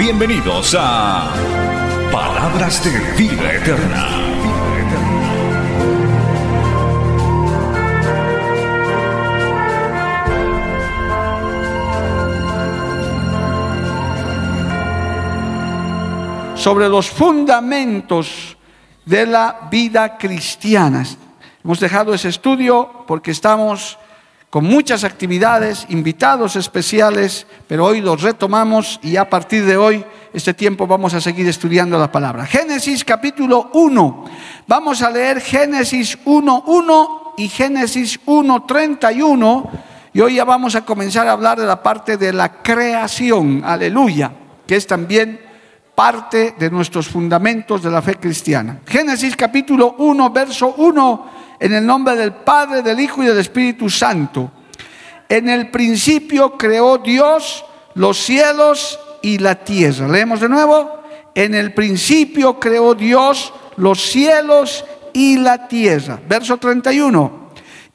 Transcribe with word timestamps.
Bienvenidos 0.00 0.74
a 0.78 1.30
Palabras 2.10 2.82
de 2.82 2.98
Vida 3.22 3.52
Eterna. 3.52 4.06
sobre 16.56 16.88
los 16.88 17.10
fundamentos 17.10 18.56
de 19.04 19.26
la 19.26 19.68
vida 19.70 20.16
cristiana. 20.16 21.04
Hemos 21.62 21.78
dejado 21.78 22.14
ese 22.14 22.30
estudio 22.30 23.04
porque 23.06 23.32
estamos 23.32 23.98
con 24.50 24.64
muchas 24.64 25.04
actividades, 25.04 25.86
invitados 25.90 26.56
especiales, 26.56 27.46
pero 27.68 27.86
hoy 27.86 28.00
los 28.00 28.20
retomamos 28.20 28.98
y 29.00 29.16
a 29.16 29.30
partir 29.30 29.64
de 29.64 29.76
hoy, 29.76 30.04
este 30.32 30.54
tiempo, 30.54 30.88
vamos 30.88 31.14
a 31.14 31.20
seguir 31.20 31.46
estudiando 31.46 31.98
la 31.98 32.10
palabra. 32.10 32.46
Génesis 32.46 33.04
capítulo 33.04 33.70
1. 33.72 34.24
Vamos 34.66 35.02
a 35.02 35.10
leer 35.10 35.40
Génesis 35.40 36.18
1.1 36.24 37.32
y 37.36 37.48
Génesis 37.48 38.20
1.31 38.26 39.70
y 40.12 40.20
hoy 40.20 40.34
ya 40.34 40.44
vamos 40.44 40.74
a 40.74 40.84
comenzar 40.84 41.28
a 41.28 41.32
hablar 41.32 41.58
de 41.58 41.66
la 41.66 41.80
parte 41.80 42.16
de 42.16 42.32
la 42.32 42.60
creación, 42.60 43.62
aleluya, 43.64 44.32
que 44.66 44.74
es 44.74 44.86
también 44.86 45.40
parte 45.94 46.56
de 46.58 46.70
nuestros 46.70 47.08
fundamentos 47.08 47.82
de 47.82 47.90
la 47.90 48.02
fe 48.02 48.16
cristiana. 48.16 48.80
Génesis 48.84 49.36
capítulo 49.36 49.94
1, 49.98 50.30
verso 50.30 50.74
1, 50.76 51.39
en 51.60 51.74
el 51.74 51.86
nombre 51.86 52.16
del 52.16 52.32
Padre, 52.32 52.82
del 52.82 52.98
Hijo 52.98 53.22
y 53.22 53.26
del 53.26 53.38
Espíritu 53.38 53.88
Santo. 53.88 54.50
En 55.28 55.48
el 55.48 55.70
principio 55.70 56.58
creó 56.58 56.98
Dios 56.98 57.64
los 57.94 58.18
cielos 58.18 58.98
y 59.22 59.38
la 59.38 59.54
tierra. 59.54 60.08
Leemos 60.08 60.40
de 60.40 60.48
nuevo. 60.48 61.02
En 61.34 61.54
el 61.54 61.72
principio 61.72 62.58
creó 62.58 62.94
Dios 62.94 63.52
los 63.76 64.00
cielos 64.00 64.84
y 65.12 65.36
la 65.36 65.68
tierra. 65.68 66.18
Verso 66.26 66.56
31. 66.56 67.50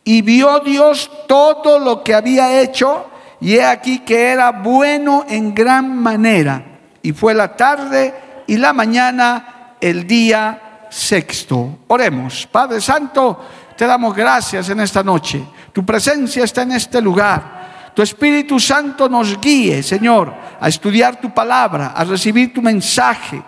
Y 0.06 0.22
vio 0.22 0.60
Dios 0.60 1.10
todo 1.28 1.80
lo 1.80 2.04
que 2.04 2.14
había 2.14 2.62
hecho 2.62 3.08
y 3.42 3.56
he 3.56 3.66
aquí 3.66 4.00
que 4.00 4.30
era 4.30 4.52
bueno 4.52 5.26
en 5.28 5.54
gran 5.54 5.98
manera 5.98 6.76
y 7.06 7.12
fue 7.12 7.36
la 7.36 7.56
tarde 7.56 8.14
y 8.48 8.58
la 8.58 8.74
mañana 8.74 9.76
el 9.80 10.08
día 10.08 10.65
sexto. 10.96 11.80
Oremos. 11.88 12.48
Padre 12.48 12.80
Santo, 12.80 13.44
te 13.76 13.86
damos 13.86 14.16
gracias 14.16 14.70
en 14.70 14.80
esta 14.80 15.04
noche. 15.04 15.44
Tu 15.74 15.86
presencia 15.86 16.46
está 16.46 16.62
en 16.62 16.72
este 16.72 17.02
lugar. 17.02 17.92
Tu 17.94 18.02
Espíritu 18.02 18.60
Santo 18.60 19.10
nos 19.10 19.40
guíe, 19.40 19.84
Señor, 19.84 20.34
a 20.60 20.68
estudiar 20.70 21.20
tu 21.20 21.34
palabra, 21.34 21.88
a 21.96 22.04
recibir 22.04 22.54
tu 22.54 22.62
mensaje. 22.62 23.42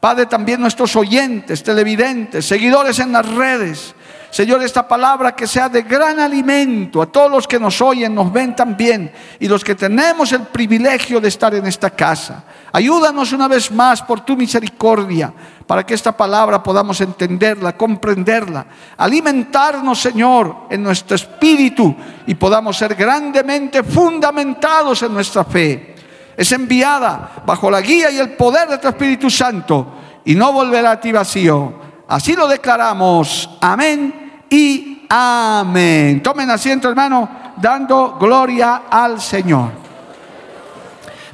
Padre, 0.00 0.24
también 0.24 0.60
nuestros 0.62 0.96
oyentes, 0.96 1.62
televidentes, 1.62 2.46
seguidores 2.46 2.98
en 2.98 3.12
las 3.12 3.28
redes. 3.28 3.94
Señor, 4.30 4.62
esta 4.62 4.86
palabra 4.86 5.34
que 5.34 5.46
sea 5.46 5.68
de 5.68 5.82
gran 5.82 6.20
alimento 6.20 7.02
a 7.02 7.06
todos 7.06 7.30
los 7.30 7.46
que 7.48 7.58
nos 7.58 7.82
oyen, 7.82 8.14
nos 8.14 8.32
ven 8.32 8.56
también 8.56 9.12
y 9.40 9.48
los 9.48 9.62
que 9.62 9.74
tenemos 9.74 10.32
el 10.32 10.42
privilegio 10.42 11.20
de 11.20 11.28
estar 11.28 11.52
en 11.54 11.66
esta 11.66 11.90
casa. 11.90 12.44
Ayúdanos 12.72 13.32
una 13.32 13.48
vez 13.48 13.72
más 13.72 14.00
por 14.02 14.20
tu 14.20 14.36
misericordia 14.36 15.32
para 15.66 15.84
que 15.84 15.94
esta 15.94 16.16
palabra 16.16 16.62
podamos 16.62 17.00
entenderla, 17.00 17.76
comprenderla, 17.76 18.66
alimentarnos, 18.96 20.00
Señor, 20.00 20.68
en 20.70 20.82
nuestro 20.82 21.16
espíritu 21.16 21.94
y 22.26 22.36
podamos 22.36 22.78
ser 22.78 22.94
grandemente 22.94 23.82
fundamentados 23.82 25.02
en 25.02 25.12
nuestra 25.12 25.44
fe. 25.44 25.96
Es 26.40 26.52
enviada 26.52 27.42
bajo 27.44 27.70
la 27.70 27.82
guía 27.82 28.10
y 28.10 28.16
el 28.16 28.30
poder 28.30 28.66
de 28.66 28.78
tu 28.78 28.88
Espíritu 28.88 29.28
Santo 29.28 29.86
y 30.24 30.34
no 30.34 30.54
volverá 30.54 30.92
a 30.92 30.98
ti 30.98 31.12
vacío. 31.12 31.74
Así 32.08 32.34
lo 32.34 32.48
declaramos. 32.48 33.58
Amén 33.60 34.44
y 34.48 35.02
amén. 35.10 36.22
Tomen 36.22 36.48
asiento, 36.48 36.88
hermano, 36.88 37.28
dando 37.58 38.16
gloria 38.18 38.84
al 38.88 39.20
Señor. 39.20 39.70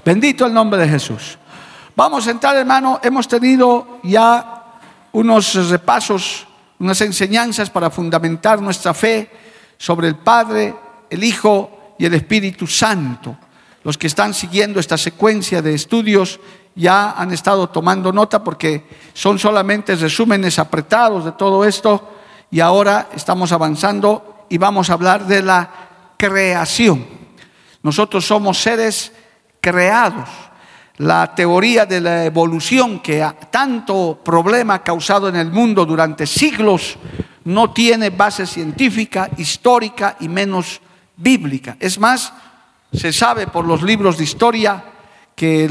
Bendito 0.05 0.45
el 0.45 0.53
nombre 0.53 0.81
de 0.81 0.89
Jesús. 0.89 1.39
Vamos 1.95 2.27
a 2.27 2.33
entrar, 2.33 2.57
hermano. 2.57 2.99
Hemos 3.01 3.29
tenido 3.29 4.01
ya 4.03 4.65
unos 5.13 5.71
repasos, 5.71 6.49
unas 6.81 7.01
enseñanzas 7.01 7.71
para 7.71 7.91
fundamentar 7.91 8.61
nuestra 8.61 8.93
fe 8.93 9.31
sobre 9.79 10.09
el 10.09 10.17
Padre, 10.17 10.75
el 11.09 11.23
Hijo 11.23 11.95
y 11.97 12.07
el 12.07 12.15
Espíritu 12.15 12.67
Santo. 12.67 13.37
Los 13.87 13.97
que 13.97 14.09
están 14.09 14.35
siguiendo 14.35 14.81
esta 14.81 14.99
secuencia 14.99 15.63
de 15.63 15.73
estudios 15.73 16.41
ya 16.75 17.13
han 17.13 17.31
estado 17.31 17.69
tomando 17.69 18.13
nota 18.13 18.43
porque 18.43 18.85
son 19.15 19.39
solamente 19.39 19.95
resúmenes 19.95 20.59
apretados 20.59 21.25
de 21.25 21.31
todo 21.31 21.65
esto 21.65 22.11
y 22.51 22.59
ahora 22.59 23.11
estamos 23.15 23.53
avanzando 23.53 24.45
y 24.49 24.59
vamos 24.59 24.91
a 24.91 24.95
hablar 24.95 25.25
de 25.29 25.41
la 25.41 25.71
creación. 26.17 27.07
Nosotros 27.85 28.27
somos 28.27 28.59
seres 28.61 29.13
creados. 29.61 30.29
La 30.97 31.33
teoría 31.37 31.87
de 31.87 32.01
la 32.01 32.25
evolución 32.25 32.99
que 32.99 33.25
tanto 33.53 34.19
problema 34.25 34.75
ha 34.75 34.83
causado 34.83 35.29
en 35.29 35.37
el 35.37 35.53
mundo 35.53 35.87
durante 35.87 36.27
siglos 36.27 36.99
no 37.45 37.73
tiene 37.73 38.11
base 38.11 38.47
científica, 38.47 39.31
histórica 39.37 40.17
y 40.19 40.29
menos 40.29 40.81
bíblica. 41.17 41.77
Es 41.79 42.01
más, 42.01 42.33
se 42.93 43.13
sabe 43.13 43.47
por 43.47 43.65
los 43.67 43.83
libros 43.83 44.19
de 44.19 44.25
historia 44.25 44.85
que 45.35 45.65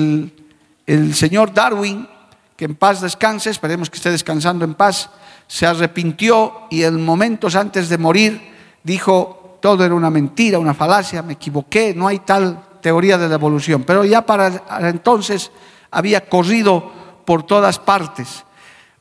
el, 0.86 1.16
señor 1.16 1.54
Darwin, 1.54 2.08
que 2.56 2.66
en 2.66 2.76
paz 2.76 3.02
descanse, 3.02 3.50
esperemos 3.50 3.90
que 3.90 3.98
esté 3.98 4.12
descansando 4.12 4.64
en 4.64 4.76
paz, 4.76 5.10
se 5.48 5.66
arrepintió 5.66 6.68
y 6.70 6.84
en 6.84 7.04
momentos 7.04 7.56
antes 7.56 7.90
de 7.90 7.98
morir 7.98 8.42
dijo, 8.84 9.58
todo 9.62 9.84
era 9.84 9.96
una 9.96 10.10
mentira, 10.10 10.60
una 10.60 10.74
falacia, 10.74 11.24
me 11.24 11.34
equivoqué, 11.34 11.94
no 11.96 12.08
hay 12.08 12.20
tal 12.20 12.64
teoría 12.82 13.18
de 13.18 13.28
la 13.28 13.36
evolución. 13.36 13.84
Pero 13.84 14.06
ya 14.06 14.24
para 14.24 14.62
entonces 14.88 15.52
había 15.90 16.30
corrido 16.30 16.92
por 17.26 17.44
todas 17.44 17.80
partes. 17.80 18.44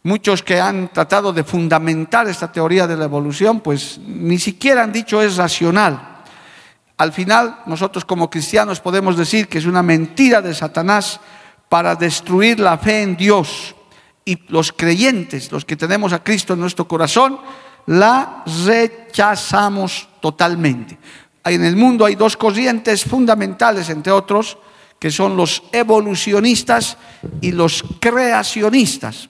Muchos 0.03 0.43
que 0.43 0.61
han 0.61 0.89
tratado 0.93 1.33
de 1.33 1.45
fundamentar 1.45 2.29
esta 2.29 2.51
teoría 2.51 2.87
de 2.87 2.97
la 2.97 3.05
evolución, 3.05 3.61
pues 3.61 3.99
ni 3.99 4.39
siquiera 4.39 4.83
han 4.83 4.93
dicho 4.93 5.21
es 5.21 5.37
racional. 5.37 6.14
Al 6.97 7.13
final, 7.13 7.61
nosotros 7.67 8.05
como 8.05 8.31
cristianos 8.31 8.81
podemos 8.81 9.17
decir 9.17 9.49
que 9.49 9.59
es 9.59 9.67
una 9.67 9.83
mentira 9.83 10.41
de 10.41 10.55
Satanás 10.55 11.21
para 11.69 11.97
destruir 11.97 12.61
la 12.61 12.79
fe 12.79 13.03
en 13.03 13.17
Dios 13.17 13.75
y 14.25 14.39
los 14.49 14.73
creyentes, 14.73 15.51
los 15.51 15.65
que 15.65 15.77
tenemos 15.77 16.13
a 16.13 16.23
Cristo 16.23 16.55
en 16.55 16.61
nuestro 16.61 16.87
corazón, 16.87 17.39
la 17.87 18.45
rechazamos 18.65 20.09
totalmente. 20.21 20.99
En 21.45 21.65
el 21.65 21.77
mundo 21.77 22.07
hay 22.07 22.15
dos 22.15 22.37
corrientes 22.37 23.05
fundamentales, 23.05 23.91
entre 23.91 24.13
otros, 24.13 24.57
que 24.99 25.11
son 25.11 25.37
los 25.37 25.63
evolucionistas 25.73 26.97
y 27.41 27.53
los 27.53 27.85
creacionistas. 28.01 29.29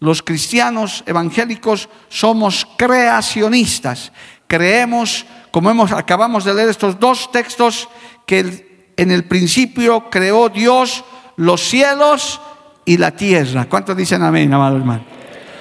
Los 0.00 0.22
cristianos 0.22 1.02
evangélicos 1.06 1.88
somos 2.10 2.66
creacionistas. 2.76 4.12
Creemos, 4.46 5.24
como 5.54 5.70
hemos, 5.70 5.92
acabamos 5.92 6.44
de 6.44 6.52
leer 6.52 6.68
estos 6.68 6.98
dos 6.98 7.30
textos, 7.30 7.88
que 8.26 8.90
en 8.96 9.12
el 9.12 9.22
principio 9.22 10.10
creó 10.10 10.48
Dios 10.48 11.04
los 11.36 11.60
cielos 11.60 12.40
y 12.84 12.96
la 12.96 13.12
tierra. 13.12 13.66
¿Cuántos 13.68 13.96
dicen 13.96 14.24
amén, 14.24 14.52
amado 14.52 14.78
hermano? 14.78 15.04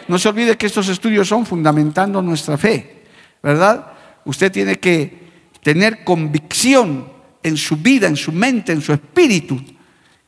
No 0.08 0.18
se 0.18 0.30
olvide 0.30 0.58
que 0.58 0.66
estos 0.66 0.90
estudios 0.90 1.28
son 1.28 1.46
fundamentando 1.46 2.24
nuestra 2.24 2.58
fe, 2.58 3.04
¿verdad? 3.44 3.86
Usted 4.26 4.52
tiene 4.52 4.80
que 4.80 5.30
tener 5.62 6.04
convicción 6.04 7.08
en 7.44 7.56
su 7.56 7.78
vida, 7.78 8.08
en 8.08 8.16
su 8.16 8.32
mente, 8.32 8.72
en 8.72 8.82
su 8.82 8.94
espíritu, 8.94 9.62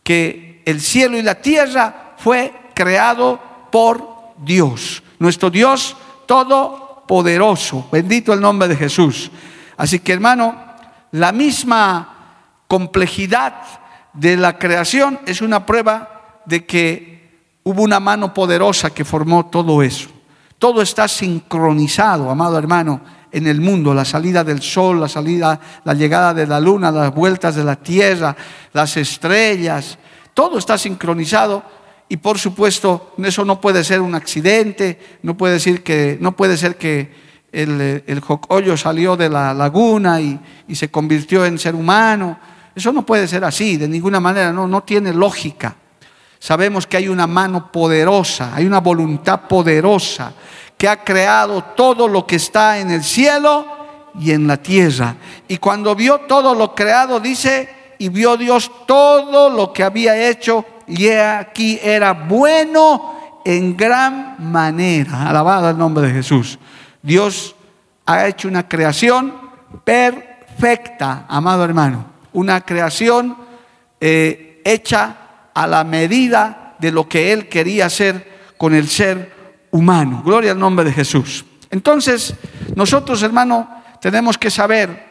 que 0.03 0.62
el 0.63 0.79
cielo 0.79 1.17
y 1.17 1.23
la 1.23 1.41
tierra 1.41 2.13
fue 2.19 2.53
creado 2.75 3.41
por 3.71 4.35
Dios, 4.45 5.01
nuestro 5.17 5.50
Dios 5.50 5.97
todopoderoso. 6.27 7.89
Bendito 7.91 8.31
el 8.31 8.41
nombre 8.41 8.67
de 8.67 8.75
Jesús. 8.75 9.31
Así 9.77 10.00
que 10.00 10.13
hermano, 10.13 10.56
la 11.12 11.31
misma 11.31 12.63
complejidad 12.68 13.56
de 14.13 14.38
la 14.38 14.57
creación 14.57 15.19
es 15.25 15.42
una 15.42 15.66
prueba 15.66 16.42
de 16.45 16.66
que 16.66 17.16
hubo 17.63 17.81
una 17.81 18.00
mano 18.00 18.33
poderosa 18.33 18.92
que 18.92 19.06
formó 19.06 19.48
todo 19.48 19.81
eso. 19.81 20.10
Todo 20.60 20.81
está 20.81 21.07
sincronizado, 21.07 22.30
amado 22.30 22.57
hermano, 22.57 23.01
en 23.31 23.48
el 23.48 23.60
mundo, 23.60 23.94
la 23.94 24.06
salida 24.06 24.44
del 24.44 24.62
sol, 24.62 25.01
la 25.01 25.10
salida, 25.10 25.60
la 25.83 25.94
llegada 25.94 26.33
de 26.33 26.48
la 26.48 26.60
luna, 26.60 26.92
las 26.92 27.13
vueltas 27.13 27.56
de 27.56 27.66
la 27.66 27.75
tierra, 27.75 28.36
las 28.72 28.95
estrellas, 28.95 29.98
todo 30.33 30.57
está 30.57 30.77
sincronizado 30.77 31.63
y 32.07 32.18
por 32.18 32.38
supuesto 32.38 33.13
eso 33.18 33.44
no 33.44 33.60
puede 33.60 33.83
ser 33.83 34.00
un 34.00 34.16
accidente, 34.16 35.18
no 35.24 35.36
puede, 35.36 35.56
decir 35.56 35.83
que, 35.83 36.18
no 36.22 36.36
puede 36.36 36.56
ser 36.56 36.77
que 36.77 37.25
el, 37.62 38.04
el 38.06 38.19
jocollo 38.19 38.78
salió 38.78 39.16
de 39.16 39.30
la 39.30 39.54
laguna 39.54 40.19
y, 40.19 40.40
y, 40.68 40.75
se 40.75 40.90
convirtió 40.90 41.46
en 41.46 41.57
ser 41.57 41.75
humano. 41.75 42.38
Eso 42.75 42.92
no 42.92 43.06
puede 43.06 43.28
ser 43.28 43.44
así, 43.46 43.78
de 43.78 43.88
ninguna 43.88 44.19
manera, 44.19 44.52
no, 44.52 44.68
no 44.68 44.84
tiene 44.84 45.13
lógica. 45.13 45.75
Sabemos 46.40 46.86
que 46.86 46.98
hay 46.98 47.07
una 47.07 47.28
mano 47.28 47.72
poderosa, 47.72 48.54
hay 48.54 48.66
una 48.66 48.80
voluntad 48.80 49.42
poderosa 49.48 50.34
que 50.78 50.88
ha 50.88 51.04
creado 51.04 51.63
todo 51.75 52.07
lo 52.07 52.28
que 52.28 52.36
está 52.36 52.80
en 52.80 52.92
el 52.92 53.04
cielo 53.04 53.66
y 54.19 54.31
en 54.31 54.46
la 54.46 54.58
tierra. 54.58 55.16
Y 55.48 55.58
cuando 55.58 55.96
vio 55.96 56.19
todo 56.28 56.54
lo 56.54 56.75
creado, 56.75 57.19
dice, 57.19 57.69
y 57.98 58.10
vio 58.10 58.38
Dios 58.38 58.72
todo 58.86 59.50
lo 59.50 59.72
que 59.72 59.84
había 59.84 60.30
hecho 60.30 60.66
y 60.88 61.10
aquí 61.10 61.80
era 61.81 62.13
bueno 62.13 63.42
en 63.44 63.75
gran 63.75 64.36
manera. 64.51 65.30
Alabado 65.30 65.69
el 65.69 65.78
nombre 65.78 66.08
de 66.08 66.13
Jesús. 66.13 66.60
Dios 67.06 67.56
ha 68.07 68.28
hecho 68.28 68.48
una 68.48 68.68
creación 68.68 69.34
perfecta, 69.84 71.25
amado 71.30 71.63
hermano. 71.63 72.13
Una 72.34 72.62
creación 72.62 73.38
eh, 74.02 74.62
hecha 74.66 75.16
a 75.54 75.68
la 75.68 75.84
medida 75.84 76.75
de 76.80 76.92
lo 76.92 77.07
que 77.07 77.31
Él 77.31 77.48
quería 77.48 77.86
hacer 77.86 78.54
con 78.57 78.74
el 78.74 78.90
ser 78.90 79.31
humano. 79.69 80.24
Gloria 80.25 80.52
al 80.52 80.60
nombre 80.60 80.84
de 80.84 80.94
Jesús. 80.94 81.46
Entonces, 81.69 82.34
nosotros, 82.75 83.22
hermano, 83.22 83.84
tenemos 84.01 84.38
que 84.40 84.50
saber 84.50 85.06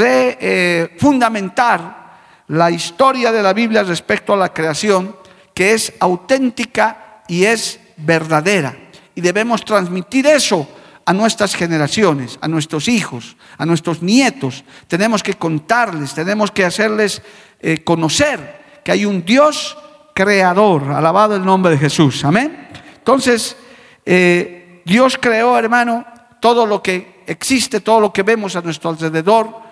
eh, 0.00 0.96
fundamentar 1.00 2.12
la 2.46 2.70
historia 2.70 3.32
de 3.32 3.42
la 3.42 3.52
Biblia 3.52 3.82
respecto 3.82 4.34
a 4.34 4.36
la 4.36 4.52
creación, 4.52 5.16
que 5.52 5.72
es 5.72 5.92
auténtica 5.98 7.22
y 7.26 7.44
es 7.44 7.80
verdadera. 7.96 8.76
Y 9.16 9.20
debemos 9.20 9.64
transmitir 9.64 10.26
eso 10.28 10.68
a 11.04 11.12
nuestras 11.12 11.54
generaciones, 11.54 12.38
a 12.40 12.48
nuestros 12.48 12.88
hijos, 12.88 13.36
a 13.58 13.66
nuestros 13.66 14.02
nietos. 14.02 14.64
Tenemos 14.88 15.22
que 15.22 15.34
contarles, 15.34 16.14
tenemos 16.14 16.50
que 16.50 16.64
hacerles 16.64 17.22
eh, 17.60 17.82
conocer 17.84 18.80
que 18.84 18.92
hay 18.92 19.04
un 19.04 19.24
Dios 19.24 19.76
creador. 20.14 20.90
Alabado 20.92 21.36
el 21.36 21.44
nombre 21.44 21.72
de 21.72 21.78
Jesús. 21.78 22.24
Amén. 22.24 22.68
Entonces, 22.96 23.56
eh, 24.04 24.82
Dios 24.84 25.18
creó, 25.20 25.58
hermano, 25.58 26.04
todo 26.40 26.66
lo 26.66 26.82
que 26.82 27.22
existe, 27.26 27.80
todo 27.80 28.00
lo 28.00 28.12
que 28.12 28.22
vemos 28.22 28.56
a 28.56 28.60
nuestro 28.60 28.90
alrededor 28.90 29.62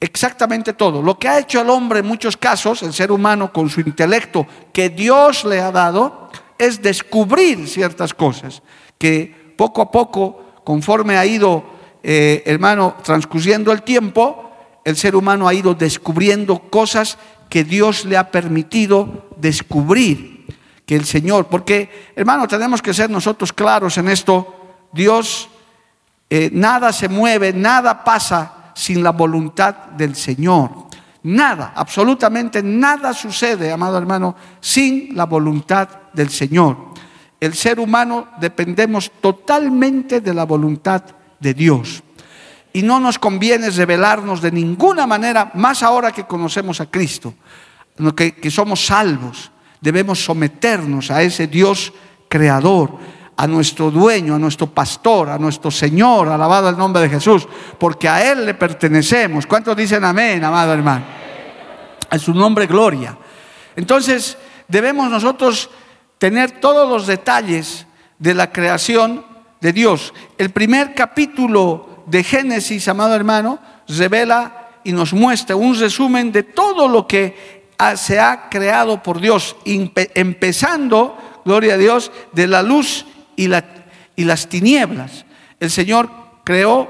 exactamente 0.00 0.72
todo. 0.72 1.02
Lo 1.02 1.18
que 1.18 1.28
ha 1.28 1.38
hecho 1.38 1.60
el 1.60 1.70
hombre 1.70 2.00
en 2.00 2.06
muchos 2.06 2.36
casos, 2.36 2.82
el 2.82 2.92
ser 2.92 3.10
humano 3.10 3.52
con 3.52 3.68
su 3.68 3.80
intelecto 3.80 4.46
que 4.72 4.90
Dios 4.90 5.44
le 5.44 5.60
ha 5.60 5.72
dado, 5.72 6.30
es 6.56 6.82
descubrir 6.82 7.68
ciertas 7.68 8.14
cosas 8.14 8.62
que 8.98 9.47
poco 9.58 9.82
a 9.82 9.90
poco, 9.90 10.62
conforme 10.62 11.18
ha 11.18 11.26
ido, 11.26 11.64
eh, 12.04 12.44
hermano, 12.46 12.94
transcurriendo 13.02 13.72
el 13.72 13.82
tiempo, 13.82 14.52
el 14.84 14.96
ser 14.96 15.16
humano 15.16 15.48
ha 15.48 15.52
ido 15.52 15.74
descubriendo 15.74 16.60
cosas 16.70 17.18
que 17.50 17.64
Dios 17.64 18.04
le 18.04 18.16
ha 18.16 18.30
permitido 18.30 19.26
descubrir, 19.36 20.46
que 20.86 20.94
el 20.94 21.04
Señor, 21.04 21.48
porque 21.48 22.12
hermano, 22.14 22.46
tenemos 22.46 22.80
que 22.80 22.94
ser 22.94 23.10
nosotros 23.10 23.52
claros 23.52 23.98
en 23.98 24.08
esto, 24.08 24.54
Dios, 24.92 25.48
eh, 26.30 26.50
nada 26.52 26.92
se 26.92 27.08
mueve, 27.08 27.52
nada 27.52 28.04
pasa 28.04 28.72
sin 28.74 29.02
la 29.02 29.10
voluntad 29.10 29.74
del 29.96 30.14
Señor. 30.14 30.70
Nada, 31.24 31.72
absolutamente 31.74 32.62
nada 32.62 33.12
sucede, 33.12 33.72
amado 33.72 33.98
hermano, 33.98 34.36
sin 34.60 35.16
la 35.16 35.24
voluntad 35.24 35.88
del 36.12 36.30
Señor. 36.30 36.94
El 37.40 37.54
ser 37.54 37.78
humano 37.78 38.28
dependemos 38.40 39.10
totalmente 39.20 40.20
de 40.20 40.34
la 40.34 40.44
voluntad 40.44 41.02
de 41.38 41.54
Dios. 41.54 42.02
Y 42.72 42.82
no 42.82 43.00
nos 43.00 43.18
conviene 43.18 43.70
revelarnos 43.70 44.42
de 44.42 44.52
ninguna 44.52 45.06
manera, 45.06 45.50
más 45.54 45.82
ahora 45.82 46.12
que 46.12 46.24
conocemos 46.24 46.80
a 46.80 46.90
Cristo, 46.90 47.34
que, 48.16 48.34
que 48.34 48.50
somos 48.50 48.84
salvos. 48.84 49.50
Debemos 49.80 50.24
someternos 50.24 51.10
a 51.10 51.22
ese 51.22 51.46
Dios 51.46 51.92
creador 52.28 52.98
a 53.38 53.46
nuestro 53.46 53.92
dueño, 53.92 54.34
a 54.34 54.38
nuestro 54.38 54.66
pastor, 54.66 55.28
a 55.28 55.38
nuestro 55.38 55.70
Señor, 55.70 56.28
alabado 56.28 56.68
el 56.68 56.76
nombre 56.76 57.02
de 57.02 57.08
Jesús, 57.08 57.46
porque 57.78 58.08
a 58.08 58.32
Él 58.32 58.44
le 58.44 58.54
pertenecemos. 58.54 59.46
¿Cuántos 59.46 59.76
dicen 59.76 60.04
amén, 60.04 60.42
amado 60.42 60.72
hermano? 60.72 61.04
A 62.10 62.18
su 62.18 62.34
nombre 62.34 62.66
gloria. 62.66 63.16
Entonces, 63.76 64.36
debemos 64.66 65.08
nosotros 65.08 65.70
tener 66.18 66.60
todos 66.60 66.88
los 66.88 67.06
detalles 67.06 67.86
de 68.18 68.34
la 68.34 68.52
creación 68.52 69.24
de 69.60 69.72
Dios. 69.72 70.12
El 70.36 70.50
primer 70.50 70.94
capítulo 70.94 72.04
de 72.06 72.22
Génesis, 72.22 72.88
amado 72.88 73.14
hermano, 73.14 73.58
revela 73.88 74.70
y 74.84 74.92
nos 74.92 75.12
muestra 75.12 75.56
un 75.56 75.78
resumen 75.78 76.32
de 76.32 76.42
todo 76.42 76.88
lo 76.88 77.06
que 77.06 77.68
se 77.96 78.18
ha 78.18 78.48
creado 78.48 79.02
por 79.02 79.20
Dios, 79.20 79.56
empezando, 79.64 81.16
gloria 81.44 81.74
a 81.74 81.78
Dios, 81.78 82.10
de 82.32 82.46
la 82.46 82.62
luz 82.62 83.06
y, 83.36 83.46
la, 83.46 83.64
y 84.16 84.24
las 84.24 84.48
tinieblas. 84.48 85.24
El 85.60 85.70
Señor 85.70 86.10
creó 86.44 86.88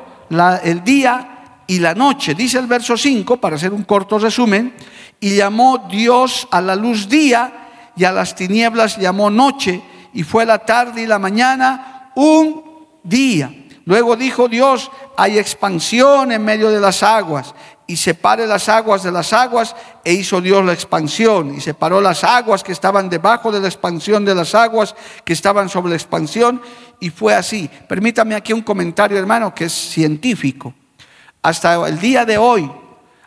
el 0.63 0.85
día 0.85 1.63
y 1.67 1.79
la 1.79 1.95
noche. 1.95 2.35
Dice 2.35 2.59
el 2.59 2.67
verso 2.67 2.97
5, 2.97 3.37
para 3.39 3.57
hacer 3.57 3.73
un 3.73 3.85
corto 3.85 4.19
resumen, 4.19 4.75
y 5.21 5.37
llamó 5.37 5.89
Dios 5.91 6.49
a 6.51 6.61
la 6.61 6.77
luz 6.77 7.09
día 7.09 7.68
y 7.99 8.05
a 8.05 8.13
las 8.13 8.35
tinieblas 8.35 8.97
llamó 8.97 9.29
noche, 9.29 9.83
y 10.15 10.23
fue 10.23 10.47
la 10.47 10.61
tarde 10.61 11.03
y 11.03 11.07
la 11.07 11.19
mañana 11.19 12.13
un 12.15 12.63
día. 13.03 13.53
Luego 13.85 14.17
dijo 14.17 14.49
Dios, 14.49 14.91
hay 15.17 15.39
expansión 15.39 16.31
en 16.31 16.45
medio 16.45 16.71
de 16.71 16.81
las 16.81 17.03
aguas 17.03 17.55
y 17.89 17.97
separe 17.97 18.47
las 18.47 18.69
aguas 18.69 19.03
de 19.03 19.11
las 19.11 19.33
aguas, 19.33 19.75
e 20.05 20.13
hizo 20.13 20.43
Dios 20.43 20.63
la 20.63 20.75
expansión, 20.75 21.55
y 21.55 21.61
separó 21.61 22.03
las 22.03 22.23
aguas 22.23 22.63
que 22.63 22.73
estaban 22.73 23.09
debajo 23.09 23.51
de 23.51 23.61
la 23.61 23.67
expansión 23.67 24.27
de 24.27 24.35
las 24.35 24.55
aguas 24.55 24.95
que 25.25 25.33
estaban 25.33 25.71
sobre 25.71 25.91
la 25.91 25.97
expansión, 25.97 26.61
y 27.01 27.09
fue 27.09 27.35
así. 27.35 27.69
Permítame 27.89 28.35
aquí 28.35 28.53
un 28.53 28.61
comentario, 28.61 29.19
hermano, 29.19 29.55
que 29.55 29.65
es 29.65 29.73
científico. 29.73 30.75
Hasta 31.41 31.89
el 31.89 31.99
día 31.99 32.27
de 32.27 32.37
hoy, 32.37 32.71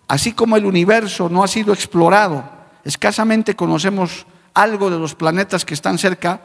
así 0.07 0.33
como 0.33 0.55
el 0.57 0.65
universo 0.65 1.27
no 1.27 1.43
ha 1.43 1.47
sido 1.47 1.73
explorado, 1.73 2.43
escasamente 2.85 3.55
conocemos 3.55 4.27
algo 4.53 4.89
de 4.89 4.99
los 4.99 5.15
planetas 5.15 5.65
que 5.65 5.73
están 5.73 5.97
cerca, 5.97 6.41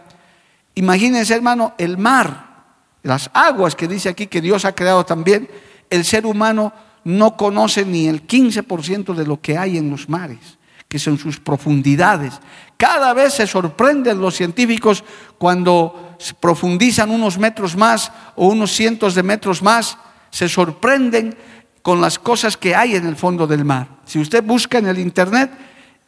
imagínense, 0.74 1.34
hermano, 1.34 1.74
el 1.78 1.98
mar, 1.98 2.64
las 3.02 3.30
aguas 3.32 3.74
que 3.74 3.88
dice 3.88 4.08
aquí 4.08 4.26
que 4.26 4.40
Dios 4.40 4.64
ha 4.64 4.74
creado 4.74 5.04
también, 5.04 5.48
el 5.90 6.04
ser 6.04 6.26
humano 6.26 6.72
no 7.04 7.36
conoce 7.36 7.84
ni 7.84 8.08
el 8.08 8.26
15% 8.26 9.14
de 9.14 9.26
lo 9.26 9.40
que 9.40 9.56
hay 9.56 9.78
en 9.78 9.90
los 9.90 10.08
mares, 10.08 10.58
que 10.88 10.98
son 10.98 11.18
sus 11.18 11.38
profundidades. 11.38 12.34
Cada 12.76 13.14
vez 13.14 13.34
se 13.34 13.46
sorprenden 13.46 14.20
los 14.20 14.34
científicos 14.34 15.04
cuando 15.38 16.16
profundizan 16.40 17.10
unos 17.10 17.38
metros 17.38 17.76
más 17.76 18.10
o 18.34 18.48
unos 18.48 18.72
cientos 18.72 19.14
de 19.14 19.22
metros 19.22 19.62
más, 19.62 19.98
se 20.30 20.48
sorprenden 20.48 21.36
con 21.82 22.00
las 22.00 22.18
cosas 22.18 22.56
que 22.56 22.74
hay 22.74 22.96
en 22.96 23.06
el 23.06 23.14
fondo 23.14 23.46
del 23.46 23.64
mar. 23.64 23.86
Si 24.04 24.18
usted 24.18 24.42
busca 24.42 24.78
en 24.78 24.88
el 24.88 24.98
Internet, 24.98 25.52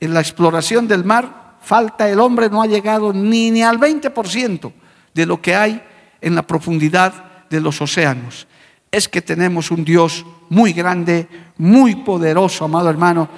en 0.00 0.12
la 0.12 0.20
exploración 0.20 0.88
del 0.88 1.04
mar, 1.04 1.47
falta 1.68 2.08
el 2.08 2.18
hombre, 2.18 2.48
no 2.48 2.62
ha 2.62 2.66
llegado 2.66 3.12
ni, 3.12 3.50
ni 3.50 3.62
al 3.62 3.78
20% 3.78 4.72
de 5.12 5.26
lo 5.26 5.42
que 5.42 5.54
hay 5.54 5.82
en 6.20 6.34
la 6.34 6.42
profundidad 6.42 7.46
de 7.50 7.60
los 7.60 7.80
océanos 7.82 8.48
es 8.90 9.08
que 9.08 9.22
tenemos 9.22 9.70
un 9.70 9.84
Dios 9.84 10.26
muy 10.48 10.72
grande, 10.72 11.28
muy 11.58 11.94
poderoso, 11.96 12.64
amado 12.64 12.88
hermano, 12.88 13.28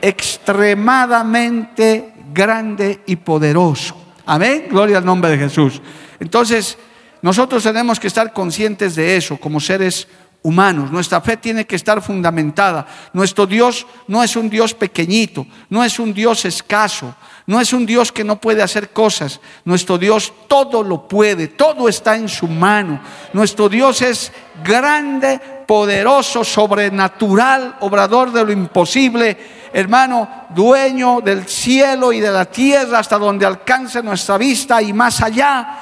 extremadamente 0.00 2.12
grande 2.32 3.00
y 3.06 3.16
poderoso. 3.16 3.96
Amén, 4.26 4.66
gloria 4.70 4.98
al 4.98 5.04
nombre 5.04 5.30
de 5.30 5.38
Jesús. 5.38 5.82
Entonces, 6.20 6.78
nosotros 7.20 7.64
tenemos 7.64 7.98
que 7.98 8.06
estar 8.06 8.32
conscientes 8.32 8.94
de 8.94 9.16
eso 9.16 9.36
como 9.38 9.58
seres 9.60 10.06
humanos. 10.42 10.90
Nuestra 10.90 11.20
fe 11.20 11.36
tiene 11.36 11.66
que 11.66 11.76
estar 11.76 12.00
fundamentada. 12.00 12.86
Nuestro 13.12 13.46
Dios 13.46 13.86
no 14.06 14.22
es 14.22 14.36
un 14.36 14.48
Dios 14.48 14.72
pequeñito, 14.74 15.46
no 15.68 15.84
es 15.84 15.98
un 15.98 16.14
Dios 16.14 16.44
escaso, 16.44 17.14
no 17.46 17.60
es 17.60 17.72
un 17.72 17.86
Dios 17.86 18.12
que 18.12 18.24
no 18.24 18.40
puede 18.40 18.62
hacer 18.62 18.90
cosas. 18.90 19.40
Nuestro 19.64 19.98
Dios 19.98 20.32
todo 20.46 20.82
lo 20.82 21.08
puede, 21.08 21.48
todo 21.48 21.88
está 21.88 22.16
en 22.16 22.28
su 22.28 22.46
mano. 22.46 23.00
Nuestro 23.32 23.68
Dios 23.68 24.00
es 24.02 24.32
grande, 24.62 25.40
poderoso, 25.66 26.44
sobrenatural, 26.44 27.76
obrador 27.80 28.30
de 28.32 28.44
lo 28.44 28.52
imposible, 28.52 29.36
hermano, 29.72 30.46
dueño 30.54 31.20
del 31.20 31.48
cielo 31.48 32.12
y 32.12 32.20
de 32.20 32.30
la 32.30 32.44
tierra 32.44 33.00
hasta 33.00 33.18
donde 33.18 33.46
alcance 33.46 34.02
nuestra 34.02 34.38
vista 34.38 34.80
y 34.80 34.92
más 34.92 35.20
allá. 35.20 35.78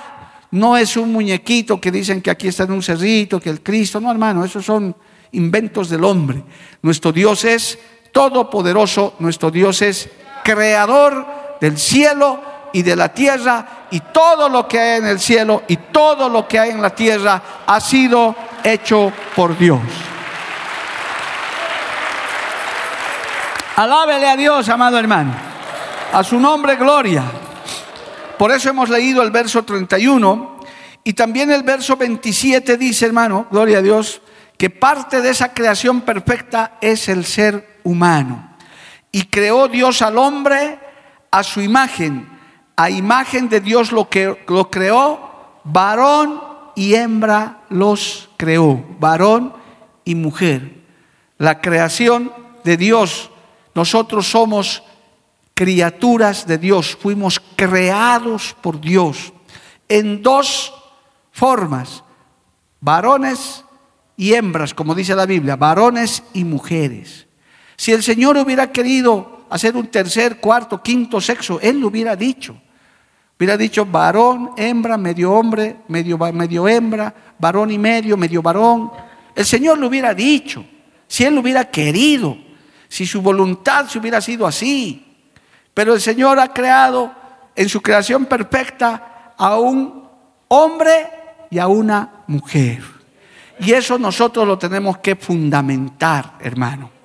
No 0.53 0.77
es 0.77 0.97
un 0.97 1.13
muñequito 1.13 1.81
que 1.81 1.93
dicen 1.93 2.23
que 2.23 2.31
aquí 2.31 2.49
está 2.49 2.65
en 2.65 2.73
un 2.73 2.83
cerrito, 2.83 3.39
que 3.39 3.51
el 3.51 3.63
Cristo, 3.63 4.01
no 4.01 4.11
hermano, 4.11 4.45
esos 4.45 4.65
son 4.65 4.97
inventos 5.33 5.91
del 5.91 6.05
hombre. 6.05 6.43
Nuestro 6.83 7.13
Dios 7.13 7.45
es 7.45 7.79
todopoderoso, 8.13 9.15
nuestro 9.19 9.51
Dios 9.51 9.83
es 9.83 10.09
creador 10.43 11.40
del 11.61 11.79
cielo 11.79 12.41
y 12.73 12.83
de 12.83 12.97
la 12.97 13.09
tierra 13.11 13.87
y 13.91 14.01
todo 14.01 14.49
lo 14.49 14.67
que 14.67 14.79
hay 14.79 14.99
en 14.99 15.07
el 15.07 15.21
cielo 15.21 15.63
y 15.69 15.77
todo 15.77 16.29
lo 16.29 16.47
que 16.47 16.59
hay 16.59 16.71
en 16.71 16.83
la 16.83 16.91
tierra 16.91 17.43
ha 17.67 17.81
sido 17.81 18.35
hecho 18.63 19.13
por 19.35 19.57
Dios. 19.59 19.81
Alábele 23.77 24.29
a 24.29 24.37
Dios, 24.37 24.69
amado 24.69 24.99
hermano. 24.99 25.33
A 26.13 26.23
su 26.25 26.39
nombre, 26.39 26.77
gloria. 26.77 27.25
Por 28.37 28.51
eso 28.51 28.71
hemos 28.71 28.89
leído 28.89 29.23
el 29.23 29.31
verso 29.31 29.63
31 29.63 30.61
y 31.05 31.13
también 31.15 31.51
el 31.51 31.63
verso 31.63 31.97
27 31.97 32.77
dice, 32.77 33.07
hermano, 33.07 33.47
gloria 33.51 33.79
a 33.79 33.83
Dios, 33.83 34.21
que 34.59 34.71
parte 34.71 35.23
de 35.23 35.31
esa 35.31 35.55
creación 35.55 36.03
perfecta 36.03 36.73
es 36.81 37.09
el 37.09 37.25
ser 37.25 37.81
humano. 37.85 38.57
Y 39.13 39.25
creó 39.25 39.69
Dios 39.69 40.03
al 40.03 40.19
hombre 40.19 40.79
a 41.31 41.43
su 41.43 41.61
imagen. 41.61 42.29
A 42.77 42.91
imagen 42.91 43.49
de 43.49 43.61
Dios 43.61 43.93
lo 43.93 44.09
que 44.09 44.45
lo 44.49 44.71
creó, 44.71 45.61
varón 45.65 46.41
y 46.75 46.95
hembra 46.95 47.63
los 47.69 48.31
creó, 48.37 48.85
varón 48.99 49.53
y 50.05 50.15
mujer. 50.15 50.81
La 51.37 51.61
creación 51.61 52.33
de 52.65 52.77
Dios, 52.77 53.31
nosotros 53.75 54.29
somos 54.29 54.83
criaturas 55.55 56.47
de 56.47 56.57
Dios, 56.57 56.97
fuimos 56.99 57.41
creados 57.55 58.57
por 58.63 58.81
Dios 58.81 59.33
en 59.91 60.23
dos 60.23 60.73
formas, 61.33 62.03
varones 62.81 63.65
y 64.17 64.35
hembras, 64.35 64.73
como 64.73 64.95
dice 64.95 65.15
la 65.15 65.27
Biblia, 65.27 65.57
varones 65.57 66.23
y 66.33 66.45
mujeres. 66.45 67.27
Si 67.77 67.93
el 67.93 68.03
Señor 68.03 68.39
hubiera 68.39 68.73
querido 68.73 69.40
hacer 69.51 69.77
un 69.77 69.89
tercer, 69.89 70.39
cuarto, 70.39 70.83
quinto 70.83 71.21
sexo, 71.21 71.61
Él 71.61 71.81
lo 71.81 71.89
hubiera 71.89 72.17
dicho. 72.17 72.57
Hubiera 73.39 73.57
dicho 73.57 73.87
varón, 73.87 74.51
hembra, 74.57 74.97
medio 74.97 75.33
hombre, 75.33 75.79
medio, 75.89 76.19
medio 76.19 76.69
hembra, 76.69 77.15
varón 77.39 77.71
y 77.71 77.79
medio, 77.79 78.17
medio 78.17 78.43
varón. 78.43 78.91
El 79.35 79.45
Señor 79.45 79.79
lo 79.79 79.89
hubiera 79.89 80.15
dicho, 80.15 80.65
si 81.07 81.25
Él 81.25 81.35
lo 81.35 81.41
hubiera 81.41 81.71
querido, 81.71 82.37
si 82.89 83.07
su 83.07 83.23
voluntad 83.23 83.87
se 83.87 83.99
hubiera 83.99 84.21
sido 84.21 84.47
así. 84.47 85.07
Pero 85.73 85.95
el 85.95 86.01
Señor 86.01 86.39
ha 86.39 86.53
creado 86.53 87.15
en 87.57 87.69
su 87.69 87.81
creación 87.81 88.27
perfecta 88.27 89.35
a 89.37 89.59
un 89.59 90.07
hombre 90.49 91.09
y 91.51 91.59
a 91.59 91.67
una 91.67 92.25
mujer. 92.27 92.83
Y 93.59 93.73
eso 93.73 93.99
nosotros 93.99 94.47
lo 94.47 94.59
tenemos 94.59 94.99
que 94.99 95.17
fundamentar, 95.17 96.35
hermano. 96.41 97.00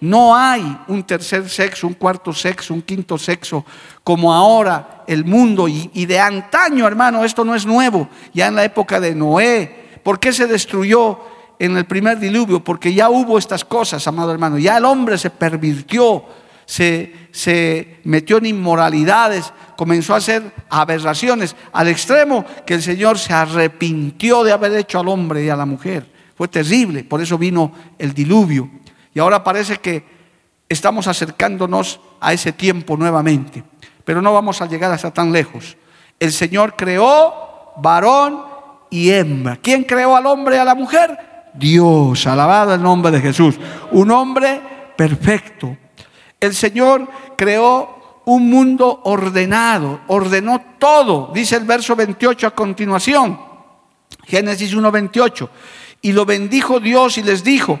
No 0.00 0.36
hay 0.36 0.78
un 0.86 1.02
tercer 1.02 1.48
sexo, 1.48 1.86
un 1.88 1.94
cuarto 1.94 2.32
sexo, 2.32 2.72
un 2.72 2.82
quinto 2.82 3.18
sexo, 3.18 3.64
como 4.04 4.32
ahora 4.32 5.02
el 5.08 5.24
mundo. 5.24 5.66
Y, 5.66 6.06
de 6.06 6.20
antaño, 6.20 6.86
hermano, 6.86 7.24
esto 7.24 7.44
no 7.44 7.54
es 7.54 7.66
nuevo. 7.66 8.08
Ya 8.32 8.46
en 8.46 8.54
la 8.54 8.64
época 8.64 9.00
de 9.00 9.14
Noé. 9.14 9.88
¿Por 10.04 10.20
qué 10.20 10.32
se 10.32 10.46
destruyó 10.46 11.18
en 11.58 11.76
el 11.76 11.84
primer 11.84 12.20
diluvio? 12.20 12.62
Porque 12.62 12.94
ya 12.94 13.10
hubo 13.10 13.38
estas 13.38 13.64
cosas, 13.64 14.06
amado 14.06 14.30
hermano. 14.30 14.56
Ya 14.56 14.76
el 14.76 14.84
hombre 14.84 15.18
se 15.18 15.30
pervirtió, 15.30 16.24
se, 16.64 17.12
se 17.32 17.98
metió 18.04 18.38
en 18.38 18.46
inmoralidades, 18.46 19.52
comenzó 19.76 20.14
a 20.14 20.18
hacer 20.18 20.42
aberraciones, 20.70 21.56
al 21.72 21.88
extremo 21.88 22.44
que 22.64 22.74
el 22.74 22.82
Señor 22.82 23.18
se 23.18 23.32
arrepintió 23.32 24.44
de 24.44 24.52
haber 24.52 24.72
hecho 24.76 25.00
al 25.00 25.08
hombre 25.08 25.44
y 25.44 25.48
a 25.48 25.56
la 25.56 25.66
mujer. 25.66 26.06
Fue 26.36 26.46
terrible, 26.46 27.02
por 27.02 27.20
eso 27.20 27.36
vino 27.36 27.72
el 27.98 28.14
diluvio. 28.14 28.70
Y 29.18 29.20
ahora 29.20 29.42
parece 29.42 29.78
que 29.78 30.04
estamos 30.68 31.08
acercándonos 31.08 31.98
a 32.20 32.32
ese 32.32 32.52
tiempo 32.52 32.96
nuevamente. 32.96 33.64
Pero 34.04 34.22
no 34.22 34.32
vamos 34.32 34.62
a 34.62 34.66
llegar 34.66 34.92
hasta 34.92 35.10
tan 35.10 35.32
lejos. 35.32 35.76
El 36.20 36.30
Señor 36.30 36.76
creó 36.76 37.72
varón 37.78 38.44
y 38.90 39.10
hembra. 39.10 39.56
¿Quién 39.56 39.82
creó 39.82 40.14
al 40.14 40.24
hombre 40.26 40.54
y 40.54 40.58
a 40.60 40.64
la 40.64 40.76
mujer? 40.76 41.18
Dios, 41.52 42.28
alabado 42.28 42.74
el 42.74 42.80
nombre 42.80 43.10
de 43.10 43.20
Jesús. 43.20 43.58
Un 43.90 44.12
hombre 44.12 44.62
perfecto. 44.96 45.76
El 46.38 46.54
Señor 46.54 47.08
creó 47.36 48.22
un 48.24 48.48
mundo 48.48 49.00
ordenado, 49.02 50.02
ordenó 50.06 50.62
todo, 50.78 51.32
dice 51.34 51.56
el 51.56 51.64
verso 51.64 51.96
28 51.96 52.46
a 52.46 52.50
continuación. 52.52 53.36
Génesis 54.26 54.76
1:28. 54.76 55.48
Y 56.02 56.12
lo 56.12 56.24
bendijo 56.24 56.78
Dios 56.78 57.18
y 57.18 57.24
les 57.24 57.42
dijo, 57.42 57.80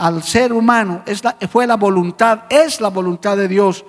al 0.00 0.22
ser 0.22 0.54
humano, 0.54 1.02
fue 1.52 1.66
la 1.66 1.76
voluntad, 1.76 2.44
es 2.48 2.80
la 2.80 2.88
voluntad 2.88 3.36
de 3.36 3.48
Dios, 3.48 3.84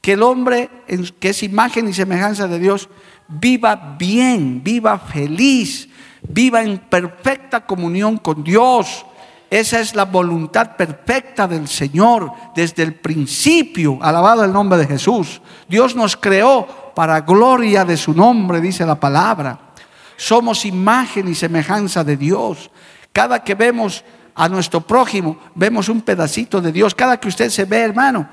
que 0.00 0.12
el 0.14 0.22
hombre, 0.22 0.70
que 1.18 1.28
es 1.28 1.42
imagen 1.42 1.86
y 1.86 1.92
semejanza 1.92 2.48
de 2.48 2.58
Dios, 2.58 2.88
viva 3.28 3.96
bien, 3.98 4.62
viva 4.64 4.98
feliz, 4.98 5.90
viva 6.22 6.62
en 6.62 6.78
perfecta 6.78 7.66
comunión 7.66 8.16
con 8.16 8.42
Dios. 8.42 9.04
Esa 9.50 9.80
es 9.80 9.94
la 9.94 10.06
voluntad 10.06 10.76
perfecta 10.76 11.46
del 11.46 11.68
Señor 11.68 12.32
desde 12.54 12.82
el 12.82 12.94
principio. 12.94 13.98
Alabado 14.00 14.44
el 14.44 14.52
nombre 14.54 14.78
de 14.78 14.86
Jesús. 14.86 15.42
Dios 15.68 15.94
nos 15.94 16.16
creó 16.16 16.66
para 16.94 17.20
gloria 17.20 17.84
de 17.84 17.98
su 17.98 18.14
nombre, 18.14 18.62
dice 18.62 18.86
la 18.86 18.98
palabra. 18.98 19.58
Somos 20.16 20.64
imagen 20.64 21.28
y 21.28 21.34
semejanza 21.34 22.02
de 22.02 22.16
Dios. 22.16 22.70
Cada 23.12 23.44
que 23.44 23.54
vemos 23.54 24.04
a 24.40 24.48
nuestro 24.48 24.80
prójimo, 24.80 25.36
vemos 25.54 25.90
un 25.90 26.00
pedacito 26.00 26.62
de 26.62 26.72
Dios. 26.72 26.94
Cada 26.94 27.20
que 27.20 27.28
usted 27.28 27.50
se 27.50 27.66
ve, 27.66 27.80
hermano, 27.80 28.26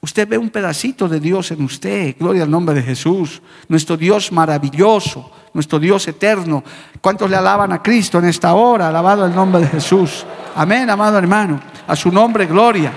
usted 0.00 0.28
ve 0.28 0.38
un 0.38 0.48
pedacito 0.48 1.08
de 1.08 1.18
Dios 1.18 1.50
en 1.50 1.64
usted. 1.64 2.14
Gloria 2.16 2.44
al 2.44 2.50
nombre 2.52 2.72
de 2.72 2.84
Jesús. 2.84 3.42
Nuestro 3.66 3.96
Dios 3.96 4.30
maravilloso, 4.30 5.28
nuestro 5.52 5.80
Dios 5.80 6.06
eterno. 6.06 6.62
¿Cuántos 7.00 7.28
le 7.28 7.34
alaban 7.34 7.72
a 7.72 7.82
Cristo 7.82 8.20
en 8.20 8.26
esta 8.26 8.54
hora? 8.54 8.86
Alabado 8.86 9.26
el 9.26 9.34
nombre 9.34 9.62
de 9.62 9.66
Jesús. 9.66 10.24
Amén, 10.54 10.88
amado 10.88 11.18
hermano. 11.18 11.58
A 11.88 11.96
su 11.96 12.12
nombre, 12.12 12.46
gloria. 12.46 12.92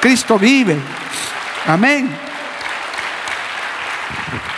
Cristo 0.00 0.36
vive. 0.36 0.76
Amén. 1.68 2.10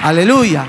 Aleluya. 0.00 0.64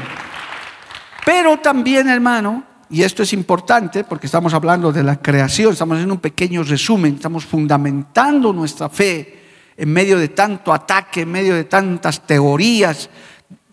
Pero 1.25 1.59
también, 1.59 2.09
hermano, 2.09 2.61
y 2.89 3.03
esto 3.03 3.23
es 3.23 3.33
importante 3.33 4.03
porque 4.03 4.27
estamos 4.27 4.53
hablando 4.53 4.91
de 4.91 5.03
la 5.03 5.21
creación, 5.21 5.73
estamos 5.73 5.95
haciendo 5.95 6.13
un 6.13 6.21
pequeño 6.21 6.63
resumen, 6.63 7.15
estamos 7.15 7.45
fundamentando 7.45 8.53
nuestra 8.53 8.89
fe 8.89 9.37
en 9.75 9.91
medio 9.91 10.17
de 10.17 10.29
tanto 10.29 10.73
ataque, 10.73 11.21
en 11.21 11.31
medio 11.31 11.53
de 11.53 11.65
tantas 11.65 12.25
teorías, 12.25 13.09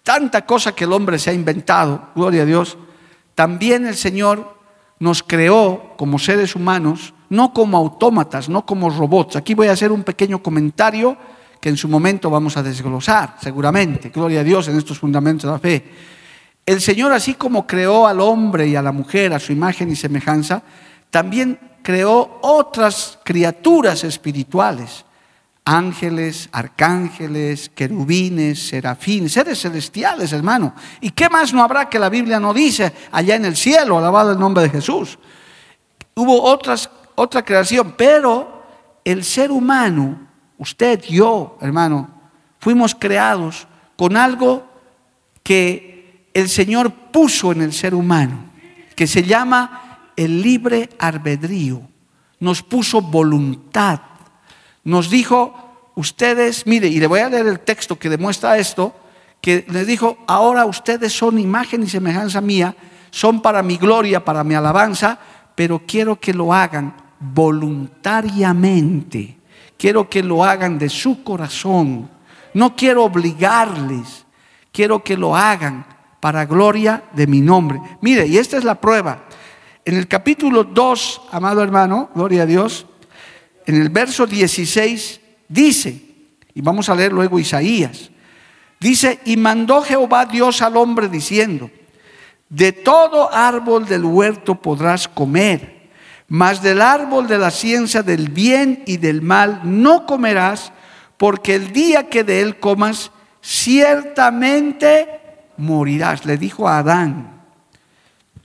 tanta 0.02 0.44
cosa 0.44 0.74
que 0.74 0.84
el 0.84 0.92
hombre 0.92 1.18
se 1.18 1.30
ha 1.30 1.32
inventado, 1.32 2.10
gloria 2.14 2.42
a 2.42 2.46
Dios. 2.46 2.76
También 3.34 3.86
el 3.86 3.94
Señor 3.94 4.58
nos 4.98 5.22
creó 5.22 5.94
como 5.96 6.18
seres 6.18 6.54
humanos, 6.54 7.14
no 7.30 7.52
como 7.52 7.78
autómatas, 7.78 8.48
no 8.48 8.66
como 8.66 8.90
robots. 8.90 9.36
Aquí 9.36 9.54
voy 9.54 9.68
a 9.68 9.72
hacer 9.72 9.92
un 9.92 10.02
pequeño 10.02 10.42
comentario 10.42 11.16
que 11.60 11.70
en 11.70 11.76
su 11.76 11.88
momento 11.88 12.28
vamos 12.28 12.56
a 12.56 12.62
desglosar, 12.62 13.36
seguramente, 13.40 14.10
gloria 14.10 14.40
a 14.40 14.44
Dios 14.44 14.68
en 14.68 14.76
estos 14.76 14.98
fundamentos 14.98 15.48
de 15.48 15.52
la 15.52 15.58
fe. 15.58 15.84
El 16.66 16.80
Señor, 16.80 17.12
así 17.12 17.34
como 17.34 17.66
creó 17.66 18.06
al 18.06 18.20
hombre 18.20 18.66
y 18.66 18.76
a 18.76 18.82
la 18.82 18.92
mujer 18.92 19.32
a 19.32 19.38
su 19.38 19.52
imagen 19.52 19.90
y 19.90 19.96
semejanza, 19.96 20.62
también 21.10 21.58
creó 21.82 22.38
otras 22.40 23.18
criaturas 23.22 24.04
espirituales, 24.04 25.04
ángeles, 25.64 26.48
arcángeles, 26.52 27.70
querubines, 27.74 28.68
serafines, 28.68 29.32
seres 29.32 29.60
celestiales, 29.60 30.32
hermano. 30.32 30.74
¿Y 31.00 31.10
qué 31.10 31.28
más 31.28 31.52
no 31.52 31.62
habrá 31.62 31.88
que 31.88 31.98
la 31.98 32.08
Biblia 32.08 32.40
no 32.40 32.54
dice 32.54 32.92
allá 33.12 33.36
en 33.36 33.44
el 33.44 33.56
cielo, 33.56 33.98
alabado 33.98 34.32
el 34.32 34.38
nombre 34.38 34.64
de 34.64 34.70
Jesús? 34.70 35.18
Hubo 36.14 36.42
otras, 36.42 36.88
otra 37.14 37.44
creación, 37.44 37.94
pero 37.96 38.62
el 39.04 39.22
ser 39.22 39.50
humano 39.50 40.24
usted, 40.58 41.02
yo, 41.02 41.58
hermano, 41.60 42.08
fuimos 42.58 42.94
creados 42.94 43.66
con 43.96 44.16
algo 44.16 44.64
que 45.42 45.93
el 46.34 46.48
Señor 46.48 46.92
puso 46.92 47.52
en 47.52 47.62
el 47.62 47.72
ser 47.72 47.94
humano, 47.94 48.50
que 48.96 49.06
se 49.06 49.22
llama 49.22 50.10
el 50.16 50.42
libre 50.42 50.90
albedrío. 50.98 51.80
Nos 52.40 52.62
puso 52.62 53.00
voluntad. 53.00 54.00
Nos 54.82 55.08
dijo, 55.08 55.92
ustedes, 55.94 56.66
mire, 56.66 56.88
y 56.88 56.98
le 56.98 57.06
voy 57.06 57.20
a 57.20 57.30
leer 57.30 57.46
el 57.46 57.60
texto 57.60 57.96
que 57.98 58.10
demuestra 58.10 58.58
esto, 58.58 58.94
que 59.40 59.64
les 59.68 59.86
dijo, 59.86 60.18
ahora 60.26 60.66
ustedes 60.66 61.12
son 61.12 61.38
imagen 61.38 61.84
y 61.84 61.88
semejanza 61.88 62.40
mía, 62.40 62.74
son 63.10 63.40
para 63.40 63.62
mi 63.62 63.76
gloria, 63.76 64.24
para 64.24 64.42
mi 64.42 64.54
alabanza, 64.54 65.20
pero 65.54 65.82
quiero 65.86 66.18
que 66.18 66.34
lo 66.34 66.52
hagan 66.52 66.96
voluntariamente. 67.20 69.38
Quiero 69.76 70.08
que 70.08 70.22
lo 70.22 70.44
hagan 70.44 70.78
de 70.78 70.88
su 70.88 71.22
corazón. 71.22 72.10
No 72.54 72.74
quiero 72.74 73.04
obligarles. 73.04 74.24
Quiero 74.72 75.04
que 75.04 75.16
lo 75.16 75.36
hagan 75.36 75.93
para 76.24 76.46
gloria 76.46 77.02
de 77.12 77.26
mi 77.26 77.42
nombre. 77.42 77.78
Mire, 78.00 78.26
y 78.26 78.38
esta 78.38 78.56
es 78.56 78.64
la 78.64 78.76
prueba. 78.76 79.24
En 79.84 79.94
el 79.94 80.08
capítulo 80.08 80.64
2, 80.64 81.20
amado 81.30 81.62
hermano, 81.62 82.08
gloria 82.14 82.44
a 82.44 82.46
Dios, 82.46 82.86
en 83.66 83.78
el 83.78 83.90
verso 83.90 84.26
16 84.26 85.20
dice, 85.46 86.00
y 86.54 86.62
vamos 86.62 86.88
a 86.88 86.94
leer 86.94 87.12
luego 87.12 87.38
Isaías, 87.38 88.10
Dice, 88.80 89.20
y 89.26 89.36
mandó 89.36 89.82
Jehová 89.82 90.24
Dios 90.24 90.62
al 90.62 90.78
hombre 90.78 91.10
diciendo, 91.10 91.70
de 92.48 92.72
todo 92.72 93.30
árbol 93.30 93.84
del 93.84 94.06
huerto 94.06 94.54
podrás 94.54 95.06
comer, 95.06 95.90
mas 96.26 96.62
del 96.62 96.80
árbol 96.80 97.28
de 97.28 97.36
la 97.36 97.50
ciencia 97.50 98.02
del 98.02 98.30
bien 98.30 98.82
y 98.86 98.96
del 98.96 99.20
mal 99.20 99.60
no 99.64 100.06
comerás, 100.06 100.72
porque 101.18 101.54
el 101.54 101.74
día 101.74 102.08
que 102.08 102.24
de 102.24 102.40
él 102.40 102.58
comas, 102.58 103.10
ciertamente 103.42 105.20
morirás. 105.56 106.24
Le 106.24 106.36
dijo 106.36 106.68
a 106.68 106.78
Adán, 106.78 107.42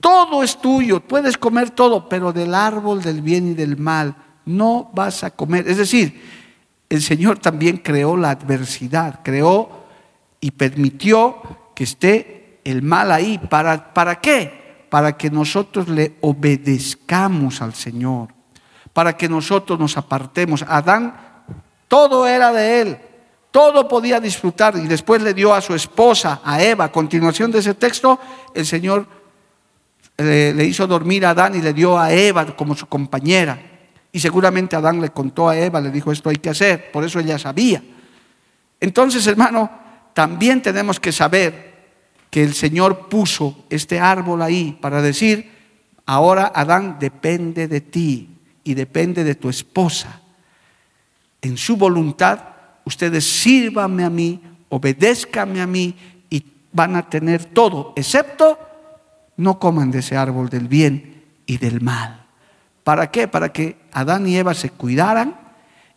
todo 0.00 0.42
es 0.42 0.60
tuyo, 0.60 1.00
puedes 1.00 1.36
comer 1.36 1.70
todo, 1.70 2.08
pero 2.08 2.32
del 2.32 2.54
árbol 2.54 3.02
del 3.02 3.20
bien 3.20 3.48
y 3.48 3.54
del 3.54 3.76
mal 3.76 4.16
no 4.46 4.90
vas 4.94 5.24
a 5.24 5.30
comer. 5.30 5.68
Es 5.68 5.76
decir, 5.76 6.20
el 6.88 7.02
Señor 7.02 7.38
también 7.38 7.78
creó 7.78 8.16
la 8.16 8.30
adversidad, 8.30 9.20
creó 9.22 9.84
y 10.40 10.50
permitió 10.52 11.70
que 11.74 11.84
esté 11.84 12.60
el 12.64 12.82
mal 12.82 13.12
ahí. 13.12 13.38
¿Para, 13.38 13.92
¿Para 13.92 14.20
qué? 14.20 14.86
Para 14.88 15.16
que 15.16 15.30
nosotros 15.30 15.88
le 15.88 16.16
obedezcamos 16.20 17.62
al 17.62 17.74
Señor, 17.74 18.34
para 18.92 19.16
que 19.16 19.28
nosotros 19.28 19.78
nos 19.78 19.96
apartemos. 19.96 20.64
Adán, 20.66 21.14
todo 21.88 22.26
era 22.26 22.52
de 22.52 22.80
él, 22.80 22.98
todo 23.50 23.88
podía 23.88 24.20
disfrutar 24.20 24.76
y 24.76 24.86
después 24.86 25.22
le 25.22 25.34
dio 25.34 25.52
a 25.52 25.60
su 25.60 25.74
esposa, 25.74 26.40
a 26.44 26.62
Eva. 26.62 26.84
A 26.84 26.92
continuación 26.92 27.50
de 27.50 27.58
ese 27.58 27.74
texto, 27.74 28.18
el 28.54 28.64
Señor 28.64 29.06
le, 30.16 30.54
le 30.54 30.64
hizo 30.64 30.86
dormir 30.86 31.26
a 31.26 31.30
Adán 31.30 31.54
y 31.56 31.60
le 31.60 31.72
dio 31.72 31.98
a 31.98 32.12
Eva 32.12 32.54
como 32.56 32.76
su 32.76 32.86
compañera. 32.86 33.60
Y 34.12 34.20
seguramente 34.20 34.76
Adán 34.76 35.00
le 35.00 35.10
contó 35.10 35.48
a 35.48 35.56
Eva, 35.56 35.80
le 35.80 35.90
dijo 35.90 36.12
esto 36.12 36.30
hay 36.30 36.36
que 36.36 36.50
hacer, 36.50 36.90
por 36.90 37.04
eso 37.04 37.18
ella 37.20 37.38
sabía. 37.38 37.82
Entonces, 38.80 39.26
hermano, 39.26 39.70
también 40.14 40.62
tenemos 40.62 40.98
que 40.98 41.12
saber 41.12 41.70
que 42.30 42.42
el 42.42 42.54
Señor 42.54 43.08
puso 43.08 43.64
este 43.68 44.00
árbol 44.00 44.42
ahí 44.42 44.78
para 44.80 45.02
decir, 45.02 45.50
ahora 46.06 46.52
Adán 46.54 46.98
depende 46.98 47.68
de 47.68 47.80
ti 47.80 48.28
y 48.64 48.74
depende 48.74 49.24
de 49.24 49.34
tu 49.34 49.48
esposa. 49.48 50.20
En 51.42 51.56
su 51.56 51.76
voluntad, 51.76 52.40
ustedes 52.90 53.24
sírvanme 53.24 54.04
a 54.04 54.10
mí, 54.10 54.40
obedézcanme 54.68 55.60
a 55.60 55.66
mí 55.66 55.94
y 56.28 56.44
van 56.72 56.96
a 56.96 57.08
tener 57.08 57.44
todo, 57.44 57.92
excepto 57.96 58.58
no 59.36 59.58
coman 59.58 59.90
de 59.90 60.00
ese 60.00 60.16
árbol 60.16 60.50
del 60.50 60.68
bien 60.68 61.22
y 61.46 61.56
del 61.56 61.80
mal. 61.80 62.26
¿Para 62.84 63.10
qué? 63.10 63.28
Para 63.28 63.52
que 63.52 63.76
Adán 63.92 64.26
y 64.26 64.36
Eva 64.36 64.54
se 64.54 64.70
cuidaran 64.70 65.36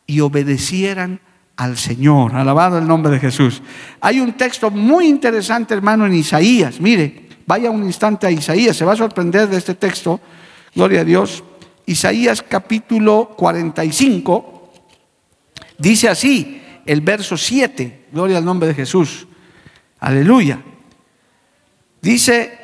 y 0.06 0.20
obedecieran 0.20 1.20
al 1.58 1.78
Señor. 1.78 2.36
Alabado 2.36 2.78
el 2.78 2.88
nombre 2.88 3.12
de 3.12 3.20
Jesús. 3.20 3.62
Hay 4.00 4.20
un 4.20 4.34
texto 4.34 4.70
muy 4.70 5.08
interesante, 5.08 5.74
hermano, 5.74 6.06
en 6.06 6.14
Isaías. 6.14 6.80
Mire, 6.80 7.28
vaya 7.48 7.72
un 7.72 7.84
instante 7.84 8.28
a 8.28 8.32
Isaías, 8.32 8.78
se 8.78 8.86
va 8.86 8.94
a 8.94 8.98
sorprender 8.98 9.50
de 9.50 9.58
este 9.58 9.74
texto. 9.74 10.22
Gloria 10.76 11.02
a 11.02 11.06
Dios. 11.06 11.44
Isaías 11.86 12.42
capítulo 12.42 13.34
45 13.36 14.54
dice 15.78 16.10
así, 16.10 16.63
el 16.86 17.02
verso 17.02 17.38
7. 17.38 18.08
Gloria 18.12 18.38
al 18.38 18.46
nombre 18.46 18.70
de 18.70 18.76
Jesús. 18.76 19.28
Aleluya. 20.00 20.62
Dice 22.02 22.60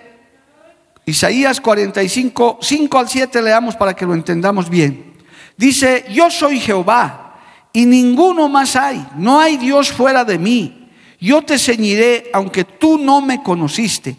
Isaías 1.06 1.62
45, 1.62 2.60
5 2.62 3.00
al 3.00 3.10
7 3.10 3.42
leamos 3.42 3.76
para 3.76 3.94
que 3.94 4.06
lo 4.06 4.14
entendamos 4.14 4.70
bien. 4.70 5.14
Dice, 5.58 6.06
yo 6.10 6.30
soy 6.30 6.60
Jehová 6.60 7.36
y 7.74 7.86
ninguno 7.86 8.48
más 8.48 8.76
hay. 8.76 9.06
No 9.16 9.40
hay 9.40 9.58
Dios 9.58 9.92
fuera 9.92 10.24
de 10.24 10.38
mí. 10.38 10.90
Yo 11.20 11.42
te 11.42 11.58
ceñiré 11.58 12.30
aunque 12.34 12.64
tú 12.64 12.98
no 12.98 13.22
me 13.22 13.44
conociste, 13.44 14.16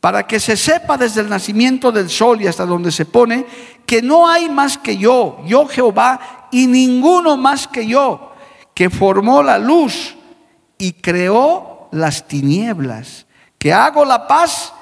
para 0.00 0.26
que 0.26 0.40
se 0.40 0.56
sepa 0.56 0.96
desde 0.96 1.20
el 1.20 1.28
nacimiento 1.28 1.92
del 1.92 2.08
sol 2.08 2.42
y 2.42 2.46
hasta 2.46 2.66
donde 2.66 2.90
se 2.90 3.04
pone 3.04 3.46
que 3.86 4.02
no 4.02 4.28
hay 4.28 4.48
más 4.48 4.78
que 4.78 4.96
yo, 4.96 5.40
yo 5.46 5.66
Jehová, 5.66 6.48
y 6.50 6.66
ninguno 6.66 7.36
más 7.36 7.68
que 7.68 7.86
yo, 7.86 8.29
que 8.80 8.88
formó 8.88 9.42
la 9.42 9.58
luz 9.58 10.16
y 10.78 10.92
creó 10.92 11.90
las 11.92 12.26
tinieblas, 12.26 13.26
que 13.58 13.74
hago 13.74 14.06
la 14.06 14.26
paz 14.26 14.72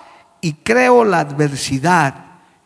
y 0.40 0.52
creo 0.52 1.04
la 1.04 1.18
adversidad. 1.18 2.14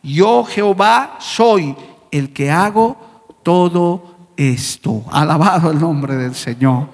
Yo 0.03 0.43
Jehová 0.43 1.15
soy 1.17 1.75
el 2.11 2.31
que 2.33 2.51
hago 2.51 3.25
todo 3.41 4.33
esto. 4.37 5.05
Alabado 5.11 5.71
el 5.71 5.79
nombre 5.79 6.17
del 6.17 6.35
Señor. 6.35 6.89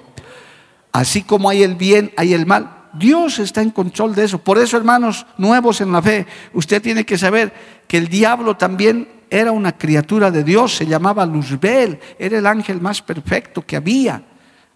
Así 0.90 1.20
como 1.20 1.50
hay 1.50 1.62
el 1.62 1.74
bien, 1.74 2.10
hay 2.16 2.32
el 2.32 2.46
mal. 2.46 2.88
Dios 2.94 3.40
está 3.40 3.60
en 3.60 3.68
control 3.68 4.14
de 4.14 4.24
eso. 4.24 4.38
Por 4.38 4.56
eso, 4.56 4.78
hermanos 4.78 5.26
nuevos 5.36 5.82
en 5.82 5.92
la 5.92 6.00
fe, 6.00 6.26
usted 6.54 6.80
tiene 6.80 7.04
que 7.04 7.18
saber 7.18 7.52
que 7.86 7.98
el 7.98 8.08
diablo 8.08 8.56
también 8.56 9.06
era 9.28 9.52
una 9.52 9.76
criatura 9.76 10.30
de 10.30 10.44
Dios, 10.44 10.76
se 10.76 10.86
llamaba 10.86 11.26
Luzbel, 11.26 12.00
era 12.18 12.38
el 12.38 12.46
ángel 12.46 12.80
más 12.80 13.02
perfecto 13.02 13.66
que 13.66 13.76
había, 13.76 14.29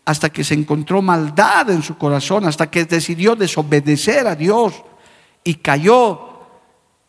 hasta 0.04 0.30
que 0.30 0.44
se 0.44 0.54
encontró 0.54 1.00
maldad 1.00 1.70
en 1.70 1.82
su 1.82 1.96
corazón, 1.96 2.44
hasta 2.44 2.70
que 2.70 2.84
decidió 2.84 3.34
desobedecer 3.36 4.26
a 4.26 4.36
Dios 4.36 4.74
y 5.42 5.54
cayó 5.54 6.34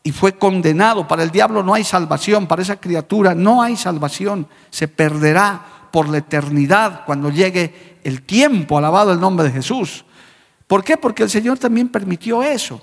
y 0.04 0.12
fue 0.12 0.38
condenado. 0.38 1.08
Para 1.08 1.24
el 1.24 1.32
diablo 1.32 1.64
no 1.64 1.74
hay 1.74 1.84
salvación, 1.84 2.48
para 2.48 2.62
esa 2.62 2.78
criatura 2.78 3.36
no 3.36 3.62
hay 3.62 3.76
salvación. 3.76 4.48
Se 4.70 4.88
perderá 4.88 5.90
por 5.92 6.08
la 6.10 6.20
eternidad 6.20 7.04
cuando 7.06 7.30
llegue 7.30 8.00
el 8.04 8.22
tiempo, 8.22 8.78
alabado 8.78 9.12
el 9.12 9.20
nombre 9.20 9.48
de 9.48 9.52
Jesús. 9.52 10.06
¿Por 10.68 10.84
qué? 10.84 10.98
Porque 10.98 11.24
el 11.24 11.30
Señor 11.30 11.58
también 11.58 11.90
permitió 11.90 12.44
eso. 12.44 12.82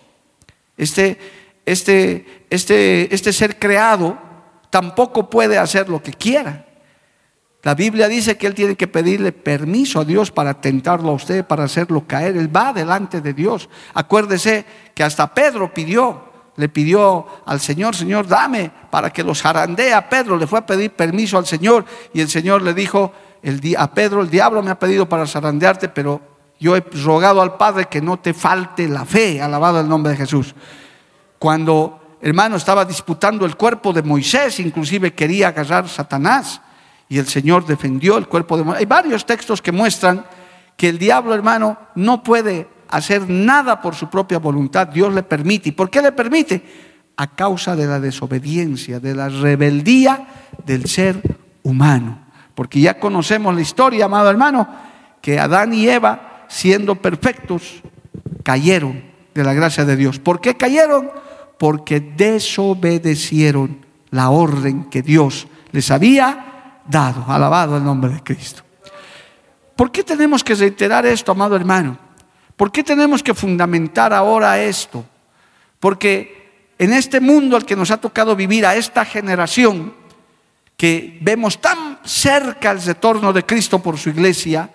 Este, 0.77 1.19
este, 1.65 2.47
este, 2.51 3.15
este 3.15 3.33
ser 3.33 3.59
creado 3.59 4.19
tampoco 4.71 5.29
puede 5.31 5.59
hacer 5.59 5.89
lo 5.89 6.03
que 6.03 6.13
quiera. 6.13 6.67
La 7.63 7.77
Biblia 7.77 8.09
dice 8.09 8.37
que 8.37 8.49
Él 8.49 8.55
tiene 8.55 8.75
que 8.75 8.89
pedirle 8.89 9.31
permiso 9.31 10.01
a 10.01 10.05
Dios 10.05 10.33
para 10.33 10.61
tentarlo 10.61 11.11
a 11.11 11.15
usted, 11.15 11.45
para 11.45 11.65
hacerlo 11.65 12.05
caer. 12.07 12.37
Él 12.37 12.55
va 12.55 12.73
delante 12.73 13.21
de 13.21 13.33
Dios. 13.33 13.69
Acuérdese 13.95 14.65
que 14.95 15.05
hasta 15.05 15.33
Pedro 15.33 15.73
pidió, 15.73 16.25
le 16.57 16.69
pidió 16.69 17.25
al 17.47 17.61
Señor, 17.61 17.95
Señor, 17.95 18.27
dame 18.27 18.73
para 18.91 19.11
que 19.11 19.23
los 19.23 19.41
jarandee 19.41 19.93
a 19.93 20.09
Pedro. 20.09 20.37
Le 20.37 20.49
fue 20.49 20.59
a 20.59 20.67
pedir 20.67 20.91
permiso 20.91 21.39
al 21.39 21.47
Señor 21.47 21.85
y 22.13 22.21
el 22.21 22.29
Señor 22.29 22.63
le 22.63 22.75
dijo 22.75 23.13
el, 23.43 23.61
a 23.79 23.95
Pedro, 23.95 24.23
el 24.23 24.31
diablo 24.31 24.61
me 24.61 24.73
ha 24.73 24.79
pedido 24.79 25.09
para 25.09 25.25
zarandearte, 25.25 25.89
pero 25.89 26.21
yo 26.59 26.75
he 26.75 26.81
rogado 27.05 27.41
al 27.41 27.57
Padre 27.57 27.87
que 27.87 28.01
no 28.01 28.19
te 28.19 28.35
falte 28.35 28.89
la 28.89 29.05
fe, 29.05 29.41
alabado 29.41 29.79
el 29.79 29.89
nombre 29.89 30.11
de 30.11 30.19
Jesús. 30.19 30.53
Cuando, 31.39 32.17
hermano, 32.21 32.57
estaba 32.57 32.85
disputando 32.85 33.47
el 33.47 33.57
cuerpo 33.57 33.93
de 33.93 34.03
Moisés, 34.03 34.59
inclusive 34.59 35.15
quería 35.15 35.49
agarrar 35.49 35.89
Satanás 35.89 36.61
y 37.13 37.19
el 37.19 37.27
Señor 37.27 37.67
defendió 37.67 38.17
el 38.17 38.27
cuerpo 38.27 38.57
de 38.57 38.65
Moisés. 38.65 38.81
Hay 38.81 38.87
varios 38.87 39.27
textos 39.27 39.61
que 39.61 39.71
muestran 39.71 40.25
que 40.79 40.89
el 40.89 40.97
diablo, 40.97 41.35
hermano, 41.35 41.77
no 41.95 42.23
puede 42.23 42.67
hacer 42.89 43.29
nada 43.29 43.83
por 43.83 43.95
su 43.95 44.09
propia 44.09 44.39
voluntad, 44.39 44.89
Dios 44.89 45.13
le 45.13 45.23
permite. 45.23 45.69
¿Y 45.69 45.73
por 45.73 45.91
qué 45.91 46.01
le 46.01 46.13
permite? 46.13 46.65
A 47.19 47.27
causa 47.27 47.77
de 47.77 47.87
la 47.87 48.01
desobediencia, 48.01 48.99
de 48.99 49.15
la 49.15 49.29
rebeldía 49.29 50.27
del 50.65 50.87
ser 50.87 51.21
humano. 51.63 52.19
Porque 52.55 52.81
ya 52.81 52.99
conocemos 52.99 53.55
la 53.55 53.61
historia, 53.61 54.07
amado 54.07 54.31
hermano, 54.31 54.67
que 55.21 55.39
Adán 55.39 55.75
y 55.75 55.87
Eva, 55.87 56.47
siendo 56.49 56.95
perfectos, 56.95 57.83
cayeron 58.43 59.03
de 59.35 59.45
la 59.45 59.53
gracia 59.53 59.85
de 59.85 59.97
Dios. 59.97 60.19
¿Por 60.19 60.41
qué 60.41 60.57
cayeron? 60.57 61.11
Porque 61.59 62.01
desobedecieron 62.01 63.85
la 64.09 64.31
orden 64.31 64.85
que 64.85 65.03
Dios 65.03 65.47
les 65.73 65.91
había 65.91 66.49
dado. 66.87 67.25
Alabado 67.29 67.77
el 67.77 67.85
nombre 67.85 68.13
de 68.13 68.23
Cristo. 68.23 68.63
¿Por 69.77 69.91
qué 69.91 70.05
tenemos 70.05 70.45
que 70.45 70.55
reiterar 70.55 71.07
esto, 71.07 71.33
amado 71.33 71.57
hermano? 71.57 71.99
¿Por 72.57 72.71
qué 72.71 72.85
tenemos 72.85 73.23
que 73.23 73.35
fundamentar 73.35 74.13
ahora 74.13 74.63
esto? 74.63 75.05
Porque 75.81 76.73
en 76.79 76.93
este 76.93 77.21
mundo 77.21 77.57
al 77.57 77.65
que 77.65 77.77
nos 77.77 77.91
ha 77.91 77.97
tocado 77.97 78.37
vivir, 78.37 78.67
a 78.67 78.77
esta 78.77 79.05
generación, 79.05 79.95
que 80.77 81.19
vemos 81.21 81.61
tan 81.61 81.99
cerca 82.05 82.71
el 82.73 82.83
retorno 82.83 83.33
de 83.33 83.47
Cristo 83.47 83.81
por 83.81 83.99
su 83.99 84.11
iglesia, 84.11 84.71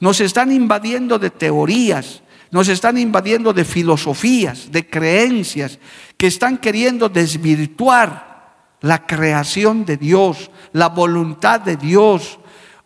nos 0.00 0.20
están 0.20 0.50
invadiendo 0.50 1.18
de 1.18 1.30
teorías, 1.30 2.22
nos 2.50 2.68
están 2.68 2.98
invadiendo 2.98 3.52
de 3.52 3.64
filosofías, 3.64 4.72
de 4.72 4.88
creencias, 4.88 5.78
que 6.16 6.26
están 6.26 6.58
queriendo 6.58 7.08
desvirtuar 7.08 8.31
la 8.82 9.06
creación 9.06 9.84
de 9.84 9.96
Dios, 9.96 10.50
la 10.72 10.90
voluntad 10.90 11.60
de 11.60 11.76
Dios. 11.76 12.38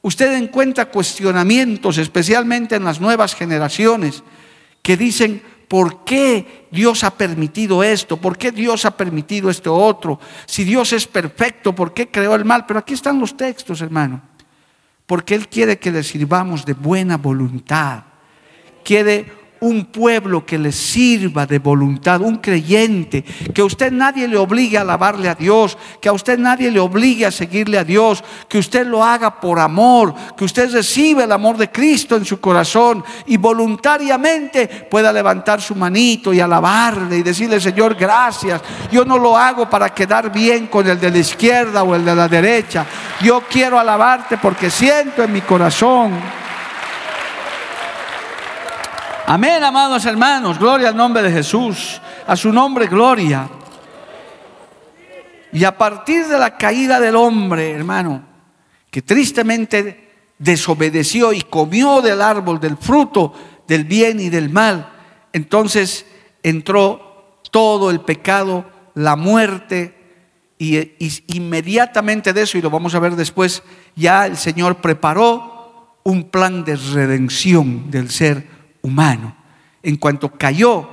Usted 0.02 0.34
encuentra 0.34 0.90
cuestionamientos, 0.90 1.98
especialmente 1.98 2.76
en 2.76 2.84
las 2.84 3.00
nuevas 3.00 3.34
generaciones, 3.34 4.22
que 4.82 4.96
dicen, 4.96 5.42
¿por 5.66 6.04
qué 6.04 6.68
Dios 6.70 7.02
ha 7.02 7.10
permitido 7.10 7.82
esto? 7.82 8.16
¿Por 8.16 8.38
qué 8.38 8.52
Dios 8.52 8.84
ha 8.84 8.96
permitido 8.96 9.50
esto 9.50 9.74
otro? 9.74 10.20
Si 10.46 10.62
Dios 10.62 10.92
es 10.92 11.06
perfecto, 11.06 11.74
¿por 11.74 11.92
qué 11.92 12.08
creó 12.08 12.36
el 12.36 12.44
mal? 12.44 12.64
Pero 12.66 12.78
aquí 12.78 12.94
están 12.94 13.18
los 13.18 13.36
textos, 13.36 13.80
hermano 13.80 14.22
porque 15.06 15.34
Él 15.34 15.48
quiere 15.48 15.78
que 15.78 15.92
le 15.92 16.02
sirvamos 16.02 16.64
de 16.64 16.74
buena 16.74 17.16
voluntad. 17.16 18.02
Quiere 18.84 19.45
un 19.66 19.86
pueblo 19.86 20.46
que 20.46 20.58
le 20.58 20.70
sirva 20.70 21.44
de 21.44 21.58
voluntad, 21.58 22.20
un 22.20 22.36
creyente, 22.36 23.22
que 23.22 23.62
a 23.62 23.64
usted 23.64 23.90
nadie 23.90 24.28
le 24.28 24.36
obligue 24.36 24.78
a 24.78 24.82
alabarle 24.82 25.28
a 25.28 25.34
Dios, 25.34 25.76
que 26.00 26.08
a 26.08 26.12
usted 26.12 26.38
nadie 26.38 26.70
le 26.70 26.78
obligue 26.78 27.26
a 27.26 27.32
seguirle 27.32 27.76
a 27.76 27.84
Dios, 27.84 28.22
que 28.48 28.58
usted 28.58 28.86
lo 28.86 29.02
haga 29.02 29.40
por 29.40 29.58
amor, 29.58 30.14
que 30.36 30.44
usted 30.44 30.72
reciba 30.72 31.24
el 31.24 31.32
amor 31.32 31.56
de 31.56 31.70
Cristo 31.70 32.16
en 32.16 32.24
su 32.24 32.40
corazón 32.40 33.02
y 33.26 33.36
voluntariamente 33.36 34.86
pueda 34.88 35.12
levantar 35.12 35.60
su 35.60 35.74
manito 35.74 36.32
y 36.32 36.38
alabarle 36.38 37.18
y 37.18 37.22
decirle, 37.22 37.60
Señor, 37.60 37.96
gracias. 37.96 38.62
Yo 38.92 39.04
no 39.04 39.18
lo 39.18 39.36
hago 39.36 39.68
para 39.68 39.92
quedar 39.92 40.32
bien 40.32 40.68
con 40.68 40.88
el 40.88 41.00
de 41.00 41.10
la 41.10 41.18
izquierda 41.18 41.82
o 41.82 41.94
el 41.94 42.04
de 42.04 42.14
la 42.14 42.28
derecha. 42.28 42.86
Yo 43.20 43.42
quiero 43.50 43.80
alabarte 43.80 44.38
porque 44.38 44.70
siento 44.70 45.24
en 45.24 45.32
mi 45.32 45.40
corazón 45.40 46.45
Amén, 49.28 49.60
amados 49.64 50.04
hermanos. 50.06 50.56
Gloria 50.56 50.90
al 50.90 50.96
nombre 50.96 51.20
de 51.20 51.32
Jesús. 51.32 52.00
A 52.28 52.36
su 52.36 52.52
nombre, 52.52 52.86
gloria. 52.86 53.48
Y 55.52 55.64
a 55.64 55.76
partir 55.76 56.26
de 56.26 56.38
la 56.38 56.56
caída 56.56 57.00
del 57.00 57.16
hombre, 57.16 57.72
hermano, 57.72 58.22
que 58.88 59.02
tristemente 59.02 60.30
desobedeció 60.38 61.32
y 61.32 61.42
comió 61.42 62.00
del 62.02 62.22
árbol, 62.22 62.60
del 62.60 62.76
fruto 62.76 63.32
del 63.66 63.84
bien 63.84 64.20
y 64.20 64.28
del 64.28 64.48
mal, 64.48 64.92
entonces 65.32 66.06
entró 66.44 67.40
todo 67.50 67.90
el 67.90 68.02
pecado, 68.02 68.64
la 68.94 69.16
muerte, 69.16 69.92
y, 70.56 70.78
inmediatamente 71.36 72.32
de 72.32 72.42
eso, 72.42 72.58
y 72.58 72.62
lo 72.62 72.70
vamos 72.70 72.94
a 72.94 73.00
ver 73.00 73.16
después, 73.16 73.64
ya 73.96 74.26
el 74.26 74.36
Señor 74.36 74.76
preparó 74.76 75.96
un 76.04 76.30
plan 76.30 76.64
de 76.64 76.76
redención 76.76 77.90
del 77.90 78.10
ser 78.10 78.55
humano. 78.86 79.36
En 79.82 79.96
cuanto 79.96 80.30
cayó 80.30 80.88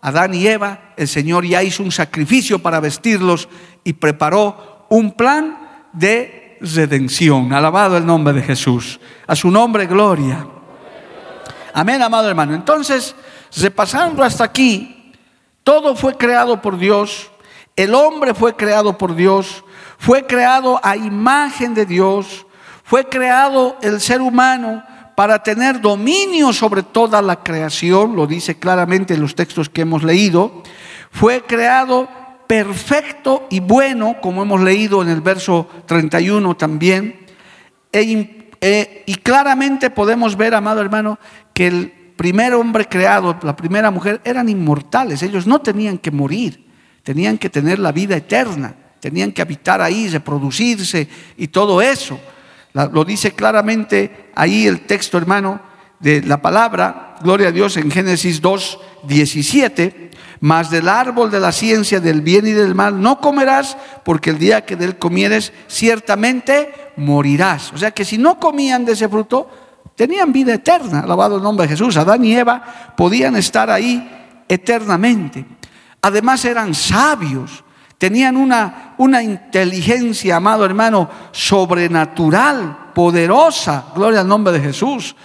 Adán 0.00 0.34
y 0.34 0.46
Eva, 0.46 0.92
el 0.96 1.08
Señor 1.08 1.44
ya 1.44 1.62
hizo 1.62 1.82
un 1.82 1.90
sacrificio 1.90 2.60
para 2.60 2.80
vestirlos 2.80 3.48
y 3.84 3.94
preparó 3.94 4.86
un 4.88 5.12
plan 5.12 5.84
de 5.92 6.58
redención. 6.60 7.52
Alabado 7.52 7.96
el 7.96 8.06
nombre 8.06 8.32
de 8.32 8.42
Jesús. 8.42 9.00
A 9.26 9.34
su 9.34 9.50
nombre, 9.50 9.86
gloria. 9.86 10.46
Amén, 11.74 12.00
amado 12.02 12.28
hermano. 12.28 12.54
Entonces, 12.54 13.14
repasando 13.56 14.22
hasta 14.22 14.44
aquí, 14.44 15.12
todo 15.64 15.96
fue 15.96 16.16
creado 16.16 16.62
por 16.62 16.78
Dios, 16.78 17.30
el 17.76 17.94
hombre 17.94 18.34
fue 18.34 18.56
creado 18.56 18.96
por 18.96 19.14
Dios, 19.14 19.64
fue 19.98 20.26
creado 20.26 20.80
a 20.82 20.96
imagen 20.96 21.74
de 21.74 21.86
Dios, 21.86 22.46
fue 22.82 23.04
creado 23.04 23.76
el 23.82 24.00
ser 24.00 24.20
humano 24.20 24.82
para 25.18 25.42
tener 25.42 25.80
dominio 25.80 26.52
sobre 26.52 26.84
toda 26.84 27.20
la 27.20 27.42
creación, 27.42 28.14
lo 28.14 28.28
dice 28.28 28.54
claramente 28.54 29.14
en 29.14 29.20
los 29.20 29.34
textos 29.34 29.68
que 29.68 29.80
hemos 29.80 30.04
leído, 30.04 30.62
fue 31.10 31.42
creado 31.42 32.08
perfecto 32.46 33.48
y 33.50 33.58
bueno, 33.58 34.18
como 34.22 34.42
hemos 34.42 34.60
leído 34.60 35.02
en 35.02 35.08
el 35.08 35.20
verso 35.20 35.68
31 35.86 36.56
también, 36.56 37.26
e 37.90 38.52
eh, 38.60 39.02
y 39.06 39.14
claramente 39.16 39.90
podemos 39.90 40.36
ver, 40.36 40.54
amado 40.54 40.80
hermano, 40.80 41.18
que 41.52 41.66
el 41.66 41.90
primer 42.14 42.54
hombre 42.54 42.86
creado, 42.86 43.36
la 43.42 43.56
primera 43.56 43.90
mujer, 43.90 44.20
eran 44.22 44.48
inmortales, 44.48 45.24
ellos 45.24 45.48
no 45.48 45.60
tenían 45.60 45.98
que 45.98 46.12
morir, 46.12 46.64
tenían 47.02 47.38
que 47.38 47.50
tener 47.50 47.80
la 47.80 47.90
vida 47.90 48.16
eterna, 48.16 48.72
tenían 49.00 49.32
que 49.32 49.42
habitar 49.42 49.82
ahí, 49.82 50.08
reproducirse 50.08 51.08
y 51.36 51.48
todo 51.48 51.82
eso 51.82 52.20
lo 52.72 53.04
dice 53.04 53.32
claramente 53.32 54.30
ahí 54.34 54.66
el 54.66 54.86
texto, 54.86 55.18
hermano, 55.18 55.60
de 56.00 56.22
la 56.22 56.40
palabra, 56.40 57.16
gloria 57.22 57.48
a 57.48 57.52
Dios, 57.52 57.76
en 57.76 57.90
Génesis 57.90 58.40
2, 58.40 58.78
17. 59.04 60.10
Mas 60.40 60.70
del 60.70 60.88
árbol 60.88 61.30
de 61.32 61.40
la 61.40 61.50
ciencia 61.50 61.98
del 61.98 62.20
bien 62.20 62.46
y 62.46 62.52
del 62.52 62.74
mal 62.74 63.00
no 63.02 63.20
comerás, 63.20 63.76
porque 64.04 64.30
el 64.30 64.38
día 64.38 64.64
que 64.64 64.76
de 64.76 64.84
él 64.84 64.98
comieres, 64.98 65.52
ciertamente 65.66 66.72
morirás. 66.96 67.72
O 67.72 67.78
sea 67.78 67.90
que 67.90 68.04
si 68.04 68.18
no 68.18 68.38
comían 68.38 68.84
de 68.84 68.92
ese 68.92 69.08
fruto, 69.08 69.50
tenían 69.96 70.32
vida 70.32 70.54
eterna. 70.54 71.00
Alabado 71.00 71.36
el 71.36 71.42
nombre 71.42 71.66
de 71.66 71.70
Jesús. 71.70 71.96
Adán 71.96 72.24
y 72.24 72.36
Eva 72.36 72.94
podían 72.96 73.34
estar 73.34 73.68
ahí 73.68 74.08
eternamente. 74.48 75.44
Además 76.00 76.44
eran 76.44 76.72
sabios. 76.74 77.64
Tenían 77.98 78.36
una, 78.36 78.94
una 78.98 79.22
inteligencia, 79.22 80.36
amado 80.36 80.64
hermano, 80.64 81.10
sobrenatural, 81.32 82.92
poderosa. 82.94 83.86
Gloria 83.94 84.20
al 84.20 84.28
nombre 84.28 84.52
de 84.52 84.60
Jesús. 84.60 85.16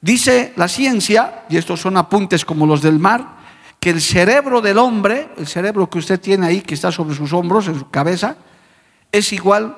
Dice 0.00 0.52
la 0.54 0.68
ciencia, 0.68 1.44
y 1.48 1.56
estos 1.56 1.80
son 1.80 1.96
apuntes 1.96 2.44
como 2.44 2.64
los 2.64 2.80
del 2.80 3.00
mar, 3.00 3.36
que 3.80 3.90
el 3.90 4.00
cerebro 4.00 4.60
del 4.60 4.78
hombre, 4.78 5.30
el 5.36 5.48
cerebro 5.48 5.90
que 5.90 5.98
usted 5.98 6.20
tiene 6.20 6.46
ahí, 6.46 6.60
que 6.60 6.74
está 6.74 6.92
sobre 6.92 7.16
sus 7.16 7.32
hombros, 7.32 7.66
en 7.66 7.78
su 7.78 7.90
cabeza, 7.90 8.36
es 9.10 9.32
igual 9.32 9.76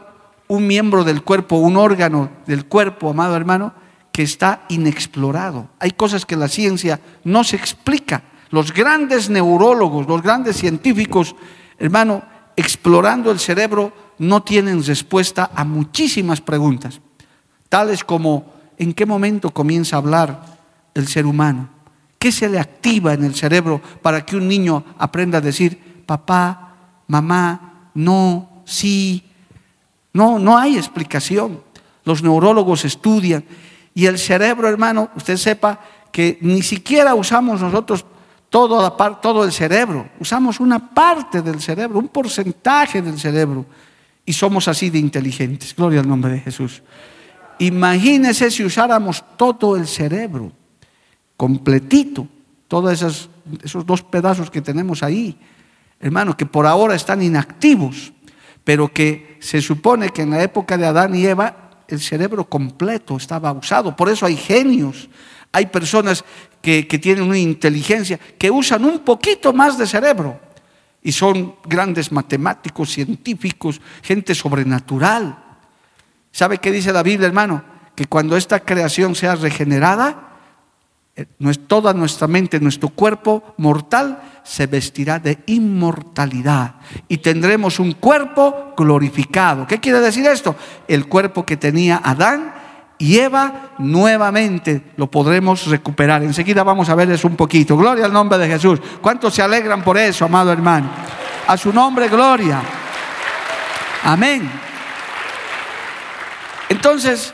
un 0.48 0.66
miembro 0.66 1.04
del 1.04 1.22
cuerpo, 1.22 1.56
un 1.56 1.78
órgano 1.78 2.30
del 2.46 2.66
cuerpo, 2.66 3.10
amado 3.10 3.36
hermano, 3.36 3.72
que 4.12 4.22
está 4.22 4.62
inexplorado. 4.68 5.68
Hay 5.78 5.92
cosas 5.92 6.26
que 6.26 6.36
la 6.36 6.48
ciencia 6.48 7.00
no 7.24 7.44
se 7.44 7.56
explica. 7.56 8.22
Los 8.50 8.72
grandes 8.72 9.30
neurólogos, 9.30 10.06
los 10.06 10.22
grandes 10.22 10.56
científicos 10.56 11.36
hermano, 11.78 12.22
explorando 12.56 13.30
el 13.30 13.38
cerebro, 13.38 13.92
no 14.18 14.42
tienen 14.42 14.84
respuesta 14.84 15.50
a 15.54 15.64
muchísimas 15.64 16.40
preguntas, 16.40 17.00
tales 17.68 18.02
como 18.02 18.52
¿en 18.76 18.92
qué 18.94 19.06
momento 19.06 19.50
comienza 19.50 19.96
a 19.96 20.00
hablar 20.00 20.58
el 20.94 21.06
ser 21.06 21.26
humano? 21.26 21.68
¿Qué 22.18 22.32
se 22.32 22.48
le 22.48 22.58
activa 22.58 23.14
en 23.14 23.24
el 23.24 23.34
cerebro 23.34 23.80
para 24.02 24.24
que 24.24 24.36
un 24.36 24.48
niño 24.48 24.84
aprenda 24.98 25.38
a 25.38 25.42
decir 25.42 26.02
papá, 26.04 26.74
mamá, 27.06 27.90
no, 27.94 28.62
sí? 28.64 29.24
No, 30.12 30.38
no 30.38 30.58
hay 30.58 30.76
explicación. 30.76 31.62
Los 32.04 32.22
neurólogos 32.22 32.84
estudian 32.84 33.44
y 33.94 34.06
el 34.06 34.18
cerebro, 34.18 34.68
hermano, 34.68 35.10
usted 35.16 35.36
sepa 35.36 35.80
que 36.10 36.38
ni 36.40 36.62
siquiera 36.62 37.14
usamos 37.14 37.60
nosotros 37.60 38.04
todo, 38.50 38.90
todo 39.20 39.44
el 39.44 39.52
cerebro. 39.52 40.08
Usamos 40.20 40.60
una 40.60 40.78
parte 40.92 41.42
del 41.42 41.60
cerebro, 41.60 41.98
un 41.98 42.08
porcentaje 42.08 43.02
del 43.02 43.18
cerebro. 43.18 43.66
Y 44.24 44.32
somos 44.32 44.68
así 44.68 44.90
de 44.90 44.98
inteligentes. 44.98 45.74
Gloria 45.74 46.00
al 46.00 46.08
nombre 46.08 46.32
de 46.32 46.40
Jesús. 46.40 46.82
Imagínese 47.58 48.50
si 48.50 48.64
usáramos 48.64 49.24
todo 49.36 49.76
el 49.76 49.86
cerebro, 49.86 50.52
completito, 51.36 52.26
todos 52.68 52.92
esos, 52.92 53.30
esos 53.62 53.84
dos 53.84 54.02
pedazos 54.02 54.50
que 54.50 54.60
tenemos 54.60 55.02
ahí, 55.02 55.36
hermano, 55.98 56.36
que 56.36 56.46
por 56.46 56.66
ahora 56.66 56.94
están 56.94 57.22
inactivos, 57.22 58.12
pero 58.62 58.92
que 58.92 59.38
se 59.40 59.60
supone 59.60 60.10
que 60.10 60.22
en 60.22 60.30
la 60.30 60.42
época 60.42 60.76
de 60.76 60.86
Adán 60.86 61.14
y 61.14 61.24
Eva 61.24 61.68
el 61.88 62.00
cerebro 62.00 62.44
completo 62.44 63.16
estaba 63.16 63.50
usado. 63.52 63.96
Por 63.96 64.08
eso 64.08 64.26
hay 64.26 64.36
genios, 64.36 65.08
hay 65.50 65.66
personas 65.66 66.24
que, 66.60 66.84
tienen 66.84 67.24
una 67.24 67.38
inteligencia, 67.38 68.18
que 68.38 68.50
usan 68.50 68.84
un 68.84 69.00
poquito 69.00 69.52
más 69.52 69.78
de 69.78 69.86
cerebro 69.86 70.40
y 71.02 71.12
son 71.12 71.56
grandes 71.64 72.12
matemáticos, 72.12 72.90
científicos, 72.90 73.80
gente 74.02 74.34
sobrenatural. 74.34 75.38
¿Sabe 76.32 76.58
qué 76.58 76.70
dice 76.70 76.92
la 76.92 77.02
Biblia, 77.02 77.28
hermano? 77.28 77.64
Que 77.94 78.06
cuando 78.06 78.36
esta 78.36 78.60
creación 78.60 79.14
sea 79.14 79.34
regenerada, 79.34 80.28
eh, 81.16 81.26
toda 81.66 81.94
nuestra 81.94 82.28
mente, 82.28 82.60
nuestro 82.60 82.90
cuerpo 82.90 83.54
mortal 83.56 84.40
se 84.44 84.66
vestirá 84.66 85.18
de 85.18 85.38
inmortalidad 85.46 86.76
y 87.08 87.18
tendremos 87.18 87.80
un 87.80 87.92
cuerpo 87.92 88.74
glorificado. 88.76 89.66
¿Qué 89.66 89.78
quiere 89.80 90.00
decir 90.00 90.26
esto? 90.26 90.54
El 90.86 91.08
cuerpo 91.08 91.44
que 91.44 91.56
tenía 91.56 92.00
Adán 92.04 92.54
y 92.98 93.18
Eva 93.18 93.70
nuevamente 93.78 94.82
lo 94.96 95.08
podremos 95.08 95.66
recuperar. 95.66 96.22
Enseguida 96.24 96.64
vamos 96.64 96.88
a 96.88 96.96
ver 96.96 97.10
eso 97.10 97.28
un 97.28 97.36
poquito. 97.36 97.76
Gloria 97.76 98.04
al 98.04 98.12
nombre 98.12 98.36
de 98.38 98.48
Jesús. 98.48 98.80
¿Cuántos 99.00 99.34
se 99.34 99.42
alegran 99.42 99.82
por 99.82 99.96
eso, 99.96 100.24
amado 100.24 100.52
hermano? 100.52 100.90
A 101.46 101.56
su 101.56 101.72
nombre, 101.72 102.08
gloria. 102.08 102.60
Amén. 104.02 104.50
Entonces, 106.68 107.32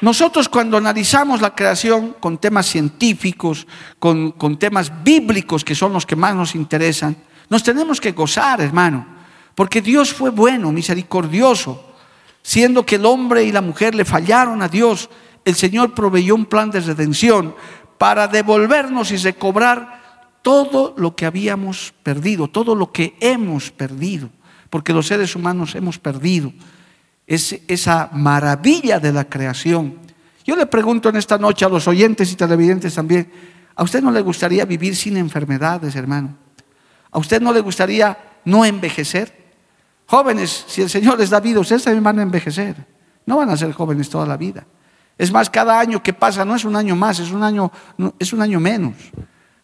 nosotros 0.00 0.48
cuando 0.48 0.76
analizamos 0.76 1.40
la 1.40 1.54
creación 1.54 2.16
con 2.20 2.38
temas 2.38 2.66
científicos, 2.66 3.66
con, 3.98 4.32
con, 4.32 4.58
temas 4.58 4.92
bíblicos, 5.02 5.64
que 5.64 5.74
son 5.74 5.92
los 5.92 6.04
que 6.04 6.16
más 6.16 6.34
nos 6.34 6.54
interesan, 6.54 7.16
nos 7.48 7.62
tenemos 7.62 8.00
que 8.00 8.12
gozar, 8.12 8.60
hermano, 8.60 9.06
porque 9.54 9.80
Dios 9.80 10.12
fue 10.12 10.30
bueno, 10.30 10.72
misericordioso. 10.72 11.95
Siendo 12.46 12.86
que 12.86 12.94
el 12.94 13.04
hombre 13.06 13.42
y 13.42 13.50
la 13.50 13.60
mujer 13.60 13.96
le 13.96 14.04
fallaron 14.04 14.62
a 14.62 14.68
Dios, 14.68 15.10
el 15.44 15.56
Señor 15.56 15.94
proveyó 15.94 16.36
un 16.36 16.46
plan 16.46 16.70
de 16.70 16.78
redención 16.78 17.56
para 17.98 18.28
devolvernos 18.28 19.10
y 19.10 19.16
recobrar 19.16 20.30
todo 20.42 20.94
lo 20.96 21.16
que 21.16 21.26
habíamos 21.26 21.92
perdido, 22.04 22.46
todo 22.46 22.76
lo 22.76 22.92
que 22.92 23.16
hemos 23.18 23.72
perdido, 23.72 24.30
porque 24.70 24.92
los 24.92 25.08
seres 25.08 25.34
humanos 25.34 25.74
hemos 25.74 25.98
perdido 25.98 26.52
es 27.26 27.62
esa 27.66 28.10
maravilla 28.12 29.00
de 29.00 29.12
la 29.12 29.24
creación. 29.24 29.98
Yo 30.44 30.54
le 30.54 30.66
pregunto 30.66 31.08
en 31.08 31.16
esta 31.16 31.38
noche 31.38 31.64
a 31.64 31.68
los 31.68 31.88
oyentes 31.88 32.30
y 32.30 32.36
televidentes 32.36 32.94
también, 32.94 33.28
¿a 33.74 33.82
usted 33.82 34.00
no 34.00 34.12
le 34.12 34.20
gustaría 34.20 34.64
vivir 34.64 34.94
sin 34.94 35.16
enfermedades, 35.16 35.96
hermano? 35.96 36.36
¿A 37.10 37.18
usted 37.18 37.42
no 37.42 37.52
le 37.52 37.58
gustaría 37.58 38.16
no 38.44 38.64
envejecer? 38.64 39.45
Jóvenes, 40.06 40.64
si 40.68 40.82
el 40.82 40.90
Señor 40.90 41.18
les 41.18 41.30
da 41.30 41.40
vida, 41.40 41.60
ustedes 41.60 41.82
también 41.84 42.04
van 42.04 42.18
a 42.18 42.22
envejecer. 42.22 42.76
No 43.26 43.36
van 43.36 43.50
a 43.50 43.56
ser 43.56 43.72
jóvenes 43.72 44.08
toda 44.08 44.24
la 44.24 44.36
vida. 44.36 44.64
Es 45.18 45.32
más, 45.32 45.50
cada 45.50 45.80
año 45.80 46.02
que 46.02 46.12
pasa 46.12 46.44
no 46.44 46.54
es 46.54 46.64
un 46.64 46.76
año 46.76 46.94
más, 46.94 47.18
es 47.18 47.32
un 47.32 47.42
año, 47.42 47.72
es 48.18 48.32
un 48.32 48.40
año 48.40 48.60
menos. 48.60 48.94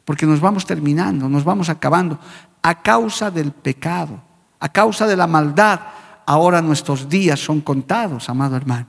Porque 0.04 0.26
nos 0.26 0.40
vamos 0.40 0.66
terminando, 0.66 1.28
nos 1.28 1.44
vamos 1.44 1.68
acabando. 1.68 2.18
A 2.62 2.82
causa 2.82 3.30
del 3.30 3.52
pecado, 3.52 4.20
a 4.58 4.68
causa 4.68 5.06
de 5.06 5.16
la 5.16 5.26
maldad, 5.28 5.80
ahora 6.26 6.60
nuestros 6.60 7.08
días 7.08 7.38
son 7.38 7.60
contados, 7.60 8.28
amado 8.28 8.56
hermano. 8.56 8.86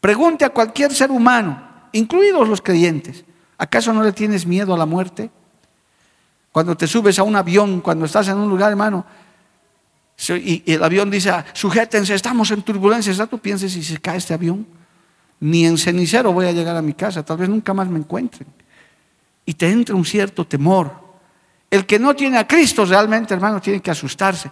Pregunte 0.00 0.44
a 0.44 0.50
cualquier 0.50 0.92
ser 0.92 1.10
humano, 1.10 1.62
incluidos 1.92 2.46
los 2.46 2.60
creyentes, 2.60 3.24
¿acaso 3.56 3.92
no 3.94 4.02
le 4.02 4.12
tienes 4.12 4.46
miedo 4.46 4.74
a 4.74 4.78
la 4.78 4.84
muerte? 4.84 5.30
Cuando 6.52 6.76
te 6.76 6.86
subes 6.86 7.18
a 7.18 7.22
un 7.22 7.36
avión, 7.36 7.80
cuando 7.80 8.04
estás 8.04 8.28
en 8.28 8.36
un 8.36 8.50
lugar, 8.50 8.70
hermano, 8.70 9.04
y 10.28 10.62
el 10.66 10.82
avión 10.82 11.10
dice, 11.10 11.30
ah, 11.30 11.44
sujétense, 11.52 12.14
estamos 12.14 12.50
en 12.50 12.62
turbulencias. 12.62 13.16
¿Ya 13.16 13.26
tú 13.26 13.38
piensas 13.38 13.72
si 13.72 13.82
se 13.82 13.98
cae 13.98 14.18
este 14.18 14.34
avión? 14.34 14.66
Ni 15.40 15.66
en 15.66 15.76
cenicero 15.76 16.32
voy 16.32 16.46
a 16.46 16.52
llegar 16.52 16.76
a 16.76 16.82
mi 16.82 16.94
casa, 16.94 17.22
tal 17.22 17.36
vez 17.36 17.48
nunca 17.48 17.74
más 17.74 17.88
me 17.88 17.98
encuentren. 17.98 18.48
Y 19.44 19.54
te 19.54 19.70
entra 19.70 19.94
un 19.94 20.04
cierto 20.04 20.46
temor. 20.46 21.04
El 21.70 21.84
que 21.84 21.98
no 21.98 22.14
tiene 22.14 22.38
a 22.38 22.46
Cristo 22.46 22.84
realmente, 22.84 23.34
hermano, 23.34 23.60
tiene 23.60 23.80
que 23.80 23.90
asustarse. 23.90 24.50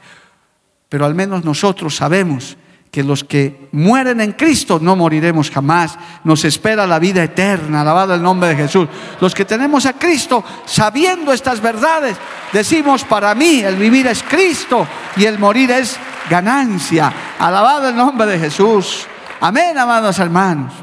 Pero 0.88 1.06
al 1.06 1.14
menos 1.14 1.44
nosotros 1.44 1.94
sabemos 1.96 2.56
que 2.92 3.02
los 3.02 3.24
que 3.24 3.70
mueren 3.72 4.20
en 4.20 4.32
Cristo 4.32 4.78
no 4.78 4.94
moriremos 4.96 5.50
jamás. 5.50 5.98
Nos 6.24 6.44
espera 6.44 6.86
la 6.86 6.98
vida 6.98 7.24
eterna, 7.24 7.80
alabado 7.80 8.12
el 8.14 8.20
nombre 8.20 8.50
de 8.50 8.56
Jesús. 8.56 8.86
Los 9.18 9.34
que 9.34 9.46
tenemos 9.46 9.86
a 9.86 9.94
Cristo, 9.94 10.44
sabiendo 10.66 11.32
estas 11.32 11.62
verdades, 11.62 12.18
decimos, 12.52 13.02
para 13.04 13.34
mí 13.34 13.60
el 13.60 13.76
vivir 13.76 14.08
es 14.08 14.22
Cristo 14.22 14.86
y 15.16 15.24
el 15.24 15.38
morir 15.38 15.70
es 15.70 15.96
ganancia. 16.28 17.10
Alabado 17.38 17.88
el 17.88 17.96
nombre 17.96 18.26
de 18.26 18.38
Jesús. 18.38 19.06
Amén, 19.40 19.78
amados 19.78 20.18
hermanos. 20.18 20.74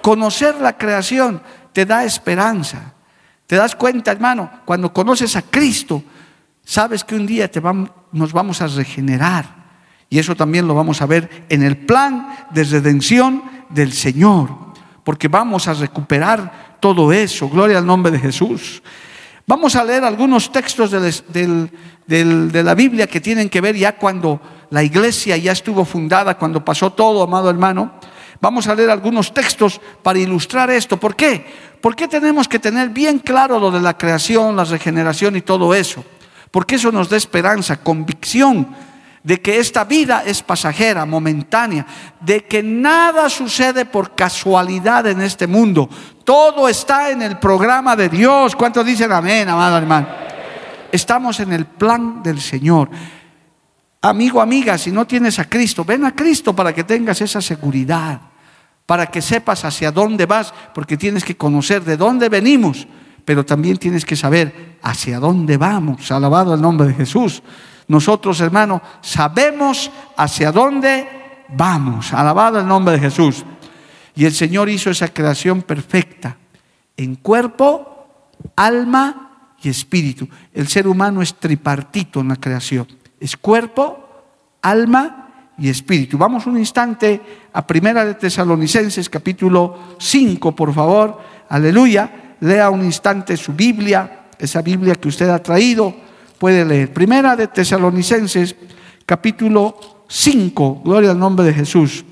Conocer 0.00 0.54
la 0.54 0.78
creación 0.78 1.42
te 1.74 1.84
da 1.84 2.02
esperanza. 2.02 2.94
Te 3.46 3.56
das 3.56 3.76
cuenta, 3.76 4.10
hermano, 4.10 4.50
cuando 4.64 4.90
conoces 4.90 5.36
a 5.36 5.42
Cristo, 5.42 6.02
sabes 6.64 7.04
que 7.04 7.14
un 7.14 7.26
día 7.26 7.50
te 7.50 7.60
nos 8.12 8.32
vamos 8.32 8.62
a 8.62 8.68
regenerar 8.68 9.59
y 10.10 10.18
eso 10.18 10.34
también 10.34 10.66
lo 10.66 10.74
vamos 10.74 11.00
a 11.00 11.06
ver 11.06 11.46
en 11.48 11.62
el 11.62 11.76
plan 11.76 12.26
de 12.50 12.64
redención 12.64 13.44
del 13.68 13.92
Señor, 13.92 14.50
porque 15.04 15.28
vamos 15.28 15.68
a 15.68 15.74
recuperar 15.74 16.78
todo 16.80 17.12
eso. 17.12 17.48
Gloria 17.48 17.78
al 17.78 17.86
nombre 17.86 18.10
de 18.10 18.18
Jesús. 18.18 18.82
Vamos 19.46 19.76
a 19.76 19.84
leer 19.84 20.02
algunos 20.02 20.50
textos 20.50 20.90
de, 20.90 22.62
la 22.64 22.74
Biblia 22.74 23.06
que 23.06 23.20
tienen 23.20 23.48
que 23.48 23.60
ver 23.60 23.76
ya 23.76 23.96
cuando 23.96 24.40
la 24.70 24.82
iglesia 24.82 25.36
ya 25.36 25.52
estuvo 25.52 25.84
fundada, 25.84 26.36
cuando 26.36 26.64
pasó 26.64 26.92
todo, 26.92 27.22
amado 27.22 27.48
hermano. 27.48 27.92
Vamos 28.40 28.66
a 28.66 28.74
leer 28.74 28.90
algunos 28.90 29.32
textos 29.32 29.80
para 30.02 30.18
ilustrar 30.18 30.70
esto. 30.70 30.96
¿Por 30.96 31.14
qué? 31.14 31.46
Porque 31.80 32.08
tenemos 32.08 32.48
que 32.48 32.58
tener 32.58 32.88
bien 32.88 33.20
claro 33.20 33.60
lo 33.60 33.70
de 33.70 33.80
la 33.80 33.96
creación, 33.96 34.56
la 34.56 34.64
regeneración 34.64 35.36
y 35.36 35.42
todo 35.42 35.72
eso. 35.72 36.04
Porque 36.50 36.74
eso 36.74 36.90
nos 36.90 37.08
da 37.08 37.16
esperanza, 37.16 37.80
convicción 37.80 38.89
de 39.22 39.40
que 39.40 39.58
esta 39.58 39.84
vida 39.84 40.22
es 40.24 40.42
pasajera, 40.42 41.04
momentánea, 41.04 41.86
de 42.20 42.44
que 42.44 42.62
nada 42.62 43.28
sucede 43.28 43.84
por 43.84 44.14
casualidad 44.14 45.06
en 45.06 45.20
este 45.20 45.46
mundo. 45.46 45.88
Todo 46.24 46.68
está 46.68 47.10
en 47.10 47.22
el 47.22 47.38
programa 47.38 47.96
de 47.96 48.08
Dios. 48.08 48.56
¿Cuántos 48.56 48.84
dicen 48.86 49.12
amén, 49.12 49.48
amado 49.48 49.76
hermano? 49.76 50.08
Estamos 50.90 51.38
en 51.40 51.52
el 51.52 51.66
plan 51.66 52.22
del 52.22 52.40
Señor. 52.40 52.88
Amigo, 54.02 54.40
amiga, 54.40 54.78
si 54.78 54.90
no 54.90 55.06
tienes 55.06 55.38
a 55.38 55.44
Cristo, 55.44 55.84
ven 55.84 56.06
a 56.06 56.14
Cristo 56.14 56.56
para 56.56 56.72
que 56.72 56.84
tengas 56.84 57.20
esa 57.20 57.42
seguridad, 57.42 58.18
para 58.86 59.06
que 59.06 59.20
sepas 59.20 59.66
hacia 59.66 59.92
dónde 59.92 60.24
vas, 60.24 60.54
porque 60.74 60.96
tienes 60.96 61.22
que 61.22 61.36
conocer 61.36 61.84
de 61.84 61.98
dónde 61.98 62.30
venimos, 62.30 62.88
pero 63.26 63.44
también 63.44 63.76
tienes 63.76 64.06
que 64.06 64.16
saber 64.16 64.78
hacia 64.82 65.20
dónde 65.20 65.58
vamos. 65.58 66.10
Alabado 66.10 66.54
el 66.54 66.62
nombre 66.62 66.88
de 66.88 66.94
Jesús. 66.94 67.42
Nosotros, 67.90 68.40
hermanos, 68.40 68.82
sabemos 69.00 69.90
hacia 70.16 70.52
dónde 70.52 71.08
vamos. 71.48 72.12
Alabado 72.12 72.60
el 72.60 72.68
nombre 72.68 72.94
de 72.94 73.00
Jesús. 73.00 73.44
Y 74.14 74.26
el 74.26 74.32
Señor 74.32 74.68
hizo 74.68 74.90
esa 74.90 75.08
creación 75.08 75.62
perfecta 75.62 76.36
en 76.96 77.16
cuerpo, 77.16 78.28
alma 78.54 79.56
y 79.60 79.70
espíritu. 79.70 80.28
El 80.54 80.68
ser 80.68 80.86
humano 80.86 81.20
es 81.20 81.34
tripartito 81.34 82.20
en 82.20 82.28
la 82.28 82.36
creación. 82.36 82.86
Es 83.18 83.36
cuerpo, 83.36 84.22
alma 84.62 85.50
y 85.58 85.68
espíritu. 85.68 86.16
Vamos 86.16 86.46
un 86.46 86.58
instante 86.58 87.20
a 87.52 87.66
Primera 87.66 88.04
de 88.04 88.14
Tesalonicenses 88.14 89.10
capítulo 89.10 89.96
5, 89.98 90.54
por 90.54 90.72
favor. 90.72 91.20
Aleluya. 91.48 92.36
Lea 92.38 92.70
un 92.70 92.84
instante 92.84 93.36
su 93.36 93.52
Biblia, 93.52 94.28
esa 94.38 94.62
Biblia 94.62 94.94
que 94.94 95.08
usted 95.08 95.28
ha 95.28 95.42
traído 95.42 96.08
puede 96.40 96.64
leer. 96.64 96.90
Primera 96.90 97.36
de 97.36 97.48
Tesalonicenses, 97.48 98.56
capítulo 99.04 100.04
5, 100.08 100.80
gloria 100.82 101.10
al 101.10 101.18
nombre 101.18 101.44
de 101.44 101.52
Jesús. 101.52 102.02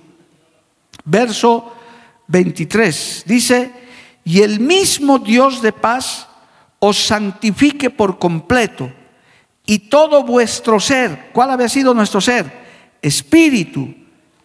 Verso 1.02 1.72
23, 2.26 3.24
dice, 3.26 3.72
y 4.24 4.42
el 4.42 4.60
mismo 4.60 5.18
Dios 5.18 5.62
de 5.62 5.72
paz 5.72 6.28
os 6.78 6.98
santifique 6.98 7.88
por 7.88 8.18
completo 8.18 8.92
y 9.64 9.78
todo 9.88 10.22
vuestro 10.22 10.78
ser, 10.78 11.30
¿cuál 11.32 11.50
había 11.52 11.70
sido 11.70 11.94
nuestro 11.94 12.20
ser? 12.20 12.52
Espíritu, 13.00 13.94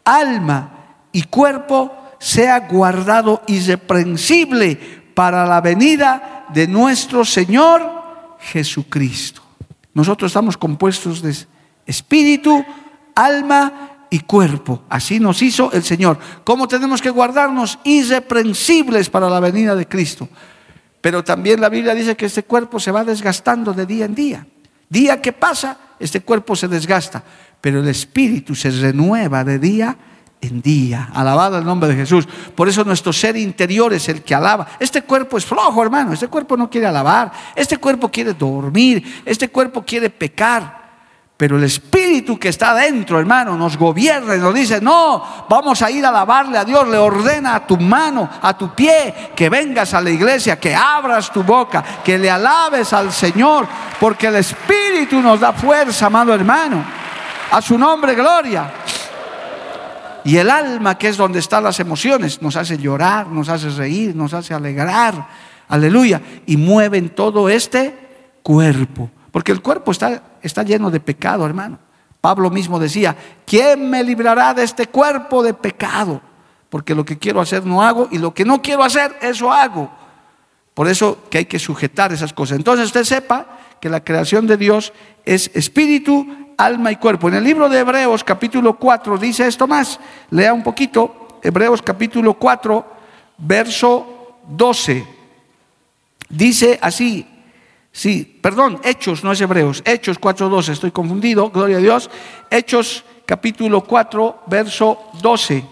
alma 0.06 1.08
y 1.12 1.24
cuerpo 1.24 1.92
sea 2.20 2.62
guardado 2.70 3.42
irreprensible 3.48 4.78
para 5.14 5.46
la 5.46 5.60
venida 5.60 6.46
de 6.54 6.70
nuestro 6.70 7.26
Señor 7.26 7.82
Jesucristo. 8.40 9.43
Nosotros 9.94 10.30
estamos 10.30 10.58
compuestos 10.58 11.22
de 11.22 11.36
espíritu, 11.86 12.66
alma 13.16 14.08
y 14.10 14.20
cuerpo. 14.22 14.84
Así 14.90 15.20
nos 15.20 15.42
hizo 15.42 15.72
el 15.72 15.84
Señor. 15.84 16.18
¿Cómo 16.44 16.68
tenemos 16.68 17.02
que 17.02 17.10
guardarnos 17.10 17.80
irreprensibles 17.84 19.10
para 19.10 19.30
la 19.30 19.40
venida 19.40 19.76
de 19.76 19.88
Cristo? 19.88 20.30
Pero 21.02 21.24
también 21.24 21.60
la 21.60 21.70
Biblia 21.70 21.94
dice 21.94 22.16
que 22.16 22.28
este 22.28 22.44
cuerpo 22.44 22.80
se 22.80 22.92
va 22.92 23.04
desgastando 23.04 23.74
de 23.74 23.86
día 23.86 24.06
en 24.06 24.16
día. 24.16 24.48
Día 24.90 25.22
que 25.22 25.34
pasa, 25.34 25.78
este 26.00 26.22
cuerpo 26.22 26.56
se 26.56 26.68
desgasta, 26.68 27.24
pero 27.60 27.80
el 27.80 27.88
espíritu 27.88 28.56
se 28.56 28.72
renueva 28.72 29.44
de 29.44 29.60
día 29.60 29.86
en 29.86 29.98
día. 29.98 30.13
Alabado 31.14 31.58
el 31.58 31.66
nombre 31.66 31.90
de 31.90 31.96
Jesús. 31.96 32.28
Por 32.56 32.68
eso 32.68 32.84
nuestro 32.84 33.14
ser 33.14 33.38
interior 33.38 33.94
es 33.94 34.10
el 34.10 34.22
que 34.22 34.36
alaba. 34.36 34.68
Este 34.80 35.04
cuerpo 35.04 35.38
es 35.38 35.46
flojo, 35.46 35.82
hermano. 35.82 36.14
Este 36.14 36.28
cuerpo 36.28 36.58
no 36.58 36.70
quiere 36.70 36.88
alabar. 36.88 37.32
Este 37.56 37.78
cuerpo 37.78 38.10
quiere 38.10 38.34
dormir. 38.34 39.24
Este 39.26 39.50
cuerpo 39.50 39.84
quiere 39.84 40.10
pecar. 40.10 40.84
Pero 41.36 41.58
el 41.58 41.64
espíritu 41.64 42.38
que 42.38 42.50
está 42.50 42.76
dentro, 42.76 43.20
hermano, 43.20 43.58
nos 43.58 43.76
gobierna 43.76 44.36
y 44.36 44.40
nos 44.40 44.54
dice, 44.54 44.80
no, 44.80 45.46
vamos 45.50 45.82
a 45.82 45.90
ir 45.90 46.06
a 46.06 46.10
alabarle 46.10 46.58
a 46.58 46.64
Dios. 46.64 46.88
Le 46.88 46.98
ordena 46.98 47.56
a 47.56 47.68
tu 47.68 47.78
mano, 47.78 48.30
a 48.42 48.56
tu 48.58 48.74
pie, 48.74 49.32
que 49.36 49.50
vengas 49.50 49.94
a 49.94 50.02
la 50.02 50.12
iglesia, 50.12 50.60
que 50.60 50.76
abras 50.76 51.32
tu 51.32 51.44
boca, 51.44 51.84
que 52.04 52.18
le 52.18 52.30
alabes 52.30 52.94
al 52.94 53.12
Señor. 53.12 53.68
Porque 54.00 54.28
el 54.28 54.36
espíritu 54.36 55.22
nos 55.22 55.40
da 55.40 55.54
fuerza, 55.54 56.06
amado 56.06 56.34
hermano. 56.34 56.84
A 57.52 57.62
su 57.62 57.78
nombre, 57.78 58.16
gloria. 58.16 58.72
Y 60.24 60.38
el 60.38 60.50
alma, 60.50 60.98
que 60.98 61.10
es 61.10 61.18
donde 61.18 61.40
están 61.40 61.64
las 61.64 61.80
emociones, 61.80 62.42
nos 62.42 62.56
hace 62.56 62.78
llorar, 62.78 63.28
nos 63.28 63.50
hace 63.50 63.70
reír, 63.70 64.16
nos 64.16 64.34
hace 64.34 64.54
alegrar. 64.54 65.28
Aleluya. 65.68 66.22
Y 66.46 66.58
mueven 66.58 67.10
todo 67.10 67.50
este 67.50 67.94
cuerpo. 68.42 69.10
Porque 69.32 69.52
el 69.52 69.62
cuerpo 69.62 69.92
está, 69.92 70.22
está 70.42 70.64
lleno 70.64 70.92
de 70.92 71.00
pecado, 71.00 71.46
hermano. 71.46 71.80
Pablo 72.22 72.50
mismo 72.50 72.80
decía, 72.80 73.16
¿quién 73.46 73.90
me 73.90 74.04
librará 74.04 74.54
de 74.54 74.64
este 74.64 74.88
cuerpo 74.88 75.44
de 75.44 75.54
pecado? 75.54 76.22
Porque 76.70 76.96
lo 76.96 77.04
que 77.04 77.18
quiero 77.18 77.42
hacer 77.42 77.66
no 77.66 77.84
hago 77.84 78.08
y 78.12 78.18
lo 78.18 78.34
que 78.34 78.46
no 78.46 78.62
quiero 78.62 78.84
hacer, 78.84 79.18
eso 79.22 79.52
hago. 79.52 79.92
Por 80.74 80.88
eso 80.88 81.18
que 81.30 81.40
hay 81.40 81.46
que 81.46 81.60
sujetar 81.60 82.14
esas 82.14 82.34
cosas. 82.34 82.58
Entonces 82.58 82.86
usted 82.86 83.04
sepa 83.04 83.60
que 83.82 83.90
la 83.90 84.04
creación 84.04 84.48
de 84.48 84.58
Dios 84.58 84.94
es 85.26 85.52
espíritu, 85.54 86.26
alma 86.58 86.92
y 86.92 86.98
cuerpo. 86.98 87.28
En 87.28 87.36
el 87.36 87.44
libro 87.44 87.70
de 87.70 87.80
Hebreos 87.80 88.24
capítulo 88.24 88.78
4 88.78 89.18
dice 89.18 89.48
esto 89.48 89.68
más. 89.68 90.00
Lea 90.30 90.54
un 90.54 90.64
poquito. 90.64 91.24
Hebreos 91.44 91.82
capítulo 91.82 92.36
4, 92.36 92.86
verso 93.40 94.38
12. 94.48 95.06
Dice 96.30 96.80
así, 96.82 97.28
sí, 97.92 98.40
perdón, 98.42 98.80
Hechos, 98.84 99.24
no 99.24 99.34
es 99.34 99.42
Hebreos, 99.42 99.84
Hechos 99.86 100.20
4.12, 100.20 100.70
estoy 100.70 100.92
confundido, 100.92 101.50
gloria 101.52 101.78
a 101.78 101.82
Dios. 101.82 102.10
Hechos 102.50 103.04
capítulo 103.26 103.82
4, 103.82 104.44
verso 104.48 105.12
12. 105.22 105.66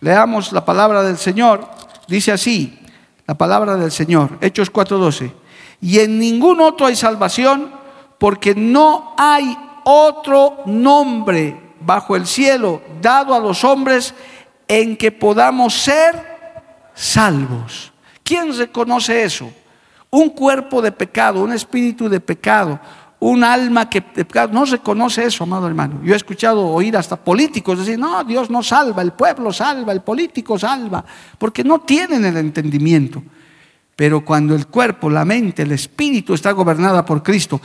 Leamos 0.00 0.52
la 0.52 0.64
palabra 0.64 1.02
del 1.02 1.16
Señor. 1.16 1.66
Dice 2.08 2.32
así, 2.32 2.78
la 3.26 3.34
palabra 3.34 3.76
del 3.76 3.92
Señor, 3.92 4.36
Hechos 4.40 4.70
4.12. 4.72 5.32
Y 5.80 6.00
en 6.00 6.18
ningún 6.18 6.60
otro 6.60 6.86
hay 6.86 6.96
salvación 6.96 7.72
porque 8.18 8.54
no 8.54 9.14
hay 9.16 9.56
otro 9.84 10.58
nombre 10.66 11.60
bajo 11.80 12.16
el 12.16 12.26
cielo 12.26 12.82
dado 13.00 13.34
a 13.34 13.40
los 13.40 13.62
hombres 13.64 14.14
en 14.66 14.96
que 14.96 15.12
podamos 15.12 15.74
ser 15.74 16.34
salvos. 16.94 17.92
¿Quién 18.22 18.56
reconoce 18.56 19.22
eso? 19.22 19.50
Un 20.10 20.30
cuerpo 20.30 20.80
de 20.80 20.92
pecado, 20.92 21.42
un 21.42 21.52
espíritu 21.52 22.08
de 22.08 22.20
pecado, 22.20 22.80
un 23.20 23.42
alma 23.42 23.88
que 23.88 24.00
pecado, 24.02 24.52
no 24.52 24.64
reconoce 24.64 25.24
eso, 25.24 25.44
amado 25.44 25.66
hermano. 25.66 26.00
Yo 26.02 26.14
he 26.14 26.16
escuchado 26.16 26.66
oír 26.66 26.96
hasta 26.96 27.16
políticos 27.16 27.78
decir, 27.78 27.98
no, 27.98 28.22
Dios 28.24 28.50
no 28.50 28.62
salva, 28.62 29.02
el 29.02 29.12
pueblo 29.12 29.52
salva, 29.52 29.92
el 29.92 30.00
político 30.00 30.58
salva, 30.58 31.04
porque 31.38 31.64
no 31.64 31.80
tienen 31.80 32.24
el 32.24 32.36
entendimiento. 32.36 33.22
Pero 33.96 34.24
cuando 34.24 34.54
el 34.54 34.66
cuerpo, 34.66 35.08
la 35.08 35.24
mente, 35.24 35.62
el 35.62 35.72
espíritu 35.72 36.34
está 36.34 36.52
gobernada 36.52 37.04
por 37.04 37.22
Cristo, 37.22 37.60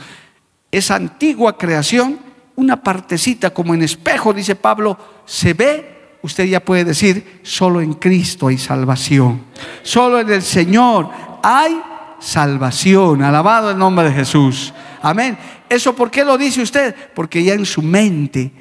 esa 0.70 0.96
antigua 0.96 1.56
creación, 1.58 2.18
una 2.56 2.82
partecita 2.82 3.50
como 3.50 3.74
en 3.74 3.82
espejo, 3.82 4.32
dice 4.32 4.54
Pablo, 4.54 4.96
se 5.24 5.54
ve, 5.54 6.18
usted 6.22 6.44
ya 6.44 6.60
puede 6.60 6.84
decir, 6.84 7.40
solo 7.42 7.80
en 7.80 7.94
Cristo 7.94 8.48
hay 8.48 8.58
salvación. 8.58 9.42
Solo 9.82 10.20
en 10.20 10.30
el 10.30 10.42
Señor 10.42 11.10
hay 11.42 11.80
salvación. 12.20 13.22
Alabado 13.22 13.70
el 13.70 13.78
nombre 13.78 14.06
de 14.06 14.14
Jesús. 14.14 14.72
Amén. 15.02 15.36
¿Eso 15.68 15.94
por 15.94 16.10
qué 16.10 16.24
lo 16.24 16.36
dice 16.36 16.62
usted? 16.62 16.94
Porque 17.14 17.42
ya 17.42 17.54
en 17.54 17.66
su 17.66 17.82
mente 17.82 18.52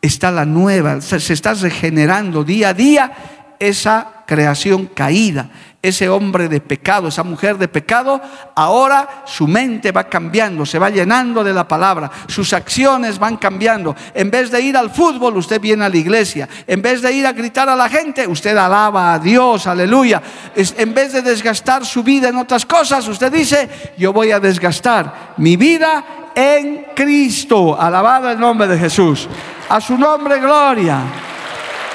está 0.00 0.30
la 0.30 0.44
nueva, 0.44 1.00
se 1.00 1.32
está 1.32 1.52
regenerando 1.54 2.44
día 2.44 2.70
a 2.70 2.74
día 2.74 3.12
esa 3.58 4.24
creación 4.26 4.86
caída 4.86 5.50
ese 5.82 6.10
hombre 6.10 6.48
de 6.48 6.60
pecado, 6.60 7.08
esa 7.08 7.22
mujer 7.22 7.56
de 7.56 7.66
pecado, 7.66 8.20
ahora 8.54 9.22
su 9.24 9.48
mente 9.48 9.92
va 9.92 10.04
cambiando, 10.04 10.66
se 10.66 10.78
va 10.78 10.90
llenando 10.90 11.42
de 11.42 11.54
la 11.54 11.66
palabra, 11.66 12.10
sus 12.26 12.52
acciones 12.52 13.18
van 13.18 13.38
cambiando. 13.38 13.96
En 14.12 14.30
vez 14.30 14.50
de 14.50 14.60
ir 14.60 14.76
al 14.76 14.90
fútbol, 14.90 15.38
usted 15.38 15.58
viene 15.58 15.84
a 15.86 15.88
la 15.88 15.96
iglesia. 15.96 16.48
En 16.66 16.82
vez 16.82 17.00
de 17.00 17.12
ir 17.12 17.26
a 17.26 17.32
gritar 17.32 17.68
a 17.70 17.76
la 17.76 17.88
gente, 17.88 18.26
usted 18.26 18.54
alaba 18.56 19.14
a 19.14 19.18
Dios, 19.18 19.66
aleluya. 19.66 20.20
En 20.54 20.92
vez 20.92 21.14
de 21.14 21.22
desgastar 21.22 21.86
su 21.86 22.02
vida 22.02 22.28
en 22.28 22.36
otras 22.36 22.66
cosas, 22.66 23.08
usted 23.08 23.32
dice, 23.32 23.68
yo 23.96 24.12
voy 24.12 24.32
a 24.32 24.40
desgastar 24.40 25.34
mi 25.38 25.56
vida 25.56 26.04
en 26.34 26.88
Cristo. 26.94 27.80
Alabado 27.80 28.30
el 28.30 28.38
nombre 28.38 28.68
de 28.68 28.78
Jesús. 28.78 29.28
A 29.70 29.80
su 29.80 29.96
nombre, 29.96 30.38
gloria. 30.40 31.00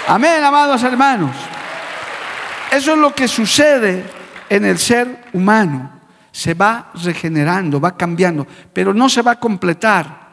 Amén, 0.08 0.44
amados 0.44 0.82
hermanos. 0.82 1.55
Eso 2.72 2.94
es 2.94 3.00
lo 3.00 3.14
que 3.14 3.28
sucede 3.28 4.04
en 4.50 4.66
el 4.66 4.78
ser 4.78 5.26
humano. 5.34 5.92
Se 6.32 6.54
va 6.54 6.92
regenerando, 6.96 7.80
va 7.80 7.96
cambiando, 7.96 8.46
pero 8.74 8.94
no 8.94 9.08
se 9.10 9.22
va 9.22 9.32
a 9.32 9.40
completar 9.40 10.26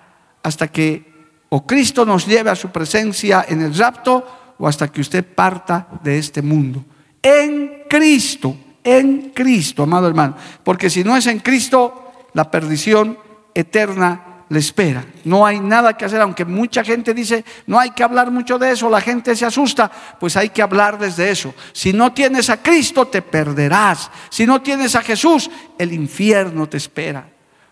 hasta 0.42 0.68
que 0.68 1.12
o 1.50 1.66
Cristo 1.66 2.04
nos 2.06 2.26
lleve 2.26 2.50
a 2.50 2.56
su 2.56 2.70
presencia 2.70 3.44
en 3.46 3.60
el 3.60 3.76
rapto 3.76 4.54
o 4.58 4.66
hasta 4.66 4.88
que 4.88 5.02
usted 5.02 5.24
parta 5.24 5.86
de 6.02 6.18
este 6.18 6.40
mundo. 6.40 6.82
En 7.22 7.84
Cristo, 7.88 8.56
en 8.82 9.32
Cristo, 9.34 9.82
amado 9.82 10.08
hermano. 10.08 10.34
Porque 10.64 10.88
si 10.88 11.04
no 11.04 11.16
es 11.16 11.26
en 11.26 11.40
Cristo, 11.40 12.12
la 12.32 12.50
perdición 12.50 13.18
eterna 13.54 14.31
le 14.52 14.58
espera. 14.58 15.02
No 15.24 15.46
hay 15.46 15.60
nada 15.60 15.96
que 15.96 16.04
hacer, 16.04 16.20
aunque 16.20 16.44
mucha 16.44 16.84
gente 16.84 17.14
dice, 17.14 17.42
no 17.66 17.80
hay 17.80 17.92
que 17.92 18.02
hablar 18.02 18.30
mucho 18.30 18.58
de 18.58 18.70
eso, 18.70 18.90
la 18.90 19.00
gente 19.00 19.34
se 19.34 19.46
asusta, 19.46 19.90
pues 20.20 20.36
hay 20.36 20.50
que 20.50 20.60
hablar 20.60 20.98
desde 20.98 21.30
eso. 21.30 21.54
Si 21.72 21.94
no 21.94 22.12
tienes 22.12 22.50
a 22.50 22.62
Cristo, 22.62 23.06
te 23.06 23.22
perderás. 23.22 24.10
Si 24.28 24.44
no 24.44 24.60
tienes 24.60 24.94
a 24.94 25.00
Jesús, 25.00 25.50
el 25.78 25.94
infierno 25.94 26.68
te 26.68 26.76
espera. 26.76 27.24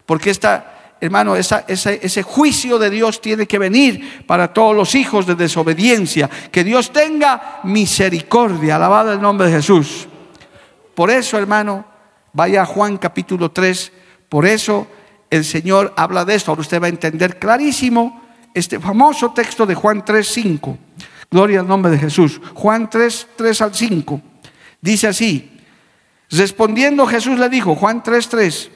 Porque 0.07 0.31
esta, 0.31 0.95
hermano, 1.03 1.37
ese 1.37 2.23
juicio 2.23 2.79
de 2.79 2.89
Dios 2.89 3.21
tiene 3.21 3.47
que 3.47 3.59
venir 3.59 4.25
para 4.27 4.51
todos 4.51 4.75
los 4.75 4.95
hijos 4.95 5.27
de 5.27 5.35
desobediencia. 5.35 6.31
Que 6.51 6.65
Dios 6.65 6.95
tenga 6.95 7.61
misericordia, 7.65 8.77
alabado 8.77 9.13
el 9.13 9.21
nombre 9.21 9.49
de 9.49 9.57
Jesús. 9.57 10.09
Por 10.95 11.11
eso, 11.11 11.37
hermano, 11.37 11.85
vaya 12.33 12.63
a 12.63 12.67
Juan 12.67 12.97
capítulo 12.97 13.51
3, 13.51 13.93
por 14.31 14.47
eso 14.47 14.87
el 15.31 15.45
Señor 15.45 15.95
habla 15.97 16.25
de 16.25 16.35
esto. 16.35 16.51
Ahora 16.51 16.63
usted 16.63 16.83
va 16.83 16.87
a 16.87 16.91
entender 16.91 17.39
clarísimo 17.39 18.21
este 18.53 18.79
famoso 18.81 19.33
texto 19.33 19.65
de 19.65 19.75
Juan 19.75 20.05
3, 20.05 20.27
5. 20.27 20.79
Gloria 21.31 21.61
al 21.61 21.69
nombre 21.69 21.93
de 21.93 21.99
Jesús. 21.99 22.41
Juan 22.55 22.91
3, 22.91 23.29
3 23.37 23.63
al 23.63 23.75
5. 23.75 24.21
Dice 24.81 25.07
así. 25.07 25.59
Respondiendo 26.31 27.07
Jesús 27.07 27.39
le 27.39 27.49
dijo, 27.49 27.75
Juan 27.75 28.03
3, 28.03 28.29
3. 28.29 28.71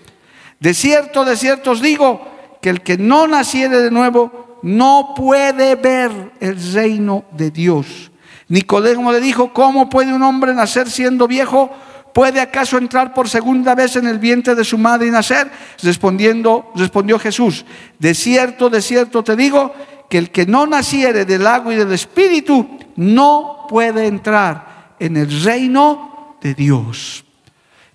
De 0.61 0.75
cierto, 0.75 1.25
de 1.25 1.37
cierto 1.37 1.73
os 1.73 1.83
digo 1.83 2.27
que 2.63 2.71
el 2.71 2.83
que 2.83 2.97
no 2.97 3.27
naciere 3.27 3.79
de 3.79 3.91
nuevo 3.91 4.59
no 4.63 5.13
puede 5.17 5.75
ver 5.75 6.33
el 6.41 6.73
reino 6.73 7.25
de 7.33 7.51
Dios. 7.51 8.11
Nicodemo 8.49 9.13
le 9.13 9.21
dijo, 9.21 9.53
¿cómo 9.53 9.89
puede 9.89 10.13
un 10.13 10.23
hombre 10.23 10.55
nacer 10.55 10.91
siendo 10.91 11.27
viejo? 11.27 11.71
¿Puede 12.15 12.41
acaso 12.41 12.79
entrar 12.79 13.13
por 13.13 13.29
segunda 13.29 13.75
vez 13.75 13.97
en 13.97 14.07
el 14.07 14.21
vientre 14.21 14.55
de 14.55 14.63
su 14.63 14.79
madre 14.79 15.09
y 15.09 15.11
nacer? 15.11 15.51
Respondiendo, 15.83 16.71
respondió 16.77 17.19
Jesús, 17.19 17.65
de 17.99 18.15
cierto, 18.15 18.71
de 18.71 18.81
cierto 18.81 19.25
te 19.25 19.35
digo, 19.35 19.75
que 20.09 20.19
el 20.19 20.31
que 20.31 20.47
no 20.47 20.65
naciere 20.65 21.25
del 21.25 21.45
agua 21.45 21.75
y 21.75 21.77
del 21.77 21.91
espíritu 21.91 22.79
no 22.95 23.67
puede 23.69 24.07
entrar 24.07 24.95
en 25.01 25.17
el 25.17 25.43
reino 25.43 26.37
de 26.41 26.55
Dios. 26.55 27.25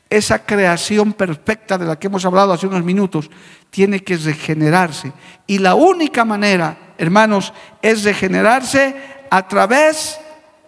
Esa 0.10 0.46
creación 0.46 1.14
perfecta 1.14 1.78
de 1.78 1.86
la 1.86 1.98
que 1.98 2.08
hemos 2.08 2.26
hablado 2.26 2.52
hace 2.52 2.68
unos 2.68 2.84
minutos 2.84 3.30
tiene 3.70 4.02
que 4.02 4.18
regenerarse. 4.18 5.14
Y 5.48 5.60
la 5.60 5.76
única 5.76 6.26
manera, 6.26 6.96
hermanos, 6.98 7.54
es 7.82 8.04
regenerarse 8.04 8.98
a 9.30 9.48
través 9.48 10.20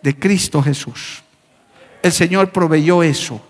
de 0.01 0.17
Cristo 0.17 0.63
Jesús 0.63 1.20
el 2.03 2.11
Señor 2.11 2.51
proveyó 2.51 3.03
eso. 3.03 3.41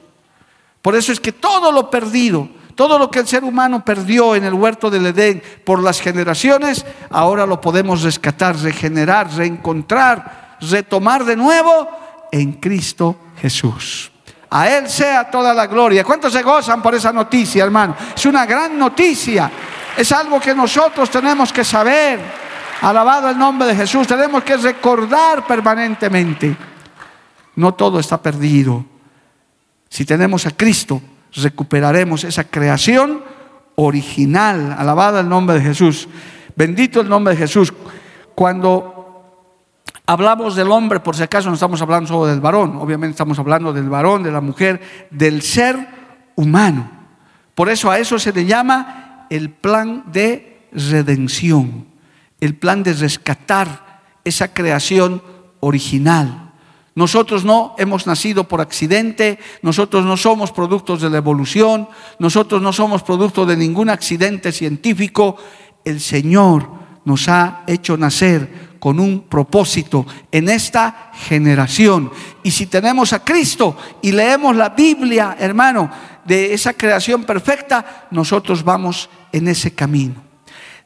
Por 0.82 0.96
eso 0.96 1.12
es 1.12 1.20
que 1.20 1.32
todo 1.32 1.72
lo 1.72 1.90
perdido, 1.90 2.50
todo 2.76 2.98
lo 2.98 3.12
que 3.12 3.20
el 3.20 3.28
ser 3.28 3.44
humano 3.44 3.86
perdió 3.86 4.36
en 4.36 4.44
el 4.44 4.54
huerto 4.54 4.90
del 4.90 5.06
Edén 5.06 5.44
por 5.64 5.82
las 5.82 6.00
generaciones, 6.00 6.86
ahora 7.10 7.46
lo 7.46 7.62
podemos 7.62 8.02
rescatar, 8.02 8.58
regenerar, 8.58 9.32
reencontrar, 9.34 10.58
retomar 10.62 11.24
de 11.24 11.36
nuevo 11.36 11.88
en 12.32 12.54
Cristo 12.54 13.16
Jesús. 13.40 14.12
A 14.50 14.68
Él 14.70 14.90
sea 14.90 15.30
toda 15.30 15.54
la 15.54 15.68
gloria. 15.68 16.04
¿Cuántos 16.04 16.34
se 16.34 16.42
gozan 16.42 16.82
por 16.82 16.94
esa 16.94 17.14
noticia, 17.14 17.64
hermano? 17.64 17.96
Es 18.16 18.26
una 18.26 18.46
gran 18.46 18.78
noticia. 18.78 19.50
Es 19.96 20.12
algo 20.12 20.40
que 20.40 20.54
nosotros 20.54 21.10
tenemos 21.10 21.54
que 21.54 21.64
saber. 21.64 22.20
Alabado 22.82 23.30
el 23.30 23.38
nombre 23.38 23.68
de 23.68 23.76
Jesús. 23.76 24.08
Tenemos 24.08 24.44
que 24.44 24.58
recordar 24.58 25.46
permanentemente. 25.46 26.71
No 27.56 27.74
todo 27.74 28.00
está 28.00 28.22
perdido. 28.22 28.86
Si 29.90 30.06
tenemos 30.06 30.46
a 30.46 30.52
Cristo, 30.52 31.02
recuperaremos 31.34 32.24
esa 32.24 32.46
creación 32.46 33.22
original. 33.76 34.76
Alabado 34.78 35.20
el 35.20 35.30
nombre 35.30 35.58
de 35.58 35.66
Jesús. 35.66 36.08
Bendito 36.56 37.02
el 37.02 37.10
nombre 37.10 37.34
de 37.34 37.40
Jesús. 37.40 37.74
Cuando 38.36 39.02
hablamos 40.06 40.56
del 40.56 40.72
hombre, 40.72 41.00
por 41.00 41.16
si 41.16 41.24
acaso 41.24 41.50
no 41.50 41.56
estamos 41.56 41.82
hablando 41.82 42.08
solo 42.08 42.26
del 42.26 42.42
varón, 42.42 42.78
obviamente 42.78 43.12
estamos 43.12 43.40
hablando 43.40 43.74
del 43.74 43.90
varón, 43.90 44.24
de 44.24 44.32
la 44.32 44.42
mujer, 44.42 44.82
del 45.10 45.42
ser 45.42 45.76
humano. 46.36 46.90
Por 47.56 47.70
eso 47.70 47.92
a 47.92 48.00
eso 48.00 48.18
se 48.18 48.34
le 48.34 48.46
llama 48.46 49.28
el 49.30 49.50
plan 49.50 50.06
de 50.12 50.68
redención, 50.72 51.86
el 52.40 52.56
plan 52.56 52.84
de 52.84 52.94
rescatar 52.94 54.02
esa 54.24 54.54
creación 54.54 55.22
original. 55.60 56.51
Nosotros 56.94 57.46
no 57.46 57.74
hemos 57.78 58.06
nacido 58.06 58.48
por 58.48 58.60
accidente, 58.60 59.40
nosotros 59.62 60.04
no 60.04 60.18
somos 60.18 60.52
productos 60.52 61.02
de 61.02 61.10
la 61.10 61.18
evolución, 61.18 61.88
nosotros 62.20 62.62
no 62.62 62.74
somos 62.74 63.02
producto 63.02 63.46
de 63.46 63.56
ningún 63.56 63.90
accidente 63.90 64.52
científico. 64.52 65.38
El 65.86 66.02
Señor 66.02 66.70
nos 67.06 67.30
ha 67.30 67.64
hecho 67.66 67.96
nacer 67.96 68.72
con 68.80 69.00
un 69.00 69.22
propósito 69.22 70.06
en 70.32 70.50
esta 70.50 71.12
generación. 71.14 72.12
Y 72.44 72.52
si 72.52 72.66
tenemos 72.66 73.14
a 73.14 73.24
Cristo 73.24 73.78
y 74.02 74.12
leemos 74.12 74.56
la 74.56 74.70
Biblia, 74.70 75.38
hermano, 75.40 75.90
de 76.26 76.54
esa 76.54 76.74
creación 76.74 77.24
perfecta, 77.24 78.08
nosotros 78.12 78.64
vamos 78.64 79.10
en 79.32 79.48
ese 79.48 79.74
camino. 79.74 80.16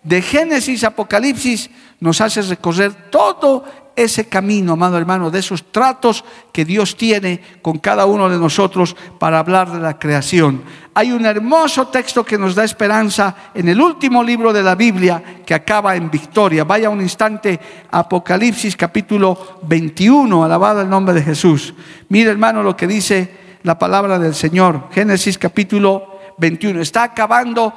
De 0.04 0.22
Génesis 0.22 0.84
a 0.84 0.88
Apocalipsis 0.88 1.70
nos 2.00 2.22
hace 2.22 2.44
recorrer 2.44 3.10
todo 3.10 3.66
ese 3.96 4.28
camino, 4.28 4.74
amado 4.74 4.98
hermano, 4.98 5.32
de 5.32 5.40
esos 5.40 5.72
tratos 5.72 6.24
que 6.52 6.66
Dios 6.66 6.98
tiene 6.98 7.42
con 7.62 7.80
cada 7.80 8.06
uno 8.06 8.30
de 8.30 8.38
nosotros 8.38 8.96
para 9.20 9.40
hablar 9.40 9.72
de 9.72 9.80
la 9.80 9.98
creación. 9.98 10.64
Hay 10.94 11.12
un 11.12 11.26
hermoso 11.26 11.88
texto 11.88 12.26
que 12.26 12.38
nos 12.38 12.56
da 12.56 12.64
esperanza 12.64 13.36
en 13.54 13.70
el 13.70 13.82
último 13.82 14.24
libro 14.24 14.54
de 14.54 14.64
la 14.64 14.76
Biblia 14.76 15.42
que 15.46 15.54
acaba 15.54 15.96
en 15.96 16.10
victoria. 16.10 16.64
Vaya 16.64 16.90
un 16.90 17.02
instante, 17.02 17.60
Apocalipsis 17.92 18.76
capítulo 18.76 19.60
21, 19.64 20.44
alabado 20.44 20.82
el 20.82 20.90
nombre 20.90 21.14
de 21.14 21.24
Jesús. 21.24 21.74
Mire 22.10 22.32
hermano 22.32 22.64
lo 22.64 22.76
que 22.76 22.88
dice 22.88 23.60
la 23.64 23.78
palabra 23.78 24.20
del 24.20 24.36
Señor. 24.36 24.90
Génesis 24.92 25.38
capítulo 25.38 26.20
21. 26.38 26.82
Está 26.82 27.04
acabando 27.04 27.74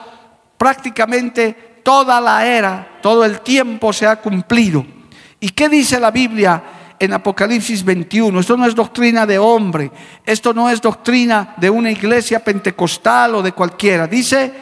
prácticamente 0.56 1.80
toda 1.82 2.20
la 2.20 2.46
era, 2.46 2.98
todo 3.00 3.24
el 3.24 3.40
tiempo 3.40 3.92
se 3.92 4.06
ha 4.06 4.16
cumplido. 4.16 4.97
¿Y 5.40 5.50
qué 5.50 5.68
dice 5.68 6.00
la 6.00 6.10
Biblia 6.10 6.62
en 6.98 7.12
Apocalipsis 7.12 7.84
21? 7.84 8.40
Esto 8.40 8.56
no 8.56 8.66
es 8.66 8.74
doctrina 8.74 9.24
de 9.24 9.38
hombre, 9.38 9.90
esto 10.24 10.52
no 10.52 10.68
es 10.68 10.80
doctrina 10.80 11.54
de 11.56 11.70
una 11.70 11.90
iglesia 11.90 12.40
pentecostal 12.40 13.36
o 13.36 13.42
de 13.42 13.52
cualquiera. 13.52 14.06
Dice, 14.06 14.52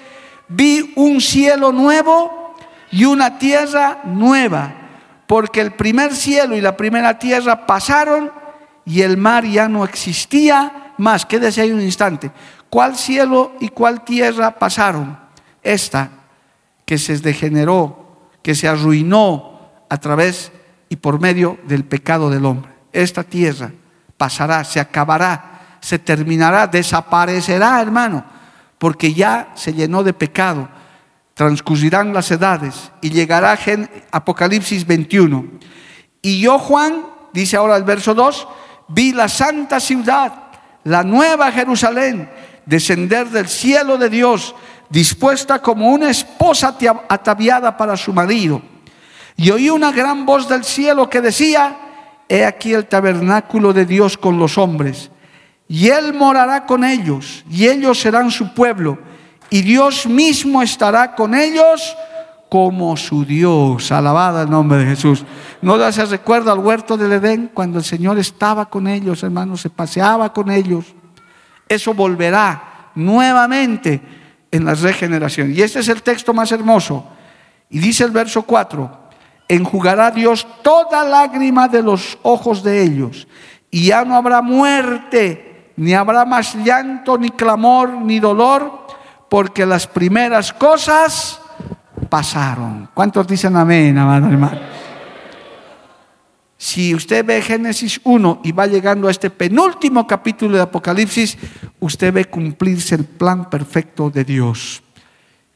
vi 0.49 0.93
un 0.97 1.21
cielo 1.21 1.73
nuevo 1.73 2.55
y 2.91 3.05
una 3.05 3.39
tierra 3.39 4.01
nueva, 4.05 4.75
porque 5.27 5.61
el 5.61 5.73
primer 5.73 6.15
cielo 6.15 6.55
y 6.57 6.61
la 6.61 6.77
primera 6.77 7.19
tierra 7.19 7.67
pasaron 7.67 8.31
y 8.85 9.01
el 9.01 9.17
mar 9.17 9.45
ya 9.45 9.69
no 9.69 9.85
existía 9.85 10.93
más. 10.99 11.25
Quédese 11.25 11.63
ahí 11.63 11.73
un 11.73 11.81
instante. 11.81 12.31
¿Cuál 12.69 12.97
cielo 12.97 13.55
y 13.61 13.71
cuál 13.71 14.05
tierra 14.05 14.59
pasaron? 14.59 15.19
Esta 15.63 16.11
que 16.85 16.99
se 16.99 17.17
degeneró, 17.19 18.29
que 18.43 18.55
se 18.55 18.69
arruinó 18.69 19.57
a 19.89 19.99
través 19.99 20.53
y 20.89 20.97
por 20.97 21.21
medio 21.21 21.59
del 21.67 21.85
pecado 21.85 22.31
del 22.31 22.45
hombre. 22.45 22.71
Esta 22.93 23.23
tierra 23.23 23.73
pasará, 24.17 24.65
se 24.65 24.81
acabará, 24.81 25.79
se 25.81 25.99
terminará, 25.99 26.67
desaparecerá, 26.67 27.81
hermano, 27.81 28.25
porque 28.79 29.13
ya 29.13 29.53
se 29.55 29.73
llenó 29.73 30.03
de 30.03 30.13
pecado. 30.13 30.69
Transcurrirán 31.35 32.15
las 32.15 32.31
edades 32.31 32.91
y 33.03 33.11
llegará 33.11 33.59
Apocalipsis 34.11 34.87
21. 34.87 35.45
Y 36.23 36.41
yo, 36.41 36.59
Juan, 36.59 37.05
dice 37.33 37.57
ahora 37.57 37.77
el 37.77 37.85
verso 37.85 38.15
2, 38.15 38.49
vi 38.89 39.13
la 39.13 39.29
santa 39.29 39.79
ciudad, 39.79 40.33
la 40.85 41.03
nueva 41.03 41.53
Jerusalén, 41.53 42.31
descender 42.65 43.29
del 43.29 43.49
cielo 43.49 43.99
de 43.99 44.09
Dios, 44.09 44.55
dispuesta 44.89 45.61
como 45.61 45.91
una 45.91 46.11
esposa 46.11 46.77
ataviada 47.09 47.77
para 47.77 47.97
su 47.97 48.13
marido. 48.13 48.63
Y 49.37 49.51
oí 49.51 49.69
una 49.69 49.93
gran 49.93 50.25
voz 50.25 50.49
del 50.49 50.65
cielo 50.65 51.11
que 51.11 51.21
decía, 51.21 51.77
he 52.29 52.45
aquí 52.45 52.73
el 52.73 52.87
tabernáculo 52.87 53.73
de 53.73 53.85
Dios 53.85 54.17
con 54.17 54.39
los 54.39 54.57
hombres, 54.57 55.11
y 55.69 55.89
Él 55.89 56.15
morará 56.15 56.65
con 56.65 56.85
ellos, 56.85 57.45
y 57.51 57.69
ellos 57.69 58.01
serán 58.01 58.31
su 58.31 58.55
pueblo, 58.55 58.99
y 59.51 59.63
Dios 59.63 60.07
mismo 60.07 60.63
estará 60.63 61.15
con 61.15 61.35
ellos 61.35 61.97
como 62.49 62.97
su 62.97 63.25
Dios. 63.25 63.93
Alabada 63.93 64.43
el 64.43 64.51
nombre 64.51 64.79
de 64.79 64.87
Jesús. 64.87 65.25
¿No 65.63 65.93
se 65.93 66.05
recuerda 66.05 66.53
al 66.53 66.59
huerto 66.61 66.97
del 66.97 67.13
Edén 67.13 67.51
cuando 67.53 67.79
el 67.79 67.85
Señor 67.85 68.19
estaba 68.19 68.67
con 68.67 68.87
ellos, 68.89 69.23
hermanos, 69.23 69.61
se 69.61 69.71
paseaba 69.71 70.33
con 70.33 70.51
ellos? 70.51 70.87
Eso 71.69 71.95
volverá 71.95 72.91
nuevamente 72.95 74.01
en 74.51 74.65
la 74.65 74.75
regeneración. 74.75 75.53
Y 75.55 75.63
este 75.63 75.81
es 75.81 75.89
el 75.89 76.03
texto 76.03 76.33
más 76.33 76.51
hermoso. 76.53 77.07
Y 77.69 77.79
dice 77.79 78.05
el 78.05 78.13
verso 78.13 78.43
4, 78.43 79.06
enjugará 79.49 80.11
Dios 80.11 80.47
toda 80.63 81.05
lágrima 81.05 81.69
de 81.69 81.83
los 81.83 82.19
ojos 82.23 82.63
de 82.63 82.83
ellos. 82.83 83.29
Y 83.71 83.87
ya 83.87 84.05
no 84.05 84.17
habrá 84.17 84.43
muerte, 84.43 85.73
ni 85.77 85.95
habrá 85.95 86.25
más 86.25 86.55
llanto, 86.55 87.19
ni 87.19 87.31
clamor, 87.31 87.91
ni 87.91 88.19
dolor, 88.19 88.87
porque 89.29 89.67
las 89.67 89.87
primeras 89.87 90.53
cosas 90.53 91.41
pasaron. 92.09 92.89
¿Cuántos 92.95 93.27
dicen 93.27 93.57
amén, 93.57 93.97
amado 93.99 94.29
hermano? 94.29 94.61
Si 96.59 96.95
usted 96.95 97.25
ve 97.25 97.43
Génesis 97.43 98.01
1 98.03 98.41
y 98.43 98.53
va 98.53 98.67
llegando 98.67 99.09
a 99.09 99.11
este 99.11 99.29
penúltimo 99.29 100.07
capítulo 100.07 100.57
de 100.57 100.63
Apocalipsis, 100.63 101.37
usted 101.81 102.13
ve 102.13 102.25
cumplirse 102.25 102.95
el 102.95 103.05
plan 103.05 103.51
perfecto 103.51 104.11
de 104.11 104.25
Dios, 104.25 104.83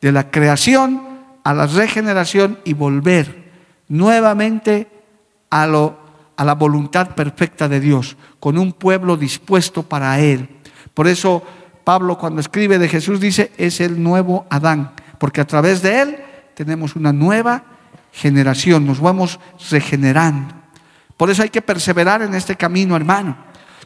de 0.01 0.12
la 0.12 0.30
creación 0.30 1.03
a 1.43 1.55
la 1.55 1.66
regeneración 1.66 2.59
y 2.64 2.74
volver 2.74 3.39
nuevamente 3.91 4.88
a, 5.51 5.66
lo, 5.66 5.99
a 6.36 6.45
la 6.45 6.55
voluntad 6.55 7.14
perfecta 7.14 7.68
de 7.68 7.80
Dios, 7.80 8.16
con 8.38 8.57
un 8.57 8.72
pueblo 8.72 9.18
dispuesto 9.18 9.82
para 9.82 10.18
Él. 10.20 10.49
Por 10.95 11.07
eso 11.07 11.43
Pablo 11.84 12.16
cuando 12.16 12.41
escribe 12.41 12.78
de 12.78 12.88
Jesús 12.88 13.20
dice, 13.20 13.53
es 13.59 13.80
el 13.80 14.03
nuevo 14.03 14.47
Adán, 14.49 14.93
porque 15.18 15.43
a 15.43 15.47
través 15.47 15.82
de 15.82 16.01
Él 16.01 16.16
tenemos 16.55 16.97
una 16.97 17.12
nueva 17.12 17.64
generación, 18.12 18.86
nos 18.86 19.01
vamos 19.01 19.38
regenerando. 19.70 20.55
Por 21.16 21.28
eso 21.28 21.43
hay 21.43 21.51
que 21.51 21.62
perseverar 21.62 22.22
en 22.22 22.34
este 22.34 22.57
camino, 22.57 22.97
hermano. 22.97 23.36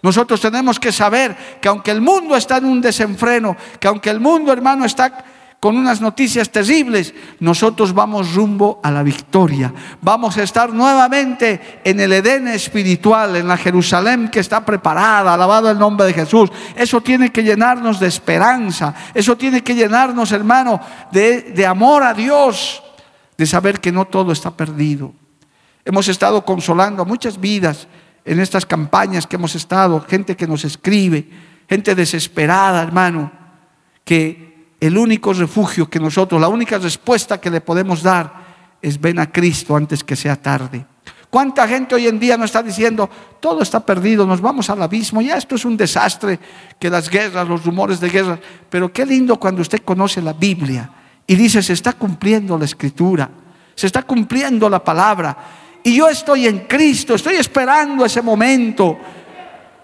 Nosotros 0.02 0.40
tenemos 0.40 0.78
que 0.78 0.92
saber 0.92 1.34
que 1.61 1.68
aunque 1.68 1.90
el 1.90 2.02
mundo 2.02 2.36
está 2.36 2.59
en 2.59 2.66
un 2.66 2.80
desenfreno, 2.80 3.57
que 3.80 3.88
aunque 3.88 4.11
el 4.11 4.20
mundo, 4.20 4.52
hermano, 4.52 4.84
está 4.84 5.24
con 5.64 5.78
unas 5.78 6.02
noticias 6.02 6.50
terribles, 6.50 7.14
nosotros 7.40 7.94
vamos 7.94 8.34
rumbo 8.34 8.80
a 8.82 8.90
la 8.90 9.02
victoria. 9.02 9.72
Vamos 10.02 10.36
a 10.36 10.42
estar 10.42 10.74
nuevamente 10.74 11.80
en 11.82 12.00
el 12.00 12.12
Edén 12.12 12.48
espiritual, 12.48 13.34
en 13.34 13.48
la 13.48 13.56
Jerusalén 13.56 14.28
que 14.28 14.40
está 14.40 14.62
preparada, 14.62 15.32
alabado 15.32 15.70
el 15.70 15.78
nombre 15.78 16.06
de 16.06 16.12
Jesús. 16.12 16.50
Eso 16.76 17.00
tiene 17.00 17.32
que 17.32 17.42
llenarnos 17.42 17.98
de 17.98 18.08
esperanza, 18.08 18.94
eso 19.14 19.38
tiene 19.38 19.64
que 19.64 19.74
llenarnos, 19.74 20.32
hermano, 20.32 20.78
de, 21.10 21.40
de 21.40 21.64
amor 21.64 22.02
a 22.02 22.12
Dios, 22.12 22.82
de 23.38 23.46
saber 23.46 23.80
que 23.80 23.90
no 23.90 24.04
todo 24.04 24.32
está 24.32 24.50
perdido. 24.50 25.14
Hemos 25.82 26.08
estado 26.08 26.44
consolando 26.44 27.00
a 27.00 27.06
muchas 27.06 27.40
vidas 27.40 27.88
en 28.26 28.38
estas 28.38 28.66
campañas 28.66 29.26
que 29.26 29.36
hemos 29.36 29.54
estado, 29.54 30.04
gente 30.06 30.36
que 30.36 30.46
nos 30.46 30.62
escribe, 30.66 31.26
gente 31.70 31.94
desesperada, 31.94 32.82
hermano, 32.82 33.32
que 34.04 34.53
el 34.87 34.99
único 34.99 35.32
refugio 35.32 35.89
que 35.89 35.99
nosotros, 35.99 36.41
la 36.41 36.49
única 36.49 36.78
respuesta 36.78 37.41
que 37.41 37.51
le 37.51 37.62
podemos 37.62 38.03
dar 38.03 38.45
es 38.82 39.01
ven 39.01 39.18
a 39.18 39.32
Cristo 39.32 39.74
antes 39.74 40.05
que 40.05 40.14
sea 40.14 40.37
tarde. 40.37 40.85
¿Cuánta 41.30 41.66
gente 41.66 41.95
hoy 41.95 42.07
en 42.07 42.20
día 42.20 42.37
no 42.37 42.45
está 42.45 42.62
diciendo, 42.62 43.09
todo 43.41 43.62
está 43.62 43.80
perdido, 43.80 44.26
nos 44.26 44.41
vamos 44.41 44.68
al 44.68 44.82
abismo, 44.82 45.22
ya 45.22 45.37
esto 45.37 45.55
es 45.55 45.64
un 45.64 45.76
desastre, 45.76 46.39
que 46.78 46.91
las 46.91 47.09
guerras, 47.09 47.49
los 47.49 47.64
rumores 47.64 47.99
de 47.99 48.11
guerra, 48.11 48.39
pero 48.68 48.93
qué 48.93 49.07
lindo 49.07 49.41
cuando 49.41 49.62
usted 49.62 49.82
conoce 49.82 50.20
la 50.20 50.35
Biblia 50.35 50.91
y 51.26 51.35
dice, 51.35 51.62
se 51.62 51.72
está 51.72 51.95
cumpliendo 51.95 52.59
la 52.59 52.66
escritura, 52.66 53.30
se 53.74 53.87
está 53.87 54.03
cumpliendo 54.03 54.68
la 54.68 54.85
palabra, 54.85 55.37
y 55.82 55.97
yo 55.97 56.09
estoy 56.09 56.47
en 56.47 56.61
Cristo, 56.61 57.14
estoy 57.14 57.37
esperando 57.37 58.05
ese 58.05 58.22
momento 58.22 58.99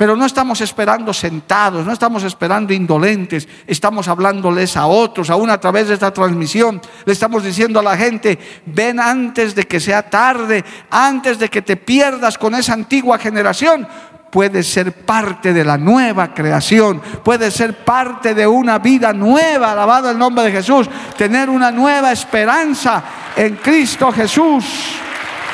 pero 0.00 0.16
no 0.16 0.24
estamos 0.24 0.62
esperando 0.62 1.12
sentados, 1.12 1.84
no 1.84 1.92
estamos 1.92 2.22
esperando 2.22 2.72
indolentes, 2.72 3.46
estamos 3.66 4.08
hablándoles 4.08 4.74
a 4.78 4.86
otros, 4.86 5.28
aún 5.28 5.50
a 5.50 5.60
través 5.60 5.88
de 5.88 5.92
esta 5.92 6.10
transmisión. 6.10 6.80
Le 7.04 7.12
estamos 7.12 7.44
diciendo 7.44 7.78
a 7.80 7.82
la 7.82 7.98
gente, 7.98 8.38
ven 8.64 8.98
antes 8.98 9.54
de 9.54 9.64
que 9.64 9.78
sea 9.78 10.08
tarde, 10.08 10.64
antes 10.88 11.38
de 11.38 11.50
que 11.50 11.60
te 11.60 11.76
pierdas 11.76 12.38
con 12.38 12.54
esa 12.54 12.72
antigua 12.72 13.18
generación. 13.18 13.86
Puedes 14.30 14.72
ser 14.72 14.90
parte 15.04 15.52
de 15.52 15.66
la 15.66 15.76
nueva 15.76 16.32
creación, 16.32 17.02
puedes 17.22 17.52
ser 17.52 17.84
parte 17.84 18.34
de 18.34 18.46
una 18.46 18.78
vida 18.78 19.12
nueva, 19.12 19.72
alabado 19.72 20.10
el 20.10 20.16
nombre 20.16 20.44
de 20.44 20.52
Jesús, 20.52 20.88
tener 21.18 21.50
una 21.50 21.70
nueva 21.70 22.10
esperanza 22.10 23.04
en 23.36 23.56
Cristo 23.56 24.10
Jesús. 24.10 24.64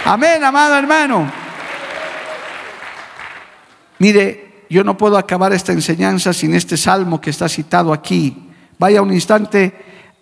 Amén, 0.05 0.45
amado 0.45 0.77
hermano. 0.77 1.46
Mire, 3.99 4.65
yo 4.69 4.85
no 4.85 4.97
puedo 4.97 5.17
acabar 5.17 5.53
esta 5.53 5.73
enseñanza 5.73 6.33
sin 6.33 6.55
este 6.55 6.77
salmo 6.77 7.21
que 7.21 7.31
está 7.31 7.49
citado 7.49 7.93
aquí. 7.93 8.51
Vaya 8.79 9.03
un 9.03 9.13
instante 9.13 9.73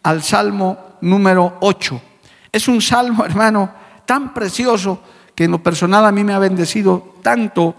al 0.03 0.23
salmo 0.23 0.97
número 1.01 1.59
8. 1.61 2.03
Es 2.53 2.69
un 2.69 2.81
salmo, 2.81 3.25
hermano, 3.27 3.71
tan 4.05 4.33
precioso 4.33 5.01
que 5.35 5.45
en 5.45 5.51
lo 5.51 5.63
personal 5.63 6.05
a 6.05 6.13
mí 6.13 6.23
me 6.23 6.33
ha 6.33 6.39
bendecido 6.39 7.15
tanto. 7.23 7.75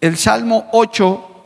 El 0.00 0.16
Salmo 0.16 0.66
8 0.72 1.42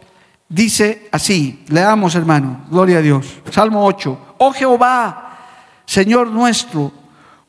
dice 0.48 1.08
así, 1.12 1.64
leamos 1.68 2.14
hermano, 2.14 2.64
gloria 2.70 2.98
a 2.98 3.02
Dios. 3.02 3.26
Salmo 3.50 3.84
8, 3.84 4.18
oh 4.38 4.52
Jehová, 4.52 5.38
Señor 5.84 6.28
nuestro, 6.28 6.92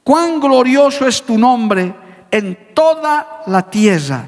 cuán 0.03 0.39
glorioso 0.39 1.07
es 1.07 1.23
tu 1.23 1.37
nombre 1.37 1.93
en 2.31 2.73
toda 2.73 3.43
la 3.47 3.69
tierra. 3.69 4.27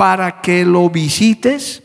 para 0.00 0.40
que 0.40 0.64
lo 0.64 0.88
visites. 0.88 1.82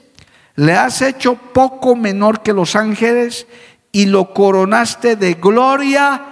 Le 0.55 0.72
has 0.72 1.01
hecho 1.01 1.36
poco 1.36 1.97
menor 1.97 2.41
que 2.41 2.53
los 2.53 2.78
ángeles 2.78 3.45
y 3.91 4.05
lo 4.05 4.34
coronaste 4.34 5.18
de 5.18 5.34
gloria 5.34 6.24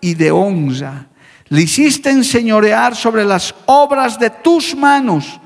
y 0.00 0.14
de 0.14 0.32
honra. 0.32 1.06
Le 1.46 1.62
hiciste 1.62 2.10
enseñorear 2.10 2.96
sobre 2.96 3.24
las 3.24 3.54
obras 3.66 4.18
de 4.18 4.30
tus 4.30 4.74
manos. 4.74 5.38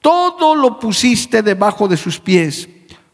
Todo 0.00 0.54
lo 0.54 0.80
pusiste 0.80 1.42
debajo 1.42 1.86
de 1.86 1.98
sus 1.98 2.18
pies. 2.18 2.66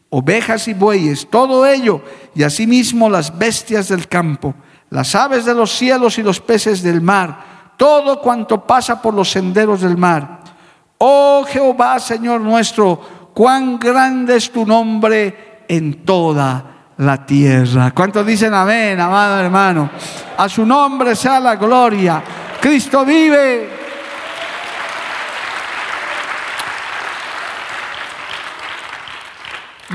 Ovejas 0.08 0.68
y 0.68 0.74
bueyes, 0.74 1.26
todo 1.28 1.66
ello, 1.66 2.02
y 2.36 2.44
asimismo 2.44 3.10
las 3.10 3.36
bestias 3.36 3.88
del 3.88 4.06
campo, 4.06 4.54
las 4.90 5.16
aves 5.16 5.44
de 5.44 5.54
los 5.54 5.72
cielos 5.72 6.18
y 6.18 6.22
los 6.22 6.38
peces 6.38 6.84
del 6.84 7.00
mar, 7.00 7.72
todo 7.76 8.20
cuanto 8.20 8.64
pasa 8.64 9.02
por 9.02 9.12
los 9.12 9.28
senderos 9.28 9.80
del 9.80 9.96
mar. 9.96 10.41
Oh 11.04 11.44
Jehová, 11.44 11.98
Señor 11.98 12.40
nuestro, 12.40 13.30
cuán 13.34 13.76
grande 13.76 14.36
es 14.36 14.52
tu 14.52 14.64
nombre 14.64 15.64
en 15.66 16.04
toda 16.04 16.92
la 16.96 17.26
tierra. 17.26 17.90
¿Cuántos 17.90 18.24
dicen 18.24 18.54
amén, 18.54 19.00
amado 19.00 19.40
hermano? 19.40 19.90
A 20.36 20.48
su 20.48 20.64
nombre 20.64 21.16
sea 21.16 21.40
la 21.40 21.56
gloria. 21.56 22.22
Cristo 22.60 23.04
vive. 23.04 23.68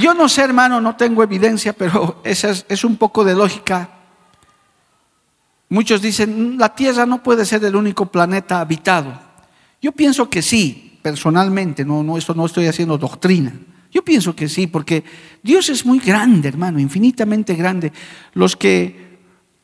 Yo 0.02 0.14
no 0.14 0.28
sé, 0.28 0.42
hermano, 0.42 0.82
no 0.82 0.98
tengo 0.98 1.24
evidencia, 1.24 1.72
pero 1.72 2.20
es, 2.26 2.44
es, 2.44 2.84
un 2.84 2.98
poco 2.98 3.24
de 3.24 3.34
lógica. 3.34 3.92
Muchos 5.70 6.02
dicen, 6.02 6.58
la 6.58 6.76
Tierra 6.76 7.06
no 7.06 7.24
puede 7.24 7.46
ser 7.46 7.64
el 7.64 7.78
único 7.78 8.08
planeta 8.08 8.60
habitado. 8.60 9.18
Yo 9.82 9.94
pienso 9.94 10.30
que 10.30 10.42
sí, 10.42 10.87
personalmente, 11.02 11.86
no, 11.86 12.04
no, 12.04 12.18
esto 12.18 12.34
no 12.34 12.46
estoy 12.46 12.68
haciendo 12.68 12.98
doctrina. 12.98 13.54
Yo 13.92 14.04
pienso 14.04 14.36
que 14.36 14.50
sí, 14.50 14.68
porque 14.68 15.04
Dios 15.42 15.70
es 15.70 15.86
muy 15.86 16.00
grande, 16.00 16.50
hermano, 16.50 16.80
infinitamente 16.80 17.56
grande. 17.56 17.92
Los 18.34 18.56
que 18.56 19.08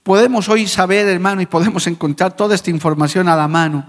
podemos 0.04 0.50
hoy 0.50 0.68
saber, 0.68 1.08
hermano, 1.08 1.42
y 1.42 1.46
podemos 1.46 1.88
encontrar 1.88 2.36
toda 2.36 2.56
esta 2.56 2.70
información 2.70 3.28
a 3.28 3.36
la 3.36 3.48
mano. 3.48 3.86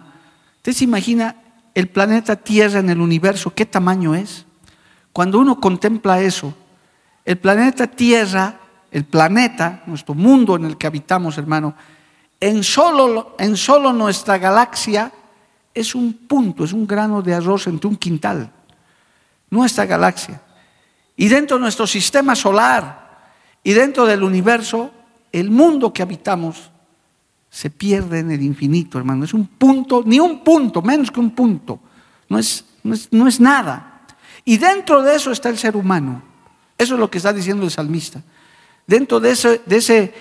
¿Usted 0.56 0.72
se 0.72 0.84
imagina 0.84 1.36
el 1.74 1.88
planeta 1.88 2.36
Tierra 2.36 2.80
en 2.80 2.90
el 2.90 3.00
universo? 3.00 3.52
¿Qué 3.54 3.66
tamaño 3.66 4.14
es? 4.14 4.46
Cuando 5.12 5.38
uno 5.38 5.60
contempla 5.60 6.20
eso, 6.20 6.54
el 7.24 7.38
planeta 7.38 7.86
Tierra, 7.86 8.60
el 8.90 9.04
planeta, 9.04 9.82
nuestro 9.86 10.14
mundo 10.14 10.56
en 10.56 10.64
el 10.64 10.76
que 10.76 10.86
habitamos, 10.86 11.38
hermano, 11.38 11.74
en 12.40 12.62
solo, 12.62 13.34
en 13.38 13.56
solo 13.56 13.92
nuestra 13.92 14.38
galaxia 14.38 15.12
es 15.74 15.94
un 15.94 16.12
punto, 16.12 16.64
es 16.64 16.72
un 16.72 16.86
grano 16.86 17.20
de 17.20 17.34
arroz 17.34 17.66
entre 17.66 17.88
un 17.88 17.96
quintal 17.96 18.50
nuestra 19.54 19.86
galaxia. 19.86 20.42
Y 21.16 21.28
dentro 21.28 21.56
de 21.56 21.62
nuestro 21.62 21.86
sistema 21.86 22.34
solar 22.34 23.32
y 23.62 23.72
dentro 23.72 24.04
del 24.04 24.22
universo, 24.22 24.90
el 25.32 25.50
mundo 25.50 25.92
que 25.92 26.02
habitamos 26.02 26.70
se 27.48 27.70
pierde 27.70 28.18
en 28.18 28.32
el 28.32 28.42
infinito, 28.42 28.98
hermano. 28.98 29.24
Es 29.24 29.32
un 29.32 29.46
punto, 29.46 30.02
ni 30.04 30.18
un 30.18 30.42
punto, 30.42 30.82
menos 30.82 31.10
que 31.10 31.20
un 31.20 31.30
punto. 31.30 31.78
No 32.28 32.38
es, 32.38 32.64
no 32.82 33.28
es, 33.28 33.40
nada. 33.40 34.02
Y 34.44 34.56
dentro 34.56 35.02
de 35.02 35.14
eso 35.14 35.30
está 35.30 35.50
el 35.50 35.58
ser 35.58 35.76
humano. 35.76 36.22
Eso 36.76 36.94
es 36.94 37.00
lo 37.00 37.08
que 37.08 37.18
está 37.18 37.32
diciendo 37.32 37.64
el 37.64 37.70
salmista. 37.70 38.20
Dentro 38.86 39.20
de 39.20 39.30
ese 39.30 40.14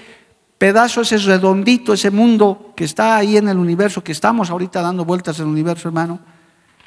pedazo, 0.64 1.02
ese 1.02 1.18
redondito, 1.18 1.92
ese 1.92 2.10
mundo 2.10 2.72
que 2.74 2.86
está 2.86 3.18
ahí 3.18 3.36
en 3.36 3.50
el 3.50 3.58
universo, 3.58 4.02
que 4.02 4.14
estamos 4.14 4.50
ahorita 4.50 4.82
dando 4.82 5.04
vueltas 5.04 5.38
en 5.40 5.48
el 5.48 5.52
universo, 5.52 5.90
hermano, 5.90 6.22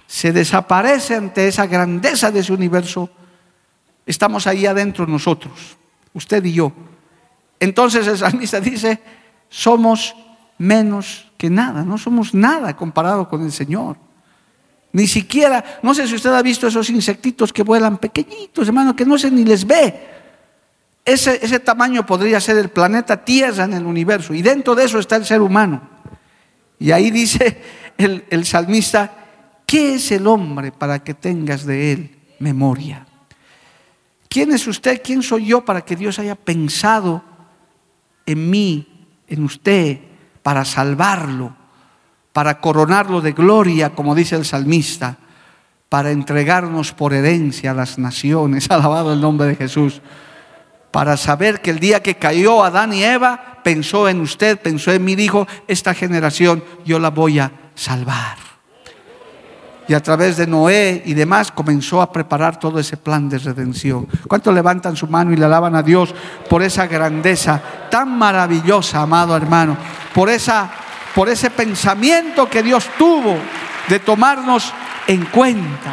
se 0.07 0.33
desaparece 0.33 1.15
ante 1.15 1.47
esa 1.47 1.67
grandeza 1.67 2.31
de 2.31 2.41
ese 2.41 2.55
universo, 2.55 3.11
estamos 4.07 4.47
ahí 4.47 4.65
adentro 4.65 5.07
nosotros, 5.07 5.77
usted 6.15 6.43
y 6.47 6.55
yo. 6.55 6.73
Entonces 7.61 8.07
el 8.07 8.17
salmista 8.17 8.61
dice, 8.61 8.99
somos 9.51 10.17
menos 10.57 11.31
que 11.37 11.51
nada, 11.51 11.85
no 11.85 11.99
somos 11.99 12.33
nada 12.33 12.75
comparado 12.75 13.29
con 13.29 13.45
el 13.45 13.53
Señor. 13.53 13.99
Ni 14.93 15.07
siquiera, 15.07 15.63
no 15.83 15.93
sé 15.93 16.09
si 16.09 16.15
usted 16.15 16.33
ha 16.33 16.41
visto 16.41 16.67
esos 16.67 16.89
insectitos 16.89 17.53
que 17.53 17.63
vuelan 17.63 17.99
pequeñitos, 17.99 18.69
hermano, 18.69 18.97
que 18.97 19.05
no 19.05 19.19
se 19.19 19.31
ni 19.31 19.45
les 19.45 19.67
ve. 19.67 20.17
Ese, 21.07 21.39
ese 21.41 21.61
tamaño 21.61 22.05
podría 22.05 22.39
ser 22.41 22.59
el 22.59 22.69
planeta 22.69 23.25
Tierra 23.25 23.65
en 23.65 23.73
el 23.73 23.87
universo, 23.87 24.35
y 24.35 24.43
dentro 24.43 24.75
de 24.75 24.85
eso 24.85 24.99
está 24.99 25.17
el 25.17 25.25
ser 25.25 25.41
humano. 25.41 25.89
Y 26.79 26.91
ahí 26.91 27.11
dice 27.11 27.63
el, 27.97 28.27
el 28.29 28.45
salmista, 28.45 29.27
¿Qué 29.67 29.97
es 29.97 30.13
el 30.13 30.29
hombre 30.29 30.71
para 30.71 31.01
que 31.01 31.13
tengas 31.13 31.67
de 31.67 31.93
él 31.93 32.19
memoria? 32.39 33.05
¿Quién 34.29 34.53
es 34.53 34.67
usted? 34.69 35.03
¿Quién 35.03 35.23
soy 35.23 35.47
yo 35.47 35.65
para 35.65 35.81
que 35.81 35.97
Dios 35.97 36.21
haya 36.21 36.37
pensado 36.37 37.23
en 38.25 38.49
mí, 38.49 39.09
en 39.27 39.43
usted, 39.43 39.99
para 40.45 40.65
salvarlo, 40.65 41.57
para 42.33 42.61
coronarlo 42.61 43.21
de 43.21 43.33
gloria, 43.33 43.91
como 43.91 44.15
dice 44.15 44.37
el 44.37 44.45
salmista, 44.45 45.19
para 45.89 46.13
entregarnos 46.13 46.93
por 46.93 47.13
herencia 47.13 47.73
a 47.73 47.75
las 47.75 47.99
naciones? 47.99 48.71
Alabado 48.71 49.13
el 49.13 49.21
nombre 49.21 49.49
de 49.49 49.57
Jesús. 49.57 50.01
Para 50.97 51.19
saber 51.19 51.61
que 51.61 51.69
el 51.69 51.79
día 51.79 52.03
que 52.03 52.15
cayó 52.15 52.65
Adán 52.65 52.95
y 52.95 53.05
Eva, 53.05 53.59
pensó 53.63 54.09
en 54.09 54.23
usted, 54.23 54.59
pensó 54.59 54.93
en 54.93 55.05
mí, 55.05 55.15
dijo, 55.15 55.47
esta 55.69 55.93
generación 55.93 56.65
yo 56.87 56.99
la 56.99 57.11
voy 57.11 57.39
a 57.39 57.53
salvar 57.75 58.39
y 59.87 59.93
a 59.93 60.03
través 60.03 60.39
de 60.39 60.47
Noé 60.47 61.03
y 61.05 61.13
demás 61.13 61.53
comenzó 61.53 62.01
a 62.01 62.11
preparar 62.11 62.59
todo 62.59 62.79
ese 62.79 62.97
plan 62.97 63.29
de 63.29 63.37
redención. 63.37 64.09
¿Cuántos 64.27 64.55
levantan 64.55 64.97
su 64.97 65.07
mano 65.07 65.35
y 65.35 65.37
le 65.37 65.45
alaban 65.45 65.75
a 65.75 65.83
Dios 65.83 66.15
por 66.49 66.63
esa 66.63 66.87
grandeza 66.87 67.61
tan 67.91 68.17
maravillosa, 68.17 69.03
amado 69.03 69.37
hermano? 69.37 69.77
Por, 70.15 70.31
esa, 70.31 70.71
por 71.15 71.29
ese 71.29 71.51
pensamiento 71.51 72.49
que 72.49 72.63
Dios 72.63 72.89
tuvo 72.97 73.37
de 73.87 73.99
tomarnos 73.99 74.73
en 75.07 75.27
cuenta. 75.27 75.93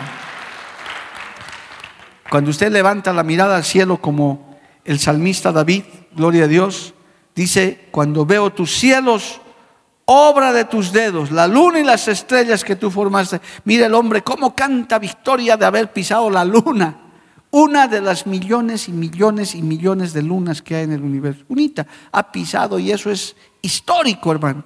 Cuando 2.29 2.51
usted 2.51 2.71
levanta 2.71 3.11
la 3.11 3.23
mirada 3.23 3.57
al 3.57 3.65
cielo 3.65 3.97
como 3.97 4.52
el 4.85 4.99
salmista 4.99 5.51
David, 5.51 5.83
gloria 6.15 6.45
a 6.45 6.47
Dios, 6.47 6.93
dice, 7.35 7.87
cuando 7.91 8.25
veo 8.25 8.51
tus 8.51 8.71
cielos, 8.71 9.41
obra 10.05 10.51
de 10.51 10.65
tus 10.65 10.91
dedos, 10.91 11.31
la 11.31 11.47
luna 11.47 11.79
y 11.79 11.83
las 11.83 12.07
estrellas 12.07 12.63
que 12.63 12.75
tú 12.75 12.91
formaste. 12.91 13.41
Mira 13.65 13.85
el 13.85 13.93
hombre 13.93 14.21
cómo 14.21 14.55
canta 14.55 14.99
victoria 14.99 15.57
de 15.57 15.65
haber 15.65 15.91
pisado 15.91 16.29
la 16.29 16.43
luna. 16.43 16.99
Una 17.51 17.87
de 17.87 18.01
las 18.01 18.25
millones 18.25 18.89
y 18.89 18.91
millones 18.91 19.53
y 19.53 19.61
millones 19.61 20.11
de 20.11 20.23
lunas 20.23 20.61
que 20.63 20.75
hay 20.75 20.83
en 20.85 20.93
el 20.93 21.03
universo. 21.03 21.45
Unita 21.47 21.85
ha 22.11 22.31
pisado 22.31 22.79
y 22.79 22.91
eso 22.91 23.11
es 23.11 23.35
histórico, 23.61 24.31
hermano. 24.31 24.63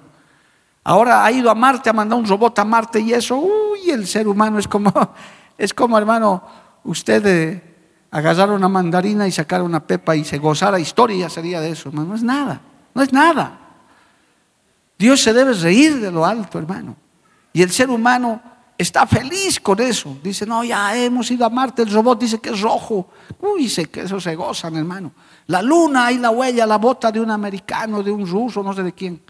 Ahora 0.84 1.22
ha 1.22 1.30
ido 1.30 1.50
a 1.50 1.54
Marte, 1.54 1.90
ha 1.90 1.92
mandado 1.92 2.18
un 2.18 2.26
robot 2.26 2.58
a 2.58 2.64
Marte 2.64 2.98
y 3.00 3.12
eso, 3.12 3.36
uy, 3.36 3.90
el 3.90 4.06
ser 4.06 4.26
humano 4.26 4.58
es 4.58 4.66
como, 4.66 4.90
es 5.58 5.74
como 5.74 5.98
hermano, 5.98 6.42
usted 6.84 7.22
de 7.22 7.67
agarrar 8.10 8.50
una 8.50 8.68
mandarina 8.68 9.26
y 9.26 9.32
sacar 9.32 9.62
una 9.62 9.86
pepa 9.86 10.16
y 10.16 10.24
se 10.24 10.38
gozara 10.38 10.78
historia 10.78 11.28
sería 11.28 11.60
de 11.60 11.70
eso, 11.70 11.88
hermano. 11.88 12.08
No 12.08 12.14
es 12.14 12.22
nada, 12.22 12.60
no 12.94 13.02
es 13.02 13.12
nada. 13.12 13.58
Dios 14.98 15.20
se 15.20 15.32
debe 15.32 15.52
reír 15.52 16.00
de 16.00 16.10
lo 16.10 16.26
alto, 16.26 16.58
hermano. 16.58 16.96
Y 17.52 17.62
el 17.62 17.70
ser 17.70 17.88
humano 17.90 18.40
está 18.76 19.06
feliz 19.06 19.60
con 19.60 19.80
eso. 19.80 20.16
Dice, 20.22 20.46
no, 20.46 20.64
ya 20.64 20.96
hemos 20.96 21.30
ido 21.30 21.44
a 21.44 21.50
Marte, 21.50 21.82
el 21.82 21.92
robot 21.92 22.20
dice 22.20 22.40
que 22.40 22.50
es 22.50 22.60
rojo. 22.60 23.08
Uy, 23.40 23.62
dice 23.62 23.86
que 23.86 24.02
eso 24.02 24.20
se 24.20 24.34
gozan, 24.34 24.76
hermano. 24.76 25.12
La 25.46 25.62
luna, 25.62 26.06
hay 26.06 26.18
la 26.18 26.30
huella, 26.30 26.66
la 26.66 26.78
bota 26.78 27.12
de 27.12 27.20
un 27.20 27.30
americano, 27.30 28.02
de 28.02 28.10
un 28.10 28.26
ruso, 28.26 28.62
no 28.62 28.72
sé 28.72 28.82
de 28.82 28.92
quién. 28.92 29.20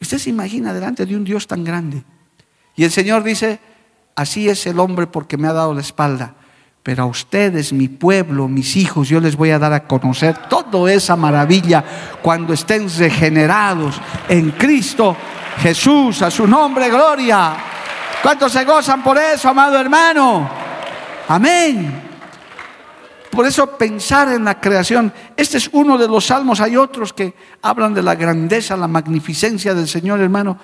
Usted 0.00 0.18
se 0.18 0.30
imagina 0.30 0.72
delante 0.72 1.06
de 1.06 1.16
un 1.16 1.24
Dios 1.24 1.46
tan 1.46 1.64
grande. 1.64 2.04
Y 2.74 2.84
el 2.84 2.90
Señor 2.90 3.22
dice, 3.22 3.58
así 4.14 4.48
es 4.48 4.66
el 4.66 4.78
hombre 4.78 5.06
porque 5.06 5.36
me 5.36 5.48
ha 5.48 5.52
dado 5.52 5.72
la 5.72 5.80
espalda. 5.80 6.34
Pero 6.86 7.02
a 7.02 7.06
ustedes, 7.06 7.72
mi 7.72 7.88
pueblo, 7.88 8.46
mis 8.46 8.76
hijos, 8.76 9.08
yo 9.08 9.18
les 9.18 9.34
voy 9.34 9.50
a 9.50 9.58
dar 9.58 9.72
a 9.72 9.88
conocer 9.88 10.36
toda 10.48 10.92
esa 10.92 11.16
maravilla 11.16 11.82
cuando 12.22 12.52
estén 12.52 12.88
regenerados 12.88 14.00
en 14.28 14.52
Cristo 14.52 15.16
Jesús, 15.58 16.22
a 16.22 16.30
su 16.30 16.46
nombre, 16.46 16.88
gloria. 16.88 17.56
¿Cuántos 18.22 18.52
se 18.52 18.64
gozan 18.64 19.02
por 19.02 19.18
eso, 19.18 19.48
amado 19.48 19.80
hermano? 19.80 20.48
Amén. 21.26 22.02
Por 23.32 23.44
eso 23.46 23.66
pensar 23.76 24.28
en 24.28 24.44
la 24.44 24.60
creación, 24.60 25.12
este 25.36 25.58
es 25.58 25.68
uno 25.72 25.98
de 25.98 26.06
los 26.06 26.26
salmos, 26.26 26.60
hay 26.60 26.76
otros 26.76 27.12
que 27.12 27.34
hablan 27.62 27.94
de 27.94 28.02
la 28.04 28.14
grandeza, 28.14 28.76
la 28.76 28.86
magnificencia 28.86 29.74
del 29.74 29.88
Señor, 29.88 30.20
hermano. 30.20 30.56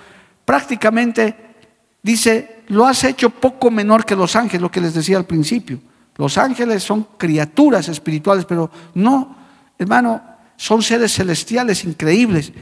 Prácticamente 0.44 1.56
dice, 2.00 2.62
lo 2.68 2.86
has 2.86 3.02
hecho 3.02 3.30
poco 3.30 3.72
menor 3.72 4.04
que 4.04 4.14
los 4.14 4.36
ángeles, 4.36 4.62
lo 4.62 4.70
que 4.70 4.80
les 4.80 4.94
decía 4.94 5.16
al 5.16 5.24
principio. 5.26 5.80
Los 6.16 6.38
ángeles 6.38 6.82
son 6.82 7.06
criaturas 7.16 7.88
espirituales, 7.88 8.44
pero 8.44 8.70
no, 8.94 9.36
hermano, 9.78 10.22
son 10.56 10.82
seres 10.82 11.14
celestiales 11.14 11.84
increíbles. 11.84 12.52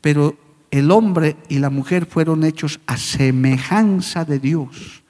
Pero 0.00 0.36
el 0.70 0.90
hombre 0.90 1.36
y 1.48 1.58
la 1.58 1.70
mujer 1.70 2.06
fueron 2.06 2.44
hechos 2.44 2.80
a 2.86 2.96
semejanza 2.96 4.24
de 4.24 4.38
Dios. 4.38 5.02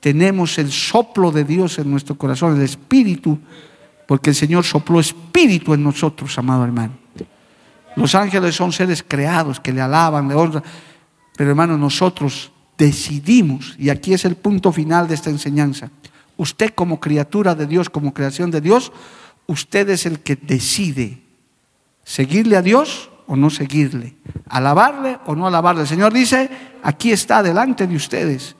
Tenemos 0.00 0.58
el 0.58 0.70
soplo 0.70 1.32
de 1.32 1.44
Dios 1.44 1.78
en 1.78 1.90
nuestro 1.90 2.16
corazón, 2.16 2.56
el 2.56 2.62
espíritu 2.62 3.38
porque 4.06 4.30
el 4.30 4.36
Señor 4.36 4.64
sopló 4.64 5.00
espíritu 5.00 5.74
en 5.74 5.82
nosotros, 5.82 6.38
amado 6.38 6.64
hermano. 6.64 6.94
Los 7.96 8.14
ángeles 8.14 8.54
son 8.54 8.72
seres 8.72 9.04
creados 9.06 9.58
que 9.58 9.72
le 9.72 9.80
alaban, 9.80 10.28
le 10.28 10.34
honran, 10.34 10.62
pero 11.36 11.50
hermano, 11.50 11.76
nosotros 11.76 12.52
decidimos, 12.78 13.74
y 13.78 13.88
aquí 13.88 14.14
es 14.14 14.24
el 14.24 14.36
punto 14.36 14.70
final 14.70 15.08
de 15.08 15.14
esta 15.14 15.30
enseñanza, 15.30 15.90
usted 16.36 16.74
como 16.74 17.00
criatura 17.00 17.54
de 17.54 17.66
Dios, 17.66 17.90
como 17.90 18.14
creación 18.14 18.50
de 18.50 18.60
Dios, 18.60 18.92
usted 19.46 19.88
es 19.90 20.06
el 20.06 20.20
que 20.20 20.36
decide 20.36 21.22
seguirle 22.04 22.56
a 22.56 22.62
Dios 22.62 23.10
o 23.26 23.36
no 23.36 23.50
seguirle, 23.50 24.16
alabarle 24.48 25.18
o 25.26 25.34
no 25.34 25.46
alabarle. 25.46 25.82
El 25.82 25.88
Señor 25.88 26.12
dice, 26.12 26.48
aquí 26.82 27.12
está 27.12 27.42
delante 27.42 27.86
de 27.86 27.96
ustedes. 27.96 28.56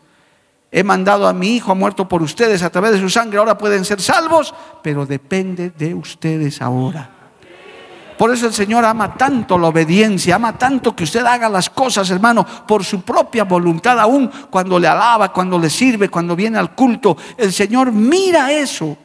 He 0.73 0.83
mandado 0.83 1.29
a 1.29 1.33
mi 1.33 1.57
Hijo, 1.57 1.75
muerto 1.75 2.09
por 2.09 2.23
ustedes 2.23 2.63
a 2.63 2.71
través 2.71 2.93
de 2.93 3.01
su 3.01 3.09
sangre, 3.09 3.39
ahora 3.39 3.57
pueden 3.57 3.85
ser 3.85 4.01
salvos, 4.01 4.55
pero 4.83 5.07
depende 5.07 5.71
de 5.71 5.95
ustedes 5.95 6.61
ahora. 6.61 7.16
Por 8.17 8.33
eso 8.33 8.47
el 8.47 8.55
Señor 8.55 8.85
ama 8.85 9.15
tanto 9.15 9.59
la 9.59 9.69
obediencia, 9.69 10.37
ama 10.37 10.57
tanto 10.57 10.97
que 10.97 11.05
usted 11.05 11.25
haga 11.25 11.49
las 11.49 11.69
cosas, 11.69 12.09
hermano, 12.11 12.47
por 12.67 12.85
su 12.85 13.03
propia 13.03 13.45
voluntad, 13.45 13.99
aún 14.01 14.31
cuando 14.51 14.79
le 14.79 14.89
alaba, 14.89 15.33
cuando 15.33 15.59
le 15.59 15.69
sirve, 15.69 16.09
cuando 16.09 16.35
viene 16.35 16.59
al 16.59 16.75
culto. 16.75 17.17
El 17.37 17.53
Señor 17.53 17.93
mira 17.93 18.51
eso. 18.53 18.97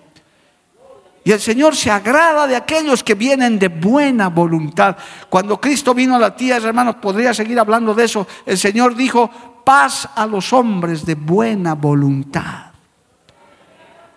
Y 1.24 1.32
el 1.32 1.40
Señor 1.40 1.76
se 1.76 1.92
agrada 1.92 2.48
de 2.48 2.56
aquellos 2.56 3.04
que 3.04 3.14
vienen 3.14 3.60
de 3.60 3.68
buena 3.68 4.30
voluntad. 4.30 4.98
Cuando 5.30 5.60
Cristo 5.62 5.94
vino 5.94 6.16
a 6.16 6.20
la 6.20 6.36
tierra, 6.36 6.70
hermanos, 6.70 6.96
podría 6.96 7.34
seguir 7.34 7.60
hablando 7.60 7.94
de 7.94 8.06
eso. 8.06 8.26
El 8.46 8.58
Señor 8.58 8.96
dijo, 8.96 9.30
paz 9.64 10.10
a 10.16 10.26
los 10.26 10.52
hombres 10.52 11.06
de 11.06 11.16
buena 11.16 11.76
voluntad. 11.76 12.72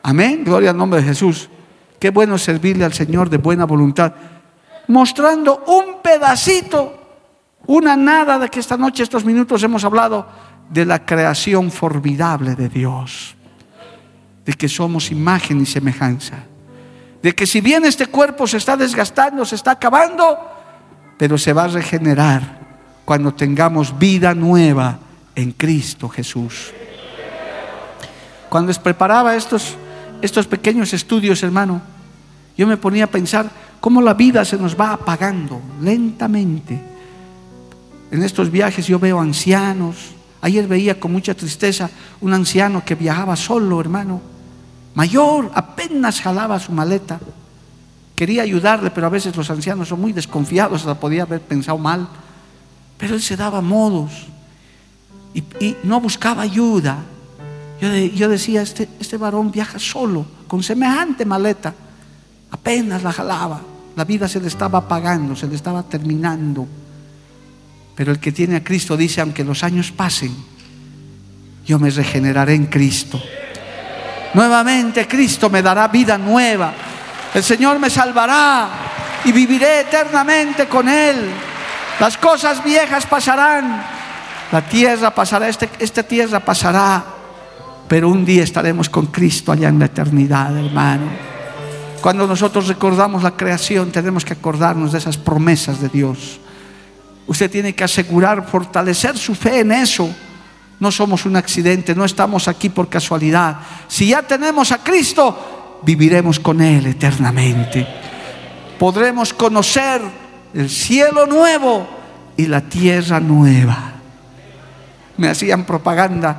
Amén. 0.02 0.44
Gloria 0.44 0.70
al 0.70 0.76
nombre 0.76 1.00
de 1.00 1.08
Jesús. 1.08 1.50
Qué 1.98 2.10
bueno 2.10 2.38
servirle 2.38 2.84
al 2.84 2.94
Señor 2.94 3.28
de 3.28 3.38
buena 3.38 3.66
voluntad. 3.66 4.14
Mostrando 4.88 5.64
un 5.66 6.02
pedacito, 6.02 7.00
una 7.66 7.96
nada 7.96 8.38
de 8.38 8.48
que 8.48 8.60
esta 8.60 8.76
noche, 8.76 9.02
estos 9.02 9.24
minutos 9.24 9.62
hemos 9.62 9.84
hablado 9.84 10.26
de 10.68 10.84
la 10.84 11.04
creación 11.04 11.70
formidable 11.70 12.54
de 12.54 12.68
Dios. 12.68 13.34
De 14.44 14.52
que 14.52 14.68
somos 14.68 15.10
imagen 15.10 15.60
y 15.60 15.66
semejanza. 15.66 16.44
De 17.22 17.34
que 17.34 17.46
si 17.46 17.60
bien 17.60 17.84
este 17.84 18.06
cuerpo 18.06 18.46
se 18.46 18.58
está 18.58 18.76
desgastando, 18.76 19.44
se 19.44 19.54
está 19.54 19.72
acabando, 19.72 20.38
pero 21.16 21.38
se 21.38 21.52
va 21.52 21.64
a 21.64 21.68
regenerar 21.68 22.58
cuando 23.04 23.32
tengamos 23.32 23.98
vida 23.98 24.34
nueva 24.34 24.98
en 25.34 25.52
Cristo 25.52 26.08
Jesús. 26.08 26.72
Cuando 28.48 28.68
les 28.68 28.78
preparaba 28.78 29.34
estos, 29.34 29.76
estos 30.22 30.46
pequeños 30.46 30.92
estudios, 30.92 31.42
hermano, 31.42 31.82
yo 32.56 32.66
me 32.66 32.76
ponía 32.76 33.04
a 33.04 33.08
pensar 33.08 33.50
cómo 33.84 34.00
la 34.00 34.14
vida 34.14 34.46
se 34.46 34.56
nos 34.56 34.80
va 34.80 34.94
apagando 34.94 35.60
lentamente. 35.82 36.80
En 38.10 38.22
estos 38.22 38.50
viajes 38.50 38.86
yo 38.86 38.98
veo 38.98 39.20
ancianos. 39.20 39.96
Ayer 40.40 40.66
veía 40.66 40.98
con 40.98 41.12
mucha 41.12 41.34
tristeza 41.34 41.90
un 42.22 42.32
anciano 42.32 42.82
que 42.82 42.94
viajaba 42.94 43.36
solo, 43.36 43.78
hermano, 43.78 44.22
mayor, 44.94 45.50
apenas 45.54 46.22
jalaba 46.22 46.58
su 46.58 46.72
maleta. 46.72 47.20
Quería 48.16 48.40
ayudarle, 48.40 48.90
pero 48.90 49.06
a 49.06 49.10
veces 49.10 49.36
los 49.36 49.50
ancianos 49.50 49.88
son 49.88 50.00
muy 50.00 50.14
desconfiados, 50.14 50.80
hasta 50.80 50.98
podía 50.98 51.24
haber 51.24 51.42
pensado 51.42 51.76
mal. 51.76 52.08
Pero 52.96 53.16
él 53.16 53.20
se 53.20 53.36
daba 53.36 53.60
modos 53.60 54.12
y, 55.34 55.76
no 55.82 56.00
buscaba 56.00 56.40
ayuda. 56.40 57.04
Yo, 57.82 58.30
decía, 58.30 58.62
este, 58.62 58.88
este 58.98 59.18
varón 59.18 59.50
viaja 59.50 59.78
solo, 59.78 60.24
con 60.48 60.62
semejante 60.62 61.26
maleta. 61.26 61.74
Apenas 62.50 63.02
la 63.02 63.12
jalaba. 63.12 63.73
La 63.96 64.04
vida 64.04 64.28
se 64.28 64.40
le 64.40 64.48
estaba 64.48 64.80
apagando, 64.80 65.36
se 65.36 65.46
le 65.46 65.54
estaba 65.54 65.82
terminando. 65.82 66.66
Pero 67.94 68.12
el 68.12 68.18
que 68.18 68.32
tiene 68.32 68.56
a 68.56 68.64
Cristo 68.64 68.96
dice, 68.96 69.20
aunque 69.20 69.44
los 69.44 69.62
años 69.62 69.92
pasen, 69.92 70.34
yo 71.64 71.78
me 71.78 71.90
regeneraré 71.90 72.54
en 72.54 72.66
Cristo. 72.66 73.22
Nuevamente 74.34 75.06
Cristo 75.06 75.48
me 75.48 75.62
dará 75.62 75.88
vida 75.88 76.18
nueva. 76.18 76.72
El 77.32 77.42
Señor 77.42 77.78
me 77.78 77.88
salvará 77.88 78.68
y 79.24 79.32
viviré 79.32 79.80
eternamente 79.80 80.66
con 80.66 80.88
Él. 80.88 81.30
Las 82.00 82.18
cosas 82.18 82.62
viejas 82.64 83.06
pasarán 83.06 83.94
la 84.54 84.62
tierra 84.62 85.12
pasará, 85.12 85.48
este, 85.48 85.68
esta 85.80 86.04
tierra 86.04 86.38
pasará, 86.38 87.04
pero 87.88 88.08
un 88.08 88.24
día 88.24 88.44
estaremos 88.44 88.88
con 88.88 89.06
Cristo 89.06 89.50
allá 89.50 89.68
en 89.68 89.80
la 89.80 89.86
eternidad, 89.86 90.56
hermano. 90.56 91.33
Cuando 92.04 92.26
nosotros 92.26 92.68
recordamos 92.68 93.22
la 93.22 93.34
creación, 93.34 93.90
tenemos 93.90 94.26
que 94.26 94.34
acordarnos 94.34 94.92
de 94.92 94.98
esas 94.98 95.16
promesas 95.16 95.80
de 95.80 95.88
Dios. 95.88 96.38
Usted 97.26 97.50
tiene 97.50 97.74
que 97.74 97.82
asegurar, 97.82 98.46
fortalecer 98.46 99.16
su 99.16 99.34
fe 99.34 99.60
en 99.60 99.72
eso. 99.72 100.14
No 100.80 100.92
somos 100.92 101.24
un 101.24 101.34
accidente, 101.34 101.94
no 101.94 102.04
estamos 102.04 102.46
aquí 102.46 102.68
por 102.68 102.90
casualidad. 102.90 103.56
Si 103.88 104.08
ya 104.08 104.20
tenemos 104.20 104.70
a 104.70 104.84
Cristo, 104.84 105.80
viviremos 105.82 106.38
con 106.38 106.60
Él 106.60 106.84
eternamente. 106.88 107.88
Podremos 108.78 109.32
conocer 109.32 110.02
el 110.52 110.68
cielo 110.68 111.24
nuevo 111.24 111.88
y 112.36 112.48
la 112.48 112.60
tierra 112.60 113.18
nueva 113.18 113.94
me 115.16 115.28
hacían 115.30 115.64
propaganda, 115.64 116.36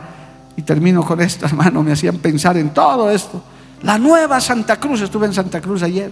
y 0.56 0.62
termino 0.62 1.04
con 1.04 1.22
esto, 1.22 1.46
hermano, 1.48 1.82
me 1.82 1.94
hacían 1.94 2.18
pensar 2.20 2.56
en 2.56 2.70
todo 2.70 3.10
esto. 3.10 3.42
La 3.84 3.98
nueva 3.98 4.40
Santa 4.40 4.80
Cruz, 4.80 5.02
estuve 5.02 5.26
en 5.28 5.34
Santa 5.34 5.62
Cruz 5.62 5.84
ayer. 5.84 6.12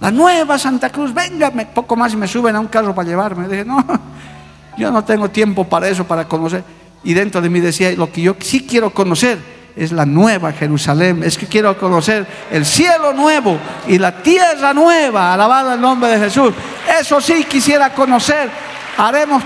La 0.00 0.10
nueva 0.10 0.58
Santa 0.58 0.90
Cruz, 0.90 1.14
venga, 1.14 1.50
poco 1.72 1.96
más 1.96 2.12
y 2.12 2.16
me 2.16 2.28
suben 2.28 2.54
a 2.56 2.60
un 2.60 2.66
carro 2.66 2.94
para 2.94 3.08
llevarme. 3.08 3.48
Dije, 3.48 3.64
no, 3.64 3.84
yo 4.78 4.90
no 4.90 5.04
tengo 5.04 5.30
tiempo 5.30 5.64
para 5.64 5.88
eso, 5.88 6.04
para 6.04 6.26
conocer. 6.26 6.62
Y 7.02 7.14
dentro 7.14 7.40
de 7.40 7.50
mí 7.50 7.60
decía, 7.60 7.92
lo 7.92 8.10
que 8.10 8.22
yo 8.22 8.36
sí 8.40 8.66
quiero 8.66 8.90
conocer 8.90 9.38
es 9.76 9.92
la 9.92 10.06
nueva 10.06 10.52
Jerusalén. 10.52 11.22
Es 11.22 11.38
que 11.38 11.46
quiero 11.46 11.76
conocer 11.78 12.26
el 12.50 12.64
cielo 12.64 13.12
nuevo 13.12 13.58
y 13.88 13.98
la 13.98 14.22
tierra 14.22 14.72
nueva. 14.72 15.34
Alabado 15.34 15.74
el 15.74 15.80
nombre 15.80 16.10
de 16.10 16.18
Jesús. 16.18 16.52
Eso 17.00 17.20
sí 17.20 17.44
quisiera 17.44 17.92
conocer. 17.92 18.50
Haremos, 18.96 19.42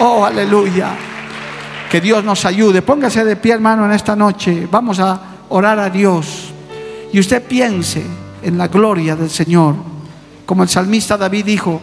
oh, 0.00 0.24
aleluya. 0.24 0.90
Que 1.90 2.00
Dios 2.00 2.24
nos 2.24 2.44
ayude. 2.44 2.82
Póngase 2.82 3.24
de 3.24 3.36
pie, 3.36 3.54
hermano, 3.54 3.86
en 3.86 3.92
esta 3.92 4.16
noche. 4.16 4.68
Vamos 4.70 4.98
a 4.98 5.20
orar 5.48 5.78
a 5.78 5.88
Dios. 5.90 6.52
Y 7.12 7.20
usted 7.20 7.42
piense 7.42 8.04
en 8.42 8.58
la 8.58 8.68
gloria 8.68 9.16
del 9.16 9.30
Señor. 9.30 9.74
Como 10.44 10.62
el 10.62 10.68
salmista 10.68 11.16
David 11.16 11.44
dijo, 11.44 11.80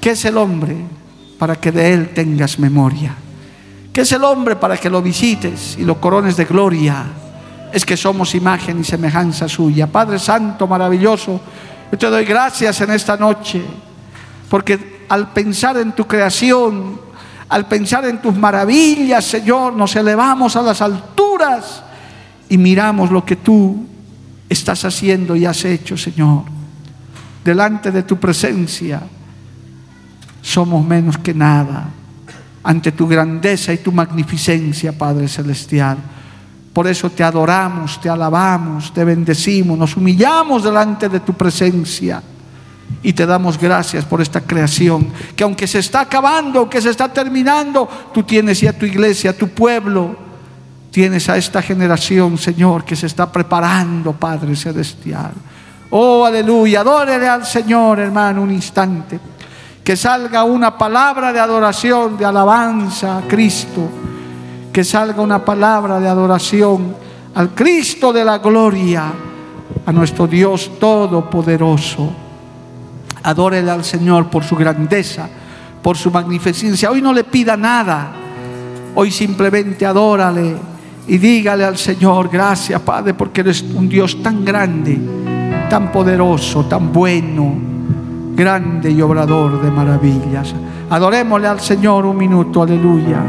¿qué 0.00 0.10
es 0.10 0.24
el 0.24 0.36
hombre 0.36 0.76
para 1.38 1.56
que 1.56 1.72
de 1.72 1.92
él 1.92 2.10
tengas 2.14 2.58
memoria? 2.58 3.14
¿Qué 3.92 4.02
es 4.02 4.12
el 4.12 4.24
hombre 4.24 4.56
para 4.56 4.76
que 4.76 4.90
lo 4.90 5.02
visites 5.02 5.76
y 5.78 5.84
lo 5.84 6.00
corones 6.00 6.36
de 6.36 6.44
gloria? 6.44 7.04
Es 7.72 7.84
que 7.84 7.96
somos 7.96 8.34
imagen 8.34 8.80
y 8.80 8.84
semejanza 8.84 9.48
suya. 9.48 9.86
Padre 9.86 10.18
Santo, 10.18 10.66
maravilloso, 10.66 11.40
yo 11.90 11.98
te 11.98 12.06
doy 12.06 12.24
gracias 12.24 12.80
en 12.80 12.90
esta 12.90 13.16
noche, 13.16 13.62
porque 14.48 15.04
al 15.08 15.32
pensar 15.32 15.76
en 15.76 15.92
tu 15.92 16.06
creación, 16.06 17.00
al 17.48 17.66
pensar 17.66 18.04
en 18.06 18.20
tus 18.20 18.34
maravillas, 18.34 19.24
Señor, 19.24 19.74
nos 19.74 19.94
elevamos 19.94 20.56
a 20.56 20.62
las 20.62 20.80
alturas 20.80 21.82
y 22.48 22.58
miramos 22.58 23.10
lo 23.10 23.24
que 23.24 23.36
tú 23.36 23.93
estás 24.54 24.84
haciendo 24.84 25.36
y 25.36 25.44
has 25.44 25.64
hecho, 25.64 25.96
Señor. 25.96 26.44
Delante 27.44 27.90
de 27.92 28.02
tu 28.02 28.18
presencia 28.18 29.02
somos 30.40 30.84
menos 30.86 31.18
que 31.18 31.34
nada. 31.34 31.90
ante 32.66 32.92
tu 32.92 33.06
grandeza 33.06 33.74
y 33.74 33.78
tu 33.78 33.92
magnificencia, 33.92 34.96
Padre 34.96 35.28
Celestial. 35.28 35.98
Por 36.72 36.86
eso 36.86 37.10
te 37.10 37.22
adoramos, 37.22 38.00
te 38.00 38.08
alabamos, 38.08 38.92
te 38.92 39.04
bendecimos, 39.04 39.78
nos 39.78 39.96
humillamos 39.96 40.64
delante 40.64 41.10
de 41.10 41.20
tu 41.20 41.34
presencia 41.34 42.22
y 43.02 43.12
te 43.12 43.26
damos 43.26 43.58
gracias 43.58 44.04
por 44.04 44.22
esta 44.22 44.40
creación, 44.40 45.08
que 45.36 45.44
aunque 45.44 45.66
se 45.66 45.78
está 45.78 46.00
acabando, 46.00 46.68
que 46.68 46.80
se 46.80 46.90
está 46.90 47.12
terminando, 47.12 47.88
tú 48.12 48.22
tienes 48.22 48.60
ya 48.60 48.72
tu 48.72 48.86
iglesia, 48.86 49.36
tu 49.36 49.48
pueblo, 49.48 50.16
tienes 50.94 51.28
a 51.28 51.36
esta 51.36 51.60
generación, 51.60 52.38
Señor, 52.38 52.84
que 52.84 52.94
se 52.94 53.06
está 53.06 53.30
preparando, 53.32 54.12
Padre 54.12 54.54
Celestial. 54.54 55.32
Oh, 55.90 56.24
aleluya, 56.24 56.82
adórele 56.82 57.26
al 57.28 57.44
Señor, 57.44 57.98
hermano, 57.98 58.42
un 58.42 58.52
instante. 58.52 59.18
Que 59.82 59.96
salga 59.96 60.44
una 60.44 60.78
palabra 60.78 61.32
de 61.32 61.40
adoración, 61.40 62.16
de 62.16 62.24
alabanza 62.24 63.18
a 63.18 63.22
Cristo 63.22 63.90
que 64.74 64.82
salga 64.82 65.22
una 65.22 65.44
palabra 65.44 66.00
de 66.00 66.08
adoración 66.08 66.96
al 67.36 67.54
Cristo 67.54 68.12
de 68.12 68.24
la 68.24 68.38
gloria, 68.38 69.04
a 69.86 69.92
nuestro 69.92 70.26
Dios 70.26 70.80
todopoderoso. 70.80 72.12
Adórele 73.22 73.70
al 73.70 73.84
Señor 73.84 74.28
por 74.28 74.42
su 74.42 74.56
grandeza, 74.56 75.28
por 75.80 75.96
su 75.96 76.10
magnificencia. 76.10 76.90
Hoy 76.90 77.00
no 77.00 77.12
le 77.12 77.22
pida 77.22 77.56
nada, 77.56 78.12
hoy 78.96 79.12
simplemente 79.12 79.86
adórale 79.86 80.73
y 81.06 81.18
dígale 81.18 81.64
al 81.64 81.76
Señor, 81.76 82.30
gracias 82.32 82.80
Padre, 82.80 83.14
porque 83.14 83.42
eres 83.42 83.62
un 83.62 83.88
Dios 83.88 84.22
tan 84.22 84.44
grande, 84.44 84.98
tan 85.68 85.92
poderoso, 85.92 86.64
tan 86.64 86.92
bueno, 86.92 87.54
grande 88.34 88.90
y 88.90 89.00
obrador 89.02 89.62
de 89.62 89.70
maravillas. 89.70 90.54
Adorémosle 90.90 91.46
al 91.46 91.60
Señor 91.60 92.06
un 92.06 92.16
minuto, 92.16 92.62
aleluya. 92.62 93.22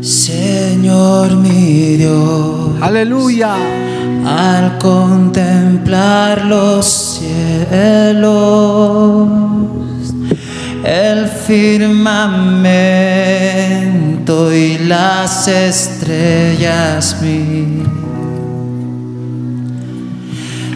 Señor 0.00 1.36
mi 1.36 1.96
Dios, 1.96 2.70
aleluya. 2.80 3.56
Al 4.26 4.78
contemplar 4.78 6.44
los 6.44 6.84
cielos, 6.84 8.28
el 10.84 11.26
firmamento 11.26 12.86
y 14.28 14.78
las 14.78 15.46
estrellas 15.46 17.18
mí. 17.22 17.84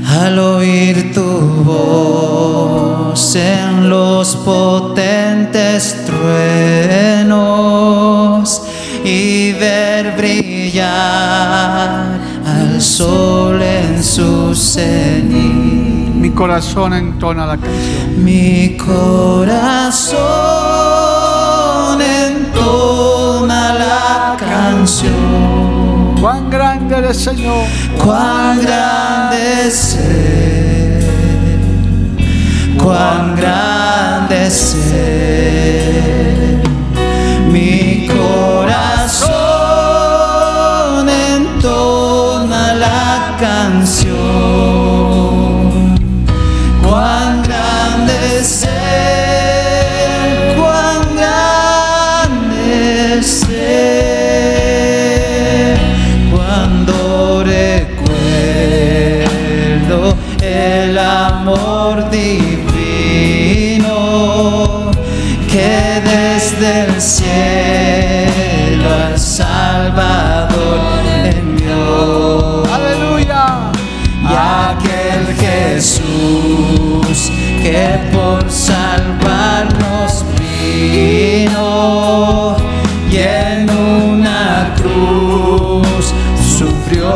Al 0.07 0.39
oír 0.39 1.13
tu 1.13 1.41
voz 1.65 3.35
en 3.35 3.91
los 3.91 4.37
potentes 4.37 5.97
truenos, 6.07 7.43
y 9.05 9.51
ver 9.53 10.15
brillar 10.17 12.21
al 12.47 12.81
sol 12.81 13.61
en 13.61 14.05
su 14.05 14.55
cenit. 14.55 16.15
Mi 16.15 16.31
corazón 16.31 16.95
entona 16.95 17.47
la 17.47 17.57
canción. 17.57 18.25
Mi 18.25 18.77
corazón 18.77 20.60
canción. 24.81 26.15
Cuán 26.21 26.49
grande 26.49 26.97
eres, 26.97 27.19
Señor. 27.19 27.67
Cuán 28.03 28.63
grande 28.63 29.67
es 29.67 29.99
Cuán 32.83 33.37
grande 33.37 34.47
es 34.47 34.77
Mi 37.53 38.09
corazón 38.09 39.29
entona 41.09 42.75
la 42.75 43.37
canción. 43.39 44.80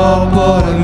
Sufrió 0.04 0.30
por 0.30 0.83